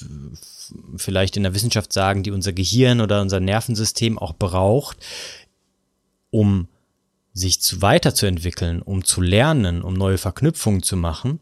vielleicht 0.97 1.37
in 1.37 1.43
der 1.43 1.55
Wissenschaft 1.55 1.93
sagen, 1.93 2.22
die 2.22 2.31
unser 2.31 2.55
Gehirn 2.55 3.03
oder 3.03 3.20
unser 3.20 3.41
Nervensystem 3.41 4.18
auch 4.18 4.33
braucht, 4.33 4.97
um 6.31 6.68
sich 7.35 7.61
zu 7.61 7.83
weiterzuentwickeln, 7.83 8.81
um 8.81 9.05
zu 9.05 9.20
lernen, 9.20 9.83
um 9.83 9.93
neue 9.93 10.18
Verknüpfungen 10.18 10.83
zu 10.83 10.97
machen, 10.97 11.39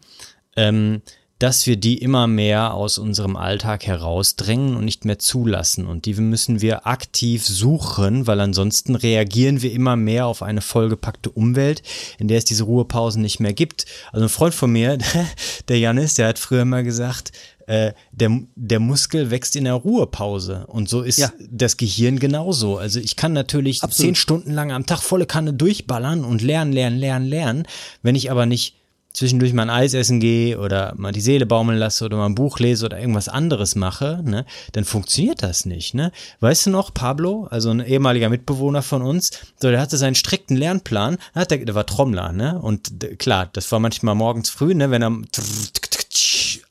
ähm, 0.57 1.03
dass 1.39 1.67
wir 1.67 1.77
die 1.77 1.99
immer 1.99 2.27
mehr 2.27 2.73
aus 2.73 2.97
unserem 2.97 3.37
Alltag 3.37 3.87
herausdrängen 3.87 4.75
und 4.75 4.85
nicht 4.87 5.05
mehr 5.05 5.19
zulassen. 5.19 5.87
Und 5.87 6.07
die 6.07 6.15
müssen 6.15 6.63
wir 6.63 6.87
aktiv 6.87 7.47
suchen, 7.47 8.27
weil 8.27 8.41
ansonsten 8.41 8.95
reagieren 8.95 9.61
wir 9.61 9.73
immer 9.73 9.97
mehr 9.97 10.27
auf 10.27 10.43
eine 10.43 10.63
vollgepackte 10.63 11.31
Umwelt, 11.31 11.83
in 12.19 12.29
der 12.29 12.39
es 12.39 12.47
diese 12.47 12.65
Ruhepausen 12.65 13.21
nicht 13.21 13.39
mehr 13.41 13.53
gibt. 13.53 13.85
Also 14.13 14.25
ein 14.27 14.31
Freund 14.31 14.55
von 14.55 14.73
mir, 14.73 14.97
der 15.69 15.79
Janis, 15.79 16.15
der 16.15 16.29
hat 16.29 16.39
früher 16.39 16.65
mal 16.65 16.85
gesagt, 16.85 17.33
äh, 17.67 17.93
der, 18.13 18.31
der 18.55 18.81
Muskel 18.81 19.31
wächst 19.31 19.57
in 19.57 19.65
der 19.65 19.75
Ruhepause. 19.75 20.65
Und 20.69 20.89
so 20.89 21.03
ist 21.03 21.19
Ja. 21.19 21.33
das 21.51 21.77
Gehirn 21.77 22.19
genauso. 22.19 22.79
Also 22.79 22.99
ich 23.01 23.17
kann 23.17 23.33
natürlich 23.35 23.83
Absolut. 23.83 24.07
zehn 24.07 24.15
Stunden 24.15 24.53
lang 24.53 24.73
am 24.73 24.87
Tag 24.87 25.01
volle 25.03 25.27
Kanne 25.27 25.53
durchballern 25.53 26.25
und 26.25 26.41
lernen, 26.43 26.73
lernen, 26.73 26.99
lernen, 26.99 27.27
lernen. 27.27 27.67
Wenn 28.03 28.15
ich 28.15 28.31
aber 28.31 28.47
nicht 28.47 28.77
zwischendurch 29.17 29.55
mal 29.55 29.63
ein 29.63 29.71
Eis 29.71 29.95
essen 29.95 30.21
gehe 30.21 30.59
oder 30.59 30.93
mal 30.97 31.11
die 31.11 31.23
Seele 31.23 31.47
baumeln 31.47 31.79
lasse 31.79 32.05
oder 32.05 32.19
mal 32.19 32.27
ein 32.27 32.35
Buch 32.35 32.59
lese 32.59 32.85
oder 32.85 33.01
irgendwas 33.01 33.29
anderes 33.29 33.75
mache, 33.75 34.21
ne, 34.23 34.45
dann 34.73 34.85
funktioniert 34.85 35.43
das 35.43 35.65
nicht, 35.65 35.95
ne? 35.95 36.13
Weißt 36.41 36.67
du 36.67 36.71
noch, 36.71 36.93
Pablo, 36.93 37.47
also 37.51 37.71
ein 37.71 37.81
ehemaliger 37.81 38.29
Mitbewohner 38.29 38.83
von 38.83 39.01
uns, 39.01 39.31
so, 39.59 39.71
der 39.71 39.81
hatte 39.81 39.97
seinen 39.97 40.17
strikten 40.17 40.57
Lernplan, 40.57 41.17
hat 41.35 41.51
der, 41.51 41.65
der 41.65 41.75
war 41.75 41.87
Trommler, 41.87 42.33
ne? 42.33 42.61
Und 42.61 42.93
klar, 43.19 43.49
das 43.55 43.73
war 43.73 43.81
manchmal 43.81 44.15
morgens 44.15 44.51
früh, 44.51 44.75
ne, 44.75 44.91
wenn 44.91 45.03
er 45.03 45.13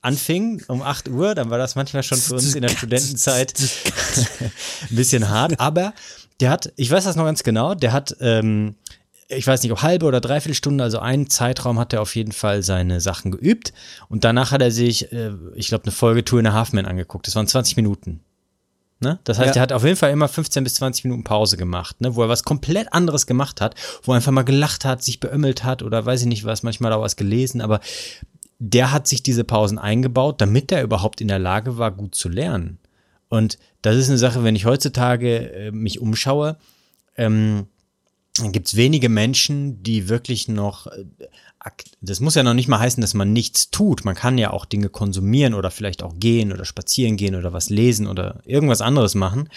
anfing 0.01 0.61
um 0.67 0.83
8 0.83 1.09
Uhr, 1.09 1.33
dann 1.33 1.49
war 1.49 1.57
das 1.57 1.73
manchmal 1.73 2.03
schon 2.03 2.19
für 2.19 2.35
uns 2.35 2.53
in 2.53 2.61
der 2.61 2.69
Studentenzeit 2.69 3.55
ein 4.89 4.95
bisschen 4.95 5.29
hart, 5.29 5.59
aber 5.59 5.93
der 6.39 6.51
hat, 6.51 6.71
ich 6.75 6.91
weiß 6.91 7.05
das 7.05 7.15
noch 7.15 7.25
ganz 7.25 7.41
genau, 7.41 7.73
der 7.73 7.91
hat, 7.91 8.15
ähm, 8.19 8.75
ich 9.27 9.47
weiß 9.47 9.63
nicht, 9.63 9.71
ob 9.71 9.81
halbe 9.81 10.05
oder 10.05 10.21
dreiviertel 10.21 10.53
Stunde, 10.55 10.83
also 10.83 10.99
einen 10.99 11.29
Zeitraum 11.29 11.79
hat 11.79 11.93
er 11.93 12.01
auf 12.01 12.15
jeden 12.15 12.31
Fall 12.31 12.61
seine 12.63 13.01
Sachen 13.01 13.31
geübt 13.31 13.73
und 14.07 14.23
danach 14.23 14.51
hat 14.51 14.61
er 14.61 14.71
sich, 14.71 15.11
äh, 15.11 15.31
ich 15.55 15.67
glaube, 15.67 15.85
eine 15.85 15.91
Folge 15.91 16.23
Tour 16.23 16.39
in 16.39 16.45
der 16.45 16.53
Halfman 16.53 16.85
angeguckt. 16.85 17.25
Das 17.27 17.35
waren 17.35 17.47
20 17.47 17.75
Minuten. 17.75 18.21
Ne? 18.99 19.19
Das 19.23 19.39
heißt, 19.39 19.55
Ja. 19.55 19.59
er 19.59 19.61
hat 19.63 19.73
auf 19.73 19.83
jeden 19.83 19.97
Fall 19.97 20.11
immer 20.11 20.27
15 20.27 20.63
bis 20.63 20.75
20 20.75 21.03
Minuten 21.05 21.23
Pause 21.23 21.57
gemacht, 21.57 21.99
ne? 22.01 22.15
wo 22.15 22.21
er 22.21 22.29
was 22.29 22.43
komplett 22.43 22.93
anderes 22.93 23.25
gemacht 23.27 23.61
hat, 23.61 23.75
wo 24.03 24.13
er 24.13 24.17
einfach 24.17 24.31
mal 24.31 24.43
gelacht 24.43 24.85
hat, 24.85 25.03
sich 25.03 25.19
beömmelt 25.19 25.63
hat 25.63 25.83
oder 25.83 26.05
weiß 26.05 26.21
ich 26.21 26.27
nicht 26.27 26.45
was, 26.45 26.63
manchmal 26.63 26.93
auch 26.93 27.01
was 27.01 27.15
gelesen, 27.15 27.61
aber 27.61 27.81
der 28.59 28.91
hat 28.93 29.07
sich 29.07 29.21
diese 29.21 29.43
Pausen 29.43 29.77
eingebaut, 29.77 30.39
damit 30.39 30.71
er 30.71 30.81
überhaupt 30.81 31.19
in 31.19 31.27
der 31.27 31.39
Lage 31.39 31.77
war, 31.77 31.91
gut 31.91 32.15
zu 32.15 32.29
lernen. 32.29 32.79
Und 33.27 33.57
das 33.81 33.97
ist 33.97 34.07
eine 34.07 34.17
Sache, 34.17 34.43
wenn 34.43 34.55
ich 34.55 34.65
heutzutage 34.65 35.51
äh, 35.51 35.71
mich 35.71 35.99
umschaue, 35.99 36.57
ähm, 37.17 37.67
gibt 38.51 38.67
es 38.67 38.75
wenige 38.75 39.09
Menschen, 39.09 39.81
die 39.81 40.09
wirklich 40.09 40.47
noch, 40.47 40.87
äh, 40.87 41.05
das 42.01 42.19
muss 42.19 42.35
ja 42.35 42.43
noch 42.43 42.53
nicht 42.53 42.67
mal 42.67 42.79
heißen, 42.79 43.01
dass 43.01 43.13
man 43.13 43.33
nichts 43.33 43.71
tut. 43.71 44.05
Man 44.05 44.15
kann 44.15 44.37
ja 44.37 44.51
auch 44.51 44.65
Dinge 44.65 44.89
konsumieren 44.89 45.53
oder 45.53 45.71
vielleicht 45.71 46.03
auch 46.03 46.13
gehen 46.17 46.51
oder 46.51 46.65
spazieren 46.65 47.17
gehen 47.17 47.35
oder 47.35 47.53
was 47.53 47.69
lesen 47.69 48.07
oder 48.07 48.41
irgendwas 48.45 48.81
anderes 48.81 49.15
machen 49.15 49.49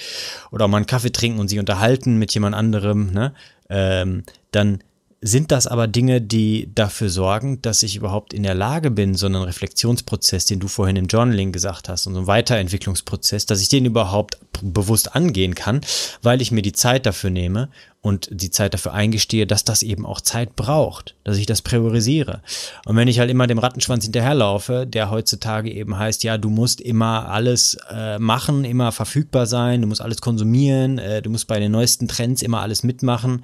oder 0.50 0.64
auch 0.64 0.68
mal 0.68 0.78
einen 0.78 0.86
Kaffee 0.86 1.12
trinken 1.12 1.40
und 1.40 1.48
sich 1.48 1.58
unterhalten 1.58 2.18
mit 2.18 2.32
jemand 2.32 2.54
anderem, 2.54 3.12
ne? 3.12 3.34
ähm, 3.68 4.22
dann 4.52 4.78
sind 5.20 5.50
das 5.50 5.66
aber 5.66 5.88
Dinge, 5.88 6.20
die 6.20 6.70
dafür 6.74 7.10
sorgen, 7.10 7.60
dass 7.60 7.82
ich 7.82 7.96
überhaupt 7.96 8.32
in 8.32 8.44
der 8.44 8.54
Lage 8.54 8.90
bin, 8.90 9.14
so 9.14 9.26
einen 9.26 9.42
Reflexionsprozess, 9.42 10.44
den 10.44 10.60
du 10.60 10.68
vorhin 10.68 10.94
im 10.94 11.06
Journaling 11.06 11.50
gesagt 11.50 11.88
hast, 11.88 12.06
und 12.06 12.14
so 12.14 12.20
einen 12.20 12.28
Weiterentwicklungsprozess, 12.28 13.44
dass 13.44 13.60
ich 13.60 13.68
den 13.68 13.84
überhaupt 13.84 14.38
bewusst 14.62 15.16
angehen 15.16 15.54
kann, 15.56 15.80
weil 16.22 16.40
ich 16.40 16.52
mir 16.52 16.62
die 16.62 16.72
Zeit 16.72 17.04
dafür 17.04 17.30
nehme 17.30 17.68
und 18.00 18.28
die 18.30 18.50
Zeit 18.50 18.74
dafür 18.74 18.94
eingestehe, 18.94 19.46
dass 19.46 19.64
das 19.64 19.82
eben 19.82 20.06
auch 20.06 20.20
Zeit 20.20 20.54
braucht, 20.54 21.16
dass 21.24 21.36
ich 21.36 21.46
das 21.46 21.62
priorisiere. 21.62 22.42
Und 22.86 22.96
wenn 22.96 23.08
ich 23.08 23.18
halt 23.18 23.30
immer 23.30 23.46
dem 23.46 23.58
Rattenschwanz 23.58 24.04
hinterherlaufe, 24.04 24.86
der 24.86 25.10
heutzutage 25.10 25.70
eben 25.70 25.98
heißt, 25.98 26.22
ja, 26.22 26.38
du 26.38 26.48
musst 26.48 26.80
immer 26.80 27.28
alles 27.28 27.76
äh, 27.90 28.18
machen, 28.18 28.64
immer 28.64 28.92
verfügbar 28.92 29.46
sein, 29.46 29.82
du 29.82 29.88
musst 29.88 30.00
alles 30.00 30.20
konsumieren, 30.20 30.98
äh, 30.98 31.22
du 31.22 31.30
musst 31.30 31.48
bei 31.48 31.58
den 31.58 31.72
neuesten 31.72 32.06
Trends 32.06 32.42
immer 32.42 32.60
alles 32.60 32.84
mitmachen, 32.84 33.42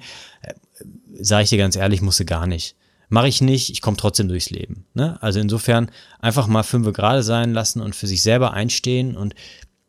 sage 1.19 1.43
ich 1.43 1.49
dir 1.49 1.57
ganz 1.57 1.75
ehrlich, 1.75 2.01
musste 2.01 2.25
gar 2.25 2.47
nicht. 2.47 2.75
Mache 3.09 3.27
ich 3.27 3.39
nicht, 3.41 3.69
ich 3.69 3.81
komme 3.81 3.97
trotzdem 3.97 4.27
durchs 4.27 4.49
Leben. 4.49 4.85
Ne? 4.93 5.21
Also 5.21 5.39
insofern 5.39 5.91
einfach 6.19 6.47
mal 6.47 6.63
fünf 6.63 6.91
gerade 6.91 7.23
sein 7.23 7.53
lassen 7.53 7.81
und 7.81 7.95
für 7.95 8.07
sich 8.07 8.23
selber 8.23 8.53
einstehen 8.53 9.15
und 9.15 9.35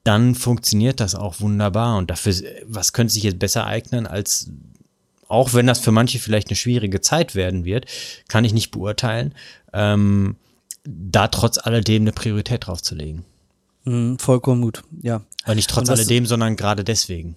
dann 0.06 0.34
funktioniert 0.34 1.00
das 1.00 1.14
auch 1.14 1.40
wunderbar. 1.40 1.96
Und 1.98 2.10
dafür, 2.10 2.34
was 2.66 2.92
könnte 2.92 3.12
sich 3.12 3.24
jetzt 3.24 3.38
besser 3.38 3.66
eignen, 3.66 4.06
als 4.06 4.50
auch 5.28 5.54
wenn 5.54 5.66
das 5.66 5.80
für 5.80 5.90
manche 5.90 6.20
vielleicht 6.20 6.48
eine 6.48 6.56
schwierige 6.56 7.00
Zeit 7.00 7.34
werden 7.34 7.64
wird, 7.64 7.86
kann 8.28 8.44
ich 8.44 8.52
nicht 8.52 8.70
beurteilen, 8.70 9.34
ähm, 9.72 10.36
da 10.84 11.26
trotz 11.26 11.58
alledem 11.58 12.04
eine 12.04 12.12
Priorität 12.12 12.66
drauf 12.66 12.80
zu 12.82 12.94
legen. 12.94 13.24
Mhm, 13.84 14.20
vollkommen 14.20 14.62
gut, 14.62 14.84
ja. 15.02 15.22
Aber 15.42 15.56
nicht 15.56 15.68
trotz 15.68 15.88
Und 15.88 15.96
alledem, 15.96 16.26
sondern 16.26 16.54
gerade 16.54 16.84
deswegen. 16.84 17.36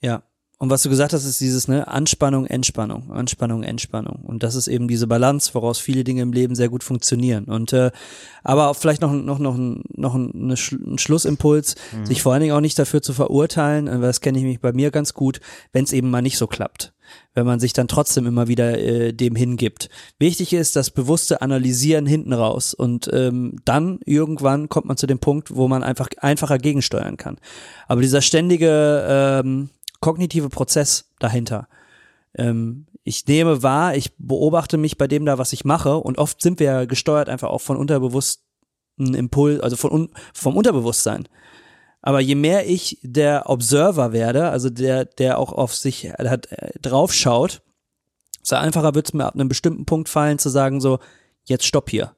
Ja. 0.00 0.22
Und 0.58 0.70
was 0.70 0.82
du 0.82 0.88
gesagt 0.88 1.12
hast, 1.12 1.26
ist 1.26 1.40
dieses 1.40 1.68
ne 1.68 1.86
Anspannung, 1.86 2.46
Entspannung, 2.46 3.12
Anspannung, 3.12 3.62
Entspannung. 3.62 4.20
Und 4.22 4.42
das 4.42 4.54
ist 4.54 4.68
eben 4.68 4.88
diese 4.88 5.06
Balance, 5.06 5.52
woraus 5.52 5.78
viele 5.78 6.02
Dinge 6.02 6.22
im 6.22 6.32
Leben 6.32 6.54
sehr 6.54 6.70
gut 6.70 6.82
funktionieren. 6.82 7.44
Und 7.44 7.74
äh, 7.74 7.90
aber 8.42 8.68
auch 8.68 8.76
vielleicht 8.76 9.02
noch 9.02 9.12
noch 9.12 9.38
noch 9.38 9.58
noch 9.58 10.14
ein, 10.14 10.50
ein 10.52 10.98
Schlussimpuls, 10.98 11.74
mhm. 11.92 12.06
sich 12.06 12.22
vor 12.22 12.32
allen 12.32 12.40
Dingen 12.40 12.54
auch 12.54 12.60
nicht 12.60 12.78
dafür 12.78 13.02
zu 13.02 13.12
verurteilen, 13.12 13.86
weil 13.86 14.00
das 14.00 14.22
kenne 14.22 14.38
ich 14.38 14.44
mich 14.44 14.60
bei 14.60 14.72
mir 14.72 14.90
ganz 14.90 15.12
gut, 15.12 15.40
wenn 15.72 15.84
es 15.84 15.92
eben 15.92 16.08
mal 16.08 16.22
nicht 16.22 16.38
so 16.38 16.46
klappt 16.46 16.94
wenn 17.34 17.46
man 17.46 17.60
sich 17.60 17.72
dann 17.72 17.88
trotzdem 17.88 18.26
immer 18.26 18.48
wieder 18.48 18.78
äh, 18.78 19.12
dem 19.12 19.36
hingibt. 19.36 19.88
Wichtig 20.18 20.52
ist 20.52 20.76
das 20.76 20.90
bewusste 20.90 21.42
Analysieren 21.42 22.06
hinten 22.06 22.32
raus 22.32 22.74
und 22.74 23.10
ähm, 23.12 23.56
dann 23.64 24.00
irgendwann 24.04 24.68
kommt 24.68 24.86
man 24.86 24.96
zu 24.96 25.06
dem 25.06 25.18
Punkt, 25.18 25.54
wo 25.54 25.68
man 25.68 25.82
einfach 25.82 26.08
einfacher 26.18 26.58
gegensteuern 26.58 27.16
kann. 27.16 27.36
Aber 27.88 28.00
dieser 28.00 28.22
ständige 28.22 29.06
ähm, 29.08 29.70
kognitive 30.00 30.48
Prozess 30.48 31.10
dahinter. 31.18 31.68
Ähm, 32.34 32.86
ich 33.04 33.26
nehme 33.26 33.62
wahr, 33.62 33.94
ich 33.94 34.16
beobachte 34.18 34.78
mich 34.78 34.98
bei 34.98 35.06
dem 35.06 35.24
da, 35.26 35.38
was 35.38 35.52
ich 35.52 35.64
mache 35.64 35.96
und 35.96 36.18
oft 36.18 36.42
sind 36.42 36.58
wir 36.58 36.66
ja 36.66 36.84
gesteuert 36.84 37.28
einfach 37.28 37.48
auch 37.48 37.60
von 37.60 37.76
unterbewussten 37.76 38.42
Impuls, 38.98 39.60
also 39.60 39.76
von 39.76 39.92
un, 39.92 40.10
vom 40.34 40.56
Unterbewusstsein. 40.56 41.28
Aber 42.02 42.20
je 42.20 42.34
mehr 42.34 42.68
ich 42.68 42.98
der 43.02 43.48
Observer 43.48 44.12
werde, 44.12 44.50
also 44.50 44.70
der, 44.70 45.04
der 45.04 45.38
auch 45.38 45.52
auf 45.52 45.74
sich 45.74 46.12
hat, 46.12 46.50
äh, 46.52 46.72
draufschaut, 46.80 47.62
so 48.42 48.56
einfacher 48.56 48.94
wird 48.94 49.08
es 49.08 49.14
mir 49.14 49.26
ab 49.26 49.34
einem 49.34 49.48
bestimmten 49.48 49.86
Punkt 49.86 50.08
fallen 50.08 50.38
zu 50.38 50.48
sagen 50.48 50.80
so, 50.80 50.98
jetzt 51.44 51.66
stopp 51.66 51.90
hier 51.90 52.15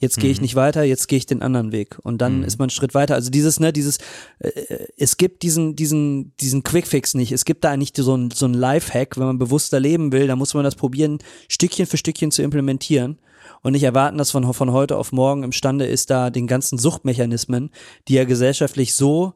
jetzt 0.00 0.18
gehe 0.18 0.30
ich 0.30 0.38
mhm. 0.38 0.42
nicht 0.42 0.56
weiter, 0.56 0.82
jetzt 0.82 1.06
gehe 1.06 1.18
ich 1.18 1.26
den 1.26 1.42
anderen 1.42 1.72
Weg 1.72 1.98
und 2.02 2.18
dann 2.18 2.38
mhm. 2.38 2.44
ist 2.44 2.58
man 2.58 2.64
einen 2.64 2.70
Schritt 2.70 2.94
weiter. 2.94 3.14
Also 3.14 3.30
dieses, 3.30 3.60
ne, 3.60 3.72
dieses, 3.72 3.98
äh, 4.38 4.50
es 4.96 5.16
gibt 5.16 5.42
diesen, 5.42 5.76
diesen, 5.76 6.34
diesen 6.38 6.62
Quickfix 6.62 7.14
nicht. 7.14 7.32
Es 7.32 7.44
gibt 7.44 7.62
da 7.64 7.76
nicht 7.76 7.96
so 7.96 8.16
ein, 8.16 8.30
so 8.30 8.46
ein 8.46 8.54
Lifehack, 8.54 9.18
wenn 9.18 9.26
man 9.26 9.38
bewusster 9.38 9.78
leben 9.78 10.10
will, 10.10 10.26
dann 10.26 10.38
muss 10.38 10.54
man 10.54 10.64
das 10.64 10.74
probieren, 10.74 11.18
Stückchen 11.48 11.86
für 11.86 11.98
Stückchen 11.98 12.32
zu 12.32 12.42
implementieren 12.42 13.18
und 13.62 13.72
nicht 13.72 13.84
erwarten, 13.84 14.18
dass 14.18 14.34
man 14.34 14.52
von 14.52 14.72
heute 14.72 14.96
auf 14.96 15.12
morgen 15.12 15.42
imstande 15.42 15.86
ist, 15.86 16.10
da 16.10 16.30
den 16.30 16.46
ganzen 16.46 16.78
Suchtmechanismen, 16.78 17.70
die 18.08 18.14
ja 18.14 18.24
gesellschaftlich 18.24 18.94
so 18.94 19.34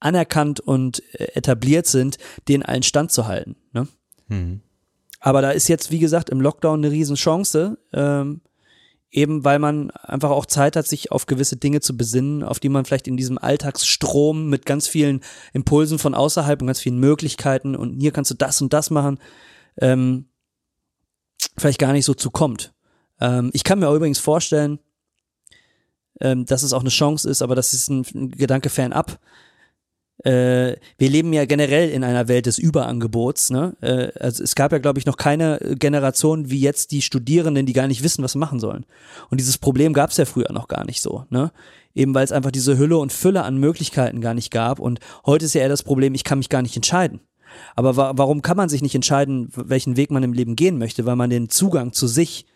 anerkannt 0.00 0.60
und 0.60 1.02
äh, 1.14 1.24
etabliert 1.34 1.86
sind, 1.86 2.18
den 2.48 2.62
allen 2.62 2.82
Stand 2.82 3.12
zu 3.12 3.26
halten. 3.26 3.56
Ne? 3.72 3.88
Mhm. 4.28 4.60
Aber 5.20 5.40
da 5.40 5.50
ist 5.50 5.68
jetzt, 5.68 5.90
wie 5.90 6.00
gesagt, 6.00 6.30
im 6.30 6.40
Lockdown 6.40 6.80
eine 6.80 6.90
Riesenchance. 6.90 7.78
Ähm, 7.92 8.40
eben 9.12 9.44
weil 9.44 9.58
man 9.58 9.90
einfach 9.90 10.30
auch 10.30 10.46
Zeit 10.46 10.74
hat, 10.74 10.88
sich 10.88 11.12
auf 11.12 11.26
gewisse 11.26 11.56
Dinge 11.56 11.80
zu 11.80 11.96
besinnen, 11.96 12.42
auf 12.42 12.58
die 12.58 12.70
man 12.70 12.86
vielleicht 12.86 13.06
in 13.06 13.18
diesem 13.18 13.36
Alltagsstrom 13.36 14.48
mit 14.48 14.64
ganz 14.64 14.88
vielen 14.88 15.20
Impulsen 15.52 15.98
von 15.98 16.14
außerhalb 16.14 16.60
und 16.60 16.66
ganz 16.66 16.80
vielen 16.80 16.98
Möglichkeiten 16.98 17.76
und 17.76 18.00
hier 18.00 18.10
kannst 18.10 18.30
du 18.30 18.34
das 18.34 18.60
und 18.62 18.72
das 18.72 18.90
machen, 18.90 19.18
ähm, 19.76 20.26
vielleicht 21.58 21.78
gar 21.78 21.92
nicht 21.92 22.06
so 22.06 22.14
zukommt. 22.14 22.72
Ähm, 23.20 23.50
ich 23.52 23.64
kann 23.64 23.78
mir 23.78 23.92
übrigens 23.92 24.18
vorstellen, 24.18 24.78
ähm, 26.20 26.46
dass 26.46 26.62
es 26.62 26.72
auch 26.72 26.80
eine 26.80 26.88
Chance 26.88 27.28
ist, 27.28 27.42
aber 27.42 27.54
das 27.54 27.74
ist 27.74 27.90
ein, 27.90 28.06
ein 28.14 28.30
Gedanke 28.30 28.70
fernab, 28.70 29.20
äh, 30.24 30.76
wir 30.98 31.10
leben 31.10 31.32
ja 31.32 31.44
generell 31.46 31.90
in 31.90 32.04
einer 32.04 32.28
Welt 32.28 32.46
des 32.46 32.58
Überangebots. 32.58 33.50
Ne? 33.50 33.76
Äh, 33.80 34.18
also 34.18 34.42
es 34.42 34.54
gab 34.54 34.72
ja, 34.72 34.78
glaube 34.78 34.98
ich, 34.98 35.06
noch 35.06 35.16
keine 35.16 35.58
Generation 35.78 36.50
wie 36.50 36.60
jetzt 36.60 36.92
die 36.92 37.02
Studierenden, 37.02 37.66
die 37.66 37.72
gar 37.72 37.88
nicht 37.88 38.02
wissen, 38.02 38.22
was 38.22 38.32
sie 38.32 38.38
machen 38.38 38.60
sollen. 38.60 38.86
Und 39.30 39.40
dieses 39.40 39.58
Problem 39.58 39.92
gab 39.92 40.10
es 40.10 40.16
ja 40.16 40.24
früher 40.24 40.52
noch 40.52 40.68
gar 40.68 40.84
nicht 40.84 41.02
so. 41.02 41.24
Ne? 41.30 41.50
Eben 41.94 42.14
weil 42.14 42.24
es 42.24 42.32
einfach 42.32 42.52
diese 42.52 42.78
Hülle 42.78 42.98
und 42.98 43.12
Fülle 43.12 43.42
an 43.42 43.56
Möglichkeiten 43.58 44.20
gar 44.20 44.34
nicht 44.34 44.50
gab. 44.50 44.78
Und 44.78 45.00
heute 45.26 45.46
ist 45.46 45.54
ja 45.54 45.62
eher 45.62 45.68
das 45.68 45.82
Problem, 45.82 46.14
ich 46.14 46.24
kann 46.24 46.38
mich 46.38 46.48
gar 46.48 46.62
nicht 46.62 46.76
entscheiden. 46.76 47.20
Aber 47.74 47.96
wa 47.96 48.12
warum 48.14 48.40
kann 48.42 48.56
man 48.56 48.68
sich 48.68 48.80
nicht 48.80 48.94
entscheiden, 48.94 49.50
welchen 49.54 49.96
Weg 49.96 50.10
man 50.10 50.22
im 50.22 50.32
Leben 50.32 50.56
gehen 50.56 50.78
möchte? 50.78 51.04
Weil 51.04 51.16
man 51.16 51.30
den 51.30 51.50
Zugang 51.50 51.92
zu 51.92 52.06
sich, 52.06 52.46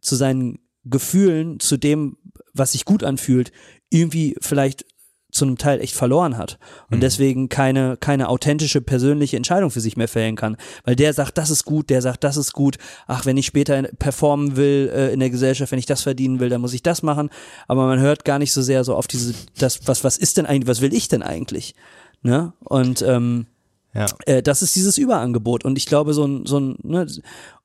zu 0.00 0.16
seinen 0.16 0.58
Gefühlen, 0.84 1.60
zu 1.60 1.76
dem, 1.76 2.16
was 2.52 2.72
sich 2.72 2.84
gut 2.84 3.04
anfühlt, 3.04 3.52
irgendwie 3.88 4.36
vielleicht 4.40 4.84
zu 5.32 5.44
einem 5.44 5.58
Teil 5.58 5.80
echt 5.80 5.94
verloren 5.94 6.36
hat 6.36 6.58
und 6.90 6.98
mhm. 6.98 7.00
deswegen 7.00 7.48
keine 7.48 7.96
keine 7.96 8.28
authentische 8.28 8.80
persönliche 8.80 9.36
Entscheidung 9.36 9.70
für 9.70 9.80
sich 9.80 9.96
mehr 9.96 10.06
fällen 10.06 10.36
kann, 10.36 10.56
weil 10.84 10.94
der 10.94 11.12
sagt, 11.14 11.38
das 11.38 11.50
ist 11.50 11.64
gut, 11.64 11.90
der 11.90 12.02
sagt, 12.02 12.22
das 12.22 12.36
ist 12.36 12.52
gut. 12.52 12.76
Ach, 13.06 13.26
wenn 13.26 13.36
ich 13.36 13.46
später 13.46 13.82
performen 13.98 14.56
will 14.56 14.90
äh, 14.94 15.12
in 15.12 15.20
der 15.20 15.30
Gesellschaft, 15.30 15.72
wenn 15.72 15.78
ich 15.78 15.86
das 15.86 16.02
verdienen 16.02 16.38
will, 16.38 16.50
dann 16.50 16.60
muss 16.60 16.74
ich 16.74 16.82
das 16.82 17.02
machen, 17.02 17.30
aber 17.66 17.86
man 17.86 17.98
hört 17.98 18.24
gar 18.24 18.38
nicht 18.38 18.52
so 18.52 18.62
sehr 18.62 18.84
so 18.84 18.94
auf 18.94 19.08
diese 19.08 19.34
das 19.58 19.88
was 19.88 20.04
was 20.04 20.18
ist 20.18 20.36
denn 20.36 20.46
eigentlich, 20.46 20.68
was 20.68 20.82
will 20.82 20.94
ich 20.94 21.08
denn 21.08 21.22
eigentlich? 21.22 21.74
Ne? 22.22 22.52
Und 22.60 23.02
ähm, 23.02 23.46
ja. 23.94 24.06
Äh, 24.26 24.42
das 24.42 24.62
ist 24.62 24.76
dieses 24.76 24.98
Überangebot 24.98 25.64
und 25.64 25.76
ich 25.76 25.86
glaube 25.86 26.14
so 26.14 26.24
ein 26.26 26.46
so 26.46 26.60
ein 26.60 26.76
ne, 26.82 27.06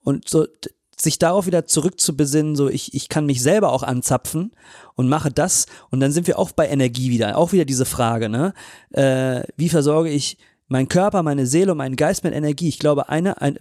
und 0.04 0.28
so 0.28 0.46
sich 1.00 1.20
darauf 1.20 1.46
wieder 1.46 1.66
zurückzubesinnen, 1.66 2.56
so 2.56 2.70
ich, 2.70 2.94
ich 2.94 3.10
kann 3.10 3.26
mich 3.26 3.42
selber 3.42 3.72
auch 3.72 3.84
anzapfen 3.84 4.52
und 4.96 5.08
mache 5.08 5.32
das 5.32 5.68
und 5.92 6.00
dann 6.00 6.12
sind 6.12 6.28
wir 6.28 6.40
auch 6.40 6.52
bei 6.52 6.68
Energie 6.68 7.12
wieder, 7.12 7.38
auch 7.38 7.52
wieder 7.52 7.66
diese 7.66 7.86
Frage, 7.86 8.30
ne? 8.30 8.54
Äh, 8.92 9.44
wie 9.58 9.70
versorge 9.70 10.10
ich 10.10 10.38
meinen 10.68 10.90
Körper, 10.90 11.24
meine 11.24 11.46
Seele 11.46 11.72
und 11.74 11.78
meinen 11.78 11.96
Geist 11.96 12.24
mit 12.24 12.34
Energie? 12.34 12.68
Ich 12.68 12.80
glaube, 12.80 13.10
eine, 13.10 13.42
eine, 13.42 13.60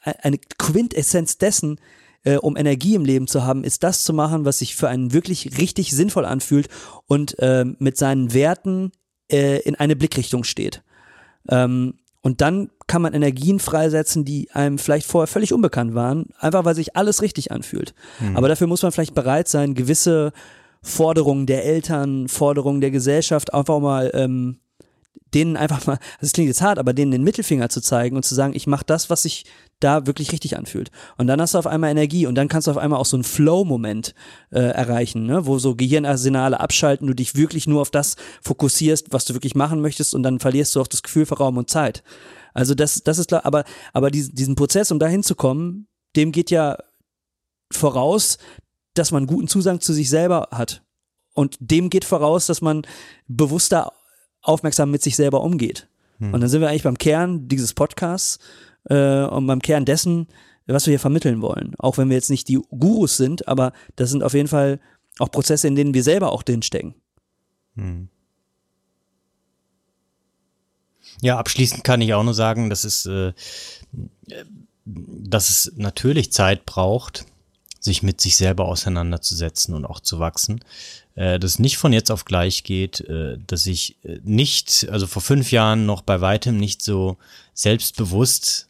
eine 0.00 0.38
Quintessenz 0.58 1.38
dessen, 1.38 1.78
äh, 2.24 2.36
um 2.36 2.56
Energie 2.56 2.94
im 2.94 3.04
Leben 3.04 3.26
zu 3.26 3.44
haben, 3.44 3.64
ist 3.64 3.82
das 3.82 4.04
zu 4.04 4.12
machen, 4.12 4.44
was 4.44 4.58
sich 4.58 4.74
für 4.74 4.88
einen 4.88 5.12
wirklich 5.12 5.58
richtig 5.58 5.92
sinnvoll 5.92 6.24
anfühlt 6.24 6.68
und 7.06 7.38
äh, 7.38 7.64
mit 7.78 7.96
seinen 7.96 8.32
Werten 8.32 8.92
äh, 9.30 9.60
in 9.60 9.74
eine 9.74 9.96
Blickrichtung 9.96 10.44
steht. 10.44 10.82
Ähm, 11.48 11.94
und 12.22 12.40
dann 12.40 12.70
kann 12.86 13.02
man 13.02 13.14
Energien 13.14 13.58
freisetzen, 13.58 14.24
die 14.24 14.48
einem 14.52 14.78
vielleicht 14.78 15.06
vorher 15.06 15.26
völlig 15.26 15.52
unbekannt 15.52 15.94
waren, 15.94 16.26
einfach 16.38 16.64
weil 16.64 16.74
sich 16.74 16.96
alles 16.96 17.20
richtig 17.20 17.50
anfühlt. 17.50 17.94
Mhm. 18.20 18.36
Aber 18.36 18.48
dafür 18.48 18.68
muss 18.68 18.82
man 18.82 18.92
vielleicht 18.92 19.14
bereit 19.14 19.48
sein, 19.48 19.74
gewisse 19.74 20.32
Forderungen 20.82 21.46
der 21.46 21.64
Eltern, 21.64 22.28
Forderungen 22.28 22.80
der 22.80 22.90
Gesellschaft 22.90 23.52
einfach 23.52 23.80
mal 23.80 24.10
ähm, 24.14 24.58
denen 25.34 25.56
einfach 25.56 25.86
mal, 25.86 25.98
das 26.20 26.32
klingt 26.32 26.48
jetzt 26.48 26.62
hart, 26.62 26.78
aber 26.78 26.92
denen 26.92 27.12
den 27.12 27.24
Mittelfinger 27.24 27.68
zu 27.68 27.80
zeigen 27.80 28.16
und 28.16 28.24
zu 28.24 28.34
sagen, 28.34 28.54
ich 28.54 28.66
mache 28.66 28.84
das, 28.86 29.10
was 29.10 29.22
sich 29.22 29.44
da 29.80 30.06
wirklich 30.06 30.32
richtig 30.32 30.56
anfühlt. 30.56 30.90
Und 31.16 31.26
dann 31.26 31.40
hast 31.40 31.54
du 31.54 31.58
auf 31.58 31.66
einmal 31.66 31.90
Energie 31.90 32.26
und 32.26 32.34
dann 32.34 32.48
kannst 32.48 32.66
du 32.66 32.70
auf 32.70 32.78
einmal 32.78 33.00
auch 33.00 33.06
so 33.06 33.16
einen 33.16 33.24
Flow-Moment 33.24 34.14
äh, 34.50 34.60
erreichen, 34.60 35.26
ne? 35.26 35.46
wo 35.46 35.58
so 35.58 35.74
Gehirnarsenale 35.74 36.60
abschalten, 36.60 37.06
du 37.06 37.14
dich 37.14 37.34
wirklich 37.34 37.66
nur 37.66 37.80
auf 37.80 37.90
das 37.90 38.16
fokussierst, 38.42 39.12
was 39.12 39.24
du 39.24 39.34
wirklich 39.34 39.54
machen 39.54 39.80
möchtest 39.80 40.14
und 40.14 40.22
dann 40.22 40.38
verlierst 40.38 40.74
du 40.74 40.80
auch 40.80 40.86
das 40.86 41.02
Gefühl 41.02 41.26
für 41.26 41.38
Raum 41.38 41.56
und 41.56 41.70
Zeit. 41.70 42.02
Also 42.54 42.74
das, 42.74 43.02
das 43.02 43.18
ist 43.18 43.28
klar, 43.28 43.44
aber, 43.44 43.64
aber 43.92 44.10
diesen 44.10 44.54
Prozess, 44.54 44.90
um 44.90 44.98
da 44.98 45.06
hinzukommen, 45.06 45.88
dem 46.16 46.32
geht 46.32 46.50
ja 46.50 46.76
voraus, 47.72 48.38
dass 48.94 49.10
man 49.10 49.26
guten 49.26 49.48
Zugang 49.48 49.80
zu 49.80 49.92
sich 49.92 50.10
selber 50.10 50.48
hat. 50.50 50.82
Und 51.34 51.56
dem 51.60 51.88
geht 51.88 52.04
voraus, 52.04 52.46
dass 52.46 52.60
man 52.60 52.82
bewusster 53.26 53.92
aufmerksam 54.42 54.90
mit 54.90 55.02
sich 55.02 55.16
selber 55.16 55.42
umgeht. 55.42 55.88
Hm. 56.18 56.34
Und 56.34 56.40
dann 56.40 56.50
sind 56.50 56.60
wir 56.60 56.68
eigentlich 56.68 56.82
beim 56.82 56.98
Kern 56.98 57.48
dieses 57.48 57.74
Podcasts 57.74 58.38
äh, 58.88 59.22
und 59.22 59.46
beim 59.46 59.62
Kern 59.62 59.84
dessen, 59.84 60.28
was 60.66 60.86
wir 60.86 60.92
hier 60.92 61.00
vermitteln 61.00 61.42
wollen. 61.42 61.74
Auch 61.78 61.98
wenn 61.98 62.08
wir 62.08 62.16
jetzt 62.16 62.30
nicht 62.30 62.48
die 62.48 62.60
Gurus 62.70 63.16
sind, 63.16 63.48
aber 63.48 63.72
das 63.96 64.10
sind 64.10 64.22
auf 64.22 64.34
jeden 64.34 64.48
Fall 64.48 64.80
auch 65.18 65.30
Prozesse, 65.30 65.68
in 65.68 65.74
denen 65.74 65.94
wir 65.94 66.02
selber 66.02 66.32
auch 66.32 66.42
drinstecken. 66.42 66.94
Hm. 67.76 68.08
Ja, 71.20 71.38
abschließend 71.38 71.84
kann 71.84 72.00
ich 72.00 72.14
auch 72.14 72.24
nur 72.24 72.34
sagen, 72.34 72.70
dass 72.70 72.84
es, 72.84 73.06
äh, 73.06 73.32
dass 74.84 75.50
es 75.50 75.72
natürlich 75.76 76.32
Zeit 76.32 76.64
braucht, 76.64 77.26
sich 77.78 78.02
mit 78.02 78.20
sich 78.20 78.36
selber 78.36 78.64
auseinanderzusetzen 78.66 79.74
und 79.74 79.84
auch 79.84 80.00
zu 80.00 80.18
wachsen 80.18 80.60
äh, 81.14 81.38
das 81.38 81.58
nicht 81.58 81.76
von 81.76 81.92
jetzt 81.92 82.10
auf 82.10 82.24
gleich 82.24 82.64
geht, 82.64 83.00
äh, 83.00 83.38
dass 83.46 83.66
ich 83.66 83.96
äh, 84.04 84.18
nicht, 84.22 84.88
also 84.90 85.06
vor 85.06 85.22
fünf 85.22 85.52
Jahren 85.52 85.86
noch 85.86 86.02
bei 86.02 86.20
weitem 86.20 86.56
nicht 86.56 86.82
so 86.82 87.18
selbstbewusst 87.54 88.68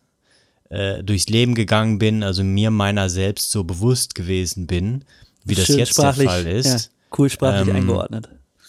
äh, 0.71 1.03
durchs 1.05 1.29
Leben 1.29 1.55
gegangen 1.55 1.99
bin, 1.99 2.23
also 2.23 2.43
mir 2.43 2.71
meiner 2.71 3.11
selbst 3.11 3.51
so 3.51 3.65
bewusst 3.65 4.15
gewesen 4.15 4.67
bin, 4.67 5.05
wie 5.45 5.55
das 5.55 5.69
jetzt 5.69 5.99
der 5.99 6.15
Fall 6.15 6.47
ist. 6.47 6.67
Ja, 6.67 6.79
cool 7.19 7.31
sprachlich 7.31 7.69
ähm, 7.69 7.77
eingeordnet. 7.77 8.29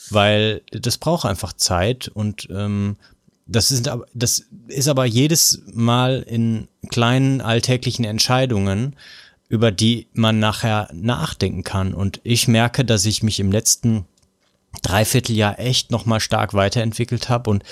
Weil 0.09 0.61
das 0.71 0.97
braucht 0.97 1.26
einfach 1.26 1.53
Zeit 1.53 2.09
und 2.09 2.47
ähm, 2.51 2.97
das 3.45 3.71
ist, 3.71 3.89
das 4.13 4.45
ist 4.67 4.88
aber 4.88 5.05
jedes 5.05 5.61
Mal 5.74 6.24
in 6.28 6.67
kleinen 6.89 7.41
alltäglichen 7.41 8.05
Entscheidungen, 8.05 8.95
über 9.54 9.72
die 9.72 10.08
man 10.14 10.39
nachher 10.39 10.89
nachdenken 10.93 11.64
kann. 11.64 11.93
Und 11.93 12.20
ich 12.24 12.47
merke, 12.47 12.84
dass 12.84 13.06
ich 13.06 13.22
mich 13.22 13.39
im 13.39 13.51
letzten 13.51 14.08
Dreivierteljahr 14.82 15.60
echt 15.60 15.91
nochmal 15.91 16.22
stark 16.22 16.56
weiterentwickelt 16.56 17.30
habe 17.30 17.51
und 17.51 17.64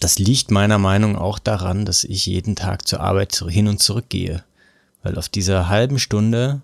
das 0.00 0.18
liegt 0.18 0.50
meiner 0.50 0.78
Meinung 0.78 1.14
auch 1.14 1.38
daran, 1.38 1.84
dass 1.84 2.02
ich 2.02 2.26
jeden 2.26 2.56
Tag 2.56 2.88
zur 2.88 2.98
Arbeit 2.98 3.44
hin 3.48 3.68
und 3.68 3.80
zurück 3.80 4.06
gehe. 4.08 4.42
Weil 5.04 5.16
auf 5.16 5.28
dieser 5.28 5.68
halben 5.68 6.00
Stunde 6.00 6.62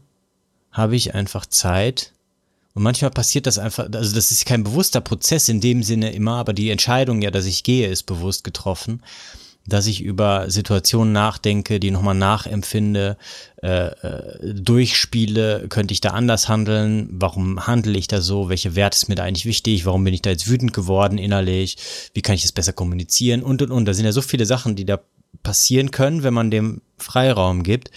habe 0.72 0.96
ich 0.96 1.14
einfach 1.14 1.46
Zeit 1.46 2.12
Und 2.74 2.82
manchmal 2.82 3.12
passiert 3.12 3.46
das 3.46 3.60
einfach, 3.60 3.84
also 3.92 4.16
das 4.16 4.32
ist 4.32 4.46
kein 4.46 4.64
bewusster 4.64 5.00
Prozess 5.00 5.48
in 5.48 5.60
dem 5.60 5.84
Sinne 5.84 6.10
immer, 6.10 6.38
aber 6.38 6.54
die 6.54 6.70
Entscheidung 6.70 7.22
ja, 7.22 7.30
dass 7.30 7.44
ich 7.44 7.62
gehe, 7.62 7.88
ist 7.88 8.02
bewusst 8.02 8.42
getroffen 8.42 9.00
dass 9.66 9.86
ich 9.86 10.02
über 10.02 10.50
Situationen 10.50 11.12
nachdenke, 11.12 11.80
die 11.80 11.90
nochmal 11.90 12.14
nachempfinde, 12.14 13.16
äh, 13.62 13.88
äh, 13.88 14.54
durchspiele, 14.54 15.66
könnte 15.68 15.92
ich 15.92 16.00
da 16.00 16.10
anders 16.10 16.48
handeln, 16.48 17.08
warum 17.10 17.66
handle 17.66 17.98
ich 17.98 18.08
da 18.08 18.20
so, 18.20 18.48
welche 18.48 18.76
Werte 18.76 18.96
ist 18.96 19.08
mir 19.08 19.14
da 19.14 19.24
eigentlich 19.24 19.46
wichtig, 19.46 19.86
warum 19.86 20.04
bin 20.04 20.14
ich 20.14 20.22
da 20.22 20.30
jetzt 20.30 20.48
wütend 20.48 20.72
geworden 20.72 21.18
innerlich, 21.18 21.76
wie 22.14 22.22
kann 22.22 22.34
ich 22.34 22.44
es 22.44 22.52
besser 22.52 22.72
kommunizieren? 22.72 23.42
Und 23.42 23.62
und 23.62 23.70
und. 23.70 23.86
Da 23.86 23.94
sind 23.94 24.04
ja 24.04 24.12
so 24.12 24.22
viele 24.22 24.46
Sachen, 24.46 24.76
die 24.76 24.84
da 24.84 25.00
passieren 25.42 25.90
können, 25.90 26.22
wenn 26.22 26.34
man 26.34 26.50
dem 26.50 26.82
Freiraum 26.98 27.62
gibt. 27.62 27.90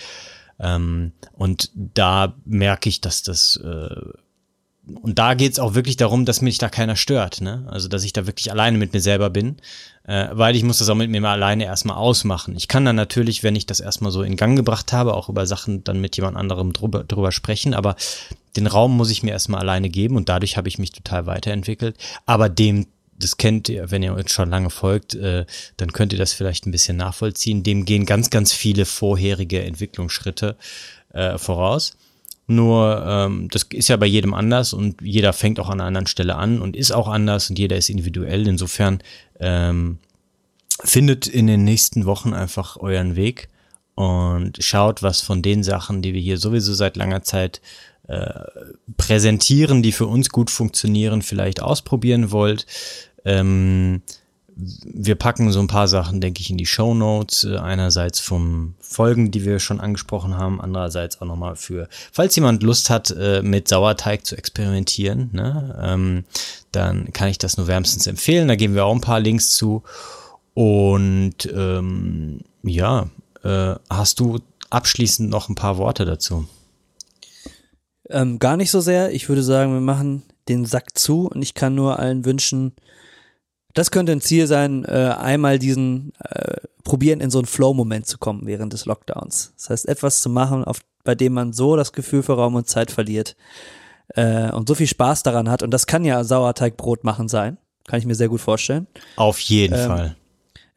Ähm, 0.59 1.13
und 1.33 1.71
da 1.73 2.35
merke 2.45 2.89
ich, 2.89 3.01
dass 3.01 3.23
das 3.23 3.59
äh, 3.63 3.95
und 5.01 5.19
da 5.19 5.33
geht 5.33 5.51
es 5.51 5.59
auch 5.59 5.73
wirklich 5.73 5.97
darum, 5.97 6.25
dass 6.25 6.41
mich 6.41 6.57
da 6.57 6.69
keiner 6.69 6.95
stört, 6.95 7.41
ne? 7.41 7.65
Also 7.69 7.87
dass 7.87 8.03
ich 8.03 8.13
da 8.13 8.27
wirklich 8.27 8.51
alleine 8.51 8.77
mit 8.77 8.93
mir 8.93 9.01
selber 9.01 9.29
bin, 9.29 9.57
äh, 10.05 10.27
weil 10.31 10.55
ich 10.55 10.63
muss 10.63 10.79
das 10.79 10.89
auch 10.89 10.95
mit 10.95 11.09
mir 11.09 11.23
alleine 11.27 11.65
erstmal 11.65 11.97
ausmachen. 11.97 12.55
Ich 12.55 12.67
kann 12.67 12.85
dann 12.85 12.95
natürlich, 12.95 13.43
wenn 13.43 13.55
ich 13.55 13.65
das 13.65 13.79
erstmal 13.79 14.11
so 14.11 14.23
in 14.23 14.35
Gang 14.35 14.55
gebracht 14.55 14.93
habe, 14.93 15.13
auch 15.13 15.29
über 15.29 15.45
Sachen 15.45 15.83
dann 15.83 16.01
mit 16.01 16.15
jemand 16.17 16.37
anderem 16.37 16.73
drüber, 16.73 17.03
drüber 17.03 17.31
sprechen, 17.31 17.73
aber 17.73 17.95
den 18.55 18.67
Raum 18.67 18.97
muss 18.97 19.11
ich 19.11 19.23
mir 19.23 19.31
erstmal 19.31 19.61
alleine 19.61 19.89
geben 19.89 20.15
und 20.15 20.29
dadurch 20.29 20.57
habe 20.57 20.67
ich 20.67 20.79
mich 20.79 20.91
total 20.91 21.25
weiterentwickelt. 21.25 21.95
Aber 22.25 22.49
dem, 22.49 22.87
das 23.17 23.37
kennt 23.37 23.69
ihr, 23.69 23.91
wenn 23.91 24.03
ihr 24.03 24.13
uns 24.13 24.31
schon 24.31 24.49
lange 24.49 24.69
folgt, 24.69 25.15
äh, 25.15 25.45
dann 25.77 25.93
könnt 25.93 26.13
ihr 26.13 26.19
das 26.19 26.33
vielleicht 26.33 26.65
ein 26.65 26.71
bisschen 26.71 26.97
nachvollziehen. 26.97 27.63
Dem 27.63 27.85
gehen 27.85 28.05
ganz, 28.05 28.29
ganz 28.29 28.53
viele 28.53 28.85
vorherige 28.85 29.63
Entwicklungsschritte 29.63 30.55
äh, 31.13 31.37
voraus. 31.37 31.95
Nur 32.51 33.05
ähm, 33.05 33.47
das 33.51 33.61
ist 33.71 33.89
ja 33.89 33.97
bei 33.97 34.07
jedem 34.07 34.33
anders 34.33 34.73
und 34.73 35.01
jeder 35.03 35.33
fängt 35.33 35.59
auch 35.59 35.69
an 35.69 35.79
einer 35.79 35.85
anderen 35.85 36.07
Stelle 36.07 36.35
an 36.35 36.59
und 36.59 36.75
ist 36.75 36.89
auch 36.89 37.07
anders 37.07 37.47
und 37.51 37.59
jeder 37.59 37.77
ist 37.77 37.89
individuell. 37.89 38.47
Insofern 38.47 39.03
ähm, 39.39 39.99
findet 40.83 41.27
in 41.27 41.45
den 41.45 41.63
nächsten 41.63 42.07
Wochen 42.07 42.33
einfach 42.33 42.75
euren 42.77 43.15
Weg 43.15 43.49
und 43.93 44.57
schaut, 44.61 45.03
was 45.03 45.21
von 45.21 45.43
den 45.43 45.61
Sachen, 45.61 46.01
die 46.01 46.15
wir 46.15 46.21
hier 46.21 46.39
sowieso 46.39 46.73
seit 46.73 46.97
langer 46.97 47.21
Zeit 47.21 47.61
äh, 48.07 48.41
präsentieren, 48.97 49.83
die 49.83 49.91
für 49.91 50.07
uns 50.07 50.29
gut 50.29 50.49
funktionieren, 50.49 51.21
vielleicht 51.21 51.61
ausprobieren 51.61 52.31
wollt. 52.31 52.65
Ähm, 53.25 54.01
wir 54.85 55.15
packen 55.15 55.51
so 55.51 55.59
ein 55.59 55.67
paar 55.67 55.87
Sachen, 55.87 56.21
denke 56.21 56.41
ich, 56.41 56.49
in 56.49 56.57
die 56.57 56.65
Show 56.65 56.93
Notes. 56.93 57.43
Äh, 57.43 57.57
einerseits 57.57 58.19
vom 58.19 58.75
Folgen, 58.79 59.31
die 59.31 59.45
wir 59.45 59.59
schon 59.59 59.79
angesprochen 59.79 60.37
haben, 60.37 60.59
andererseits 60.59 61.21
auch 61.21 61.25
nochmal 61.25 61.55
für, 61.55 61.87
falls 62.11 62.35
jemand 62.35 62.63
Lust 62.63 62.89
hat, 62.89 63.11
äh, 63.11 63.41
mit 63.41 63.67
Sauerteig 63.67 64.25
zu 64.25 64.35
experimentieren, 64.35 65.29
ne, 65.33 65.79
ähm, 65.81 66.25
dann 66.71 67.13
kann 67.13 67.29
ich 67.29 67.37
das 67.37 67.57
nur 67.57 67.67
wärmstens 67.67 68.07
empfehlen. 68.07 68.47
Da 68.47 68.55
geben 68.55 68.75
wir 68.75 68.85
auch 68.85 68.93
ein 68.93 69.01
paar 69.01 69.19
Links 69.19 69.51
zu. 69.51 69.83
Und 70.53 71.49
ähm, 71.53 72.41
ja, 72.63 73.09
äh, 73.43 73.75
hast 73.89 74.19
du 74.19 74.39
abschließend 74.69 75.29
noch 75.29 75.49
ein 75.49 75.55
paar 75.55 75.77
Worte 75.77 76.05
dazu? 76.05 76.47
Ähm, 78.09 78.39
gar 78.39 78.57
nicht 78.57 78.71
so 78.71 78.81
sehr. 78.81 79.13
Ich 79.13 79.29
würde 79.29 79.43
sagen, 79.43 79.73
wir 79.73 79.81
machen 79.81 80.23
den 80.47 80.65
Sack 80.65 80.97
zu 80.97 81.27
und 81.27 81.41
ich 81.41 81.53
kann 81.53 81.75
nur 81.75 81.99
allen 81.99 82.25
wünschen, 82.25 82.73
das 83.73 83.91
könnte 83.91 84.11
ein 84.11 84.21
Ziel 84.21 84.47
sein, 84.47 84.83
äh, 84.85 85.13
einmal 85.17 85.59
diesen 85.59 86.13
äh, 86.23 86.55
probieren, 86.83 87.21
in 87.21 87.29
so 87.29 87.39
einen 87.39 87.45
Flow-Moment 87.45 88.07
zu 88.07 88.17
kommen 88.17 88.41
während 88.45 88.73
des 88.73 88.85
Lockdowns. 88.85 89.53
Das 89.55 89.69
heißt, 89.69 89.87
etwas 89.87 90.21
zu 90.21 90.29
machen, 90.29 90.63
auf, 90.63 90.79
bei 91.03 91.15
dem 91.15 91.33
man 91.33 91.53
so 91.53 91.75
das 91.75 91.93
Gefühl 91.93 92.23
für 92.23 92.33
Raum 92.33 92.55
und 92.55 92.67
Zeit 92.67 92.91
verliert 92.91 93.35
äh, 94.15 94.51
und 94.51 94.67
so 94.67 94.75
viel 94.75 94.87
Spaß 94.87 95.23
daran 95.23 95.49
hat. 95.49 95.63
Und 95.63 95.71
das 95.71 95.85
kann 95.85 96.03
ja 96.03 96.23
Sauerteigbrot 96.23 97.03
machen 97.03 97.27
sein. 97.27 97.57
Kann 97.87 97.99
ich 97.99 98.05
mir 98.05 98.15
sehr 98.15 98.29
gut 98.29 98.41
vorstellen. 98.41 98.87
Auf 99.15 99.39
jeden 99.39 99.77
ähm, 99.77 99.87
Fall. 99.87 100.15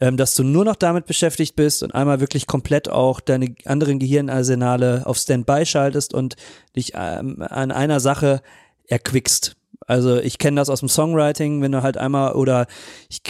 Ähm, 0.01 0.17
dass 0.17 0.35
du 0.35 0.43
nur 0.43 0.65
noch 0.65 0.77
damit 0.77 1.07
beschäftigt 1.07 1.57
bist 1.57 1.83
und 1.83 1.95
einmal 1.95 2.21
wirklich 2.21 2.47
komplett 2.47 2.89
auch 2.89 3.21
deine 3.21 3.55
anderen 3.65 3.99
Gehirnarsenale 3.99 5.03
auf 5.07 5.17
Standby 5.17 5.65
schaltest 5.65 6.13
und 6.13 6.37
dich 6.77 6.93
ähm, 6.95 7.43
an 7.43 7.71
einer 7.71 8.01
Sache 8.01 8.43
erquickst. 8.87 9.57
Also 9.87 10.17
ich 10.17 10.39
kenne 10.39 10.61
das 10.61 10.71
aus 10.71 10.81
dem 10.81 10.89
Songwriting, 10.89 11.63
wenn 11.63 11.73
du 11.73 11.83
halt 11.83 11.97
einmal 11.97 12.35
oder 12.35 12.67
ich 13.09 13.23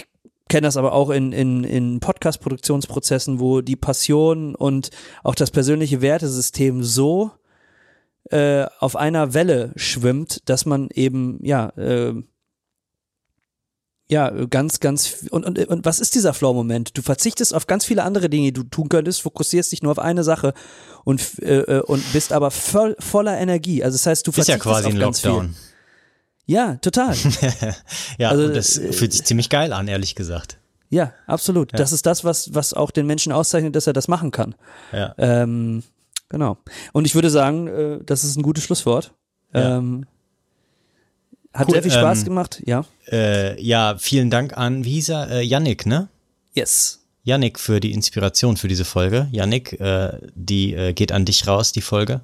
kenne 0.49 0.67
das 0.67 0.77
aber 0.77 0.93
auch 0.93 1.09
in, 1.09 1.31
in, 1.31 1.63
in 1.63 1.99
Podcast-Produktionsprozessen, 1.99 3.39
wo 3.39 3.61
die 3.61 3.75
Passion 3.75 4.55
und 4.55 4.91
auch 5.23 5.35
das 5.35 5.51
persönliche 5.51 6.01
Wertesystem 6.01 6.83
so 6.83 7.31
äh, 8.29 8.65
auf 8.79 8.95
einer 8.95 9.33
Welle 9.33 9.71
schwimmt, 9.75 10.47
dass 10.49 10.65
man 10.65 10.89
eben, 10.93 11.39
ja, 11.43 11.69
äh, 11.69 12.13
ja, 14.09 14.29
ganz, 14.45 14.79
ganz, 14.79 15.25
und, 15.31 15.43
und, 15.45 15.57
und 15.57 15.85
was 15.85 15.99
ist 15.99 16.13
dieser 16.13 16.33
Flow-Moment? 16.33 16.95
Du 16.95 17.01
verzichtest 17.01 17.53
auf 17.53 17.65
ganz 17.65 17.83
viele 17.85 18.03
andere 18.03 18.29
Dinge, 18.29 18.47
die 18.47 18.53
du 18.53 18.63
tun 18.63 18.89
könntest, 18.89 19.21
fokussierst 19.21 19.71
dich 19.71 19.81
nur 19.81 19.91
auf 19.91 19.99
eine 19.99 20.23
Sache 20.23 20.53
und, 21.03 21.41
äh, 21.41 21.61
äh 21.61 21.81
und 21.81 22.03
bist 22.13 22.31
aber 22.31 22.51
voll, 22.51 22.95
voller 22.99 23.39
Energie. 23.39 23.83
Also 23.83 23.95
das 23.95 24.05
heißt, 24.05 24.27
du 24.27 24.31
verzichtest 24.31 24.59
ist 24.59 24.65
ja 24.65 24.71
quasi 24.71 24.87
auf 24.87 24.93
ein 24.93 24.99
ganz 24.99 25.23
Lockdown. 25.23 25.49
viel. 25.49 25.72
Ja, 26.45 26.75
total. 26.75 27.15
ja, 28.17 28.29
Also, 28.29 28.45
und 28.45 28.55
das 28.55 28.77
äh, 28.77 28.91
fühlt 28.91 29.13
sich 29.13 29.23
ziemlich 29.23 29.49
geil 29.49 29.71
an, 29.73 29.87
ehrlich 29.87 30.15
gesagt. 30.15 30.57
Ja, 30.89 31.13
absolut. 31.25 31.71
Ja. 31.71 31.77
Das 31.77 31.91
ist 31.91 32.05
das, 32.05 32.23
was, 32.23 32.53
was 32.53 32.73
auch 32.73 32.91
den 32.91 33.07
Menschen 33.07 33.31
auszeichnet, 33.31 33.75
dass 33.75 33.87
er 33.87 33.93
das 33.93 34.07
machen 34.07 34.31
kann. 34.31 34.53
Ja. 34.91 35.15
Ähm, 35.17 35.83
genau. 36.29 36.57
Und 36.91 37.05
ich 37.05 37.15
würde 37.15 37.29
sagen, 37.29 37.67
äh, 37.67 37.99
das 38.05 38.23
ist 38.23 38.35
ein 38.35 38.43
gutes 38.43 38.63
Schlusswort. 38.63 39.13
Ja. 39.53 39.77
Ähm, 39.77 40.05
hat 41.53 41.67
Cool, 41.67 41.73
sehr 41.73 41.83
viel 41.83 41.91
Spaß 41.91 42.19
ähm, 42.19 42.25
gemacht, 42.25 42.61
ja. 42.65 42.85
Äh, 43.11 43.61
ja, 43.61 43.95
vielen 43.99 44.29
Dank 44.31 44.57
an, 44.57 44.85
wie 44.85 44.93
hieß 44.93 45.09
er? 45.09 45.29
Äh, 45.29 45.41
Yannick, 45.43 45.85
ne? 45.85 46.09
Yes. 46.53 46.99
Yannick 47.23 47.59
für 47.59 47.79
die 47.79 47.93
Inspiration 47.93 48.57
für 48.57 48.67
diese 48.67 48.85
Folge. 48.85 49.27
Yannick, 49.31 49.79
äh, 49.79 50.17
die 50.35 50.73
äh, 50.73 50.93
geht 50.93 51.11
an 51.11 51.25
dich 51.25 51.47
raus, 51.47 51.71
die 51.71 51.81
Folge. 51.81 52.21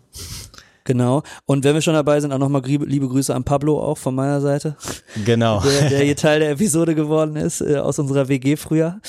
Genau. 0.89 1.21
Und 1.45 1.63
wenn 1.65 1.75
wir 1.75 1.83
schon 1.83 1.93
dabei 1.93 2.19
sind, 2.19 2.33
auch 2.33 2.39
nochmal 2.39 2.63
liebe 2.65 3.07
Grüße 3.07 3.35
an 3.35 3.43
Pablo 3.43 3.79
auch 3.79 3.99
von 3.99 4.15
meiner 4.15 4.41
Seite, 4.41 4.75
Genau. 5.23 5.61
der, 5.61 5.87
der 5.87 5.99
hier 5.99 6.15
Teil 6.15 6.39
der 6.39 6.49
Episode 6.49 6.95
geworden 6.95 7.35
ist, 7.35 7.61
äh, 7.61 7.75
aus 7.77 7.99
unserer 7.99 8.27
WG 8.27 8.55
früher. 8.55 8.99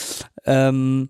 Ähm, 0.44 1.08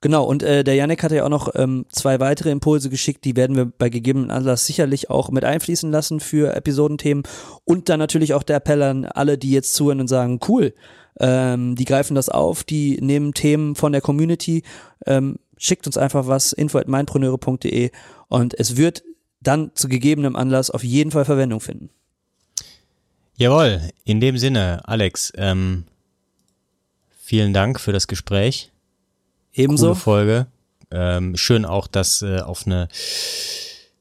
genau, 0.00 0.22
und 0.22 0.44
äh, 0.44 0.62
der 0.62 0.76
Yannick 0.76 1.02
hatte 1.02 1.16
ja 1.16 1.24
auch 1.24 1.28
noch 1.28 1.52
ähm, 1.56 1.86
zwei 1.88 2.20
weitere 2.20 2.52
Impulse 2.52 2.88
geschickt, 2.88 3.24
die 3.24 3.34
werden 3.34 3.56
wir 3.56 3.64
bei 3.64 3.88
gegebenem 3.88 4.30
Anlass 4.30 4.64
sicherlich 4.64 5.10
auch 5.10 5.30
mit 5.30 5.44
einfließen 5.44 5.90
lassen 5.90 6.20
für 6.20 6.54
Episodenthemen. 6.54 7.24
Und 7.64 7.88
dann 7.88 7.98
natürlich 7.98 8.32
auch 8.32 8.44
der 8.44 8.58
Appell 8.58 8.82
an 8.84 9.06
alle, 9.06 9.38
die 9.38 9.50
jetzt 9.50 9.74
zuhören 9.74 9.98
und 9.98 10.06
sagen, 10.06 10.38
cool, 10.46 10.72
ähm, 11.18 11.74
die 11.74 11.84
greifen 11.84 12.14
das 12.14 12.28
auf, 12.28 12.62
die 12.62 13.00
nehmen 13.00 13.34
Themen 13.34 13.74
von 13.74 13.90
der 13.90 14.02
Community, 14.02 14.62
ähm, 15.04 15.40
schickt 15.58 15.88
uns 15.88 15.98
einfach 15.98 16.28
was, 16.28 16.52
info 16.52 16.78
at 16.78 16.86
mindpreneure.de 16.86 17.90
und 18.28 18.54
es 18.58 18.76
wird 18.76 19.02
dann 19.46 19.70
zu 19.74 19.88
gegebenem 19.88 20.36
Anlass 20.36 20.70
auf 20.70 20.84
jeden 20.84 21.10
Fall 21.10 21.24
Verwendung 21.24 21.60
finden. 21.60 21.90
Jawohl, 23.36 23.80
in 24.04 24.20
dem 24.20 24.38
Sinne, 24.38 24.80
Alex, 24.84 25.32
ähm, 25.36 25.84
vielen 27.18 27.52
Dank 27.52 27.78
für 27.78 27.92
das 27.92 28.06
Gespräch. 28.06 28.72
Ebenso. 29.52 29.88
Coole 29.88 29.96
Folge. 29.96 30.46
Ähm, 30.90 31.36
schön 31.36 31.64
auch, 31.64 31.86
das 31.86 32.22
äh, 32.22 32.40
auf 32.40 32.66
eine 32.66 32.88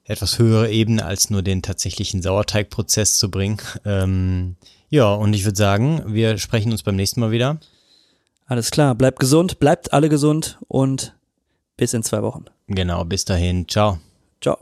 etwas 0.06 0.38
höhere 0.38 0.70
Ebene 0.70 1.04
als 1.04 1.30
nur 1.30 1.42
den 1.42 1.62
tatsächlichen 1.62 2.22
Sauerteigprozess 2.22 3.18
zu 3.18 3.32
bringen. 3.32 3.58
Ähm, 3.86 4.56
ja, 4.90 5.12
und 5.14 5.34
ich 5.34 5.44
würde 5.46 5.58
sagen, 5.58 6.04
wir 6.08 6.38
sprechen 6.38 6.72
uns 6.72 6.84
beim 6.84 6.96
nächsten 6.96 7.20
Mal 7.20 7.32
wieder. 7.32 7.60
Alles 8.46 8.70
klar, 8.70 8.94
bleibt 8.94 9.20
gesund, 9.20 9.60
bleibt 9.60 9.94
alle 9.94 10.10
gesund 10.10 10.60
und 10.68 11.16
bis 11.76 11.94
in 11.94 12.04
zwei 12.04 12.22
Wochen. 12.22 12.46
Genau, 12.68 13.04
bis 13.04 13.26
dahin. 13.26 13.68
Ciao. 13.68 14.00
Ciao. 14.42 14.58